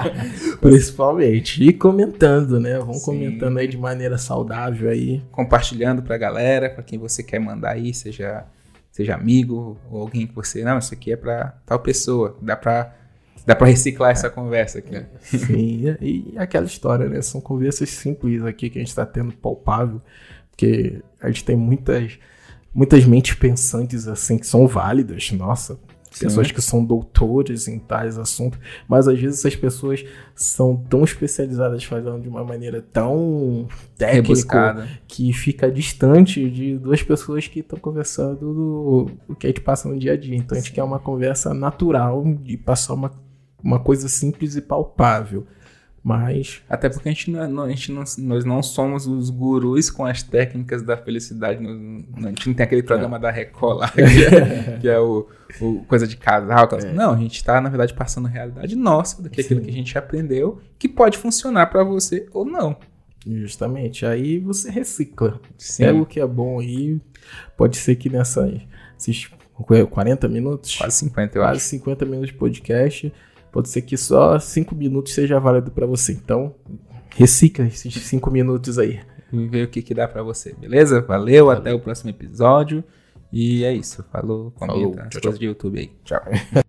Principalmente. 0.62 1.62
E 1.62 1.70
comentando, 1.70 2.58
né? 2.58 2.78
Vão 2.78 2.94
Sim. 2.94 3.04
comentando 3.04 3.58
aí 3.58 3.68
de 3.68 3.76
maneira 3.76 4.16
saudável 4.16 4.88
aí. 4.88 5.22
Compartilhando 5.30 6.02
pra 6.02 6.16
galera, 6.16 6.70
pra 6.70 6.82
quem 6.82 6.98
você 6.98 7.22
quer 7.22 7.38
mandar 7.38 7.72
aí, 7.72 7.92
seja, 7.92 8.46
seja 8.90 9.14
amigo 9.14 9.76
ou 9.90 10.00
alguém 10.00 10.26
que 10.26 10.34
você. 10.34 10.64
Não, 10.64 10.78
isso 10.78 10.94
aqui 10.94 11.12
é 11.12 11.16
pra 11.16 11.54
tal 11.66 11.80
pessoa. 11.80 12.34
Dá 12.40 12.56
pra. 12.56 12.94
Dá 13.44 13.54
pra 13.54 13.66
reciclar 13.66 14.12
essa 14.12 14.30
conversa 14.30 14.78
aqui. 14.78 15.04
Sim, 15.20 15.94
e 16.00 16.32
aquela 16.38 16.64
história, 16.64 17.10
né? 17.10 17.20
São 17.20 17.42
conversas 17.42 17.90
simples 17.90 18.42
aqui 18.42 18.70
que 18.70 18.78
a 18.78 18.82
gente 18.82 18.94
tá 18.94 19.04
tendo 19.04 19.34
palpável, 19.34 20.00
porque 20.50 21.02
a 21.20 21.26
gente 21.26 21.44
tem 21.44 21.56
muitas, 21.56 22.18
muitas 22.72 23.04
mentes 23.04 23.34
pensantes 23.34 24.08
assim 24.08 24.38
que 24.38 24.46
são 24.46 24.66
válidas. 24.66 25.30
Nossa, 25.32 25.78
pessoas 26.18 26.50
que 26.50 26.60
são 26.60 26.84
doutores 26.84 27.68
em 27.68 27.78
tais 27.78 28.18
assuntos, 28.18 28.58
mas 28.88 29.08
às 29.08 29.18
vezes 29.18 29.38
essas 29.38 29.56
pessoas 29.56 30.04
são 30.34 30.76
tão 30.76 31.04
especializadas 31.04 31.84
falando 31.84 32.22
de 32.22 32.28
uma 32.28 32.44
maneira 32.44 32.82
tão 32.82 33.66
técnica 33.96 34.88
que 35.06 35.32
fica 35.32 35.70
distante 35.70 36.48
de 36.50 36.78
duas 36.78 37.02
pessoas 37.02 37.46
que 37.46 37.60
estão 37.60 37.78
conversando 37.78 38.54
do, 38.54 39.10
o 39.28 39.34
que 39.34 39.46
a 39.46 39.50
gente 39.50 39.60
passa 39.60 39.88
no 39.88 39.98
dia 39.98 40.12
a 40.12 40.16
dia. 40.16 40.36
Então 40.36 40.56
a 40.56 40.60
gente 40.60 40.72
quer 40.72 40.82
uma 40.82 40.98
conversa 40.98 41.52
natural 41.54 42.24
de 42.42 42.56
passar 42.56 42.94
uma 42.94 43.10
uma 43.62 43.78
coisa 43.78 44.08
simples 44.08 44.56
e 44.56 44.60
palpável. 44.60 45.46
Mas. 46.02 46.62
Até 46.68 46.88
porque 46.88 47.08
a 47.08 47.12
gente, 47.12 47.30
não, 47.30 47.62
a 47.62 47.68
gente 47.68 47.92
não, 47.92 48.02
nós 48.18 48.44
não 48.44 48.60
somos 48.60 49.06
os 49.06 49.30
gurus 49.30 49.88
com 49.88 50.04
as 50.04 50.22
técnicas 50.22 50.82
da 50.82 50.96
felicidade. 50.96 51.64
a 51.64 52.28
gente 52.28 52.48
não 52.48 52.54
tem 52.54 52.64
aquele 52.64 52.82
programa 52.82 53.18
é. 53.18 53.20
da 53.20 53.30
Record 53.30 53.78
lá, 53.78 53.88
que 53.92 54.00
é, 54.00 54.78
que 54.80 54.88
é 54.88 54.98
o, 54.98 55.28
o, 55.60 55.84
coisa 55.84 56.06
de 56.06 56.16
casal. 56.16 56.68
É. 56.72 56.92
Não, 56.92 57.12
a 57.12 57.16
gente 57.16 57.36
está, 57.36 57.60
na 57.60 57.68
verdade, 57.68 57.94
passando 57.94 58.26
a 58.26 58.30
realidade 58.30 58.74
nossa, 58.74 59.22
do 59.22 59.30
que 59.30 59.42
aquilo 59.42 59.60
que 59.60 59.70
a 59.70 59.72
gente 59.72 59.96
aprendeu, 59.96 60.60
que 60.76 60.88
pode 60.88 61.16
funcionar 61.16 61.66
para 61.66 61.84
você 61.84 62.26
ou 62.32 62.44
não. 62.44 62.76
Justamente. 63.24 64.04
Aí 64.04 64.40
você 64.40 64.70
recicla. 64.70 65.40
Sim. 65.56 65.84
Pega 65.84 65.98
o 66.00 66.06
que 66.06 66.18
é 66.18 66.26
bom 66.26 66.58
aí. 66.58 67.00
Pode 67.56 67.76
ser 67.76 67.94
que 67.94 68.10
nessa. 68.10 68.52
Esses 68.98 69.30
40 69.90 70.26
minutos? 70.26 70.76
Quase 70.76 70.96
50, 70.96 71.38
eu 71.38 71.42
quase 71.42 71.58
acho. 71.58 71.66
50 71.66 72.04
minutos 72.06 72.26
de 72.28 72.34
podcast 72.34 73.12
pode 73.52 73.68
ser 73.68 73.82
que 73.82 73.96
só 73.96 74.38
5 74.38 74.74
minutos 74.74 75.12
seja 75.12 75.38
válido 75.38 75.70
para 75.70 75.86
você. 75.86 76.12
Então, 76.12 76.54
recicla 77.10 77.66
esses 77.66 77.94
5 77.94 78.30
minutos 78.30 78.78
aí. 78.78 79.00
E 79.32 79.46
vê 79.46 79.62
o 79.62 79.68
que, 79.68 79.82
que 79.82 79.94
dá 79.94 80.08
para 80.08 80.22
você, 80.22 80.54
beleza? 80.54 81.00
Valeu, 81.02 81.46
Valeu, 81.46 81.50
até 81.50 81.72
o 81.72 81.78
próximo 81.78 82.10
episódio. 82.10 82.82
E 83.32 83.64
é 83.64 83.72
isso. 83.72 84.04
Falou, 84.10 84.50
comenta 84.52 84.78
Falou. 84.78 84.94
as 85.00 85.08
tchau, 85.08 85.22
coisas 85.22 85.22
tchau. 85.22 85.38
de 85.38 85.46
YouTube 85.46 85.78
aí. 85.78 85.90
Tchau. 86.04 86.22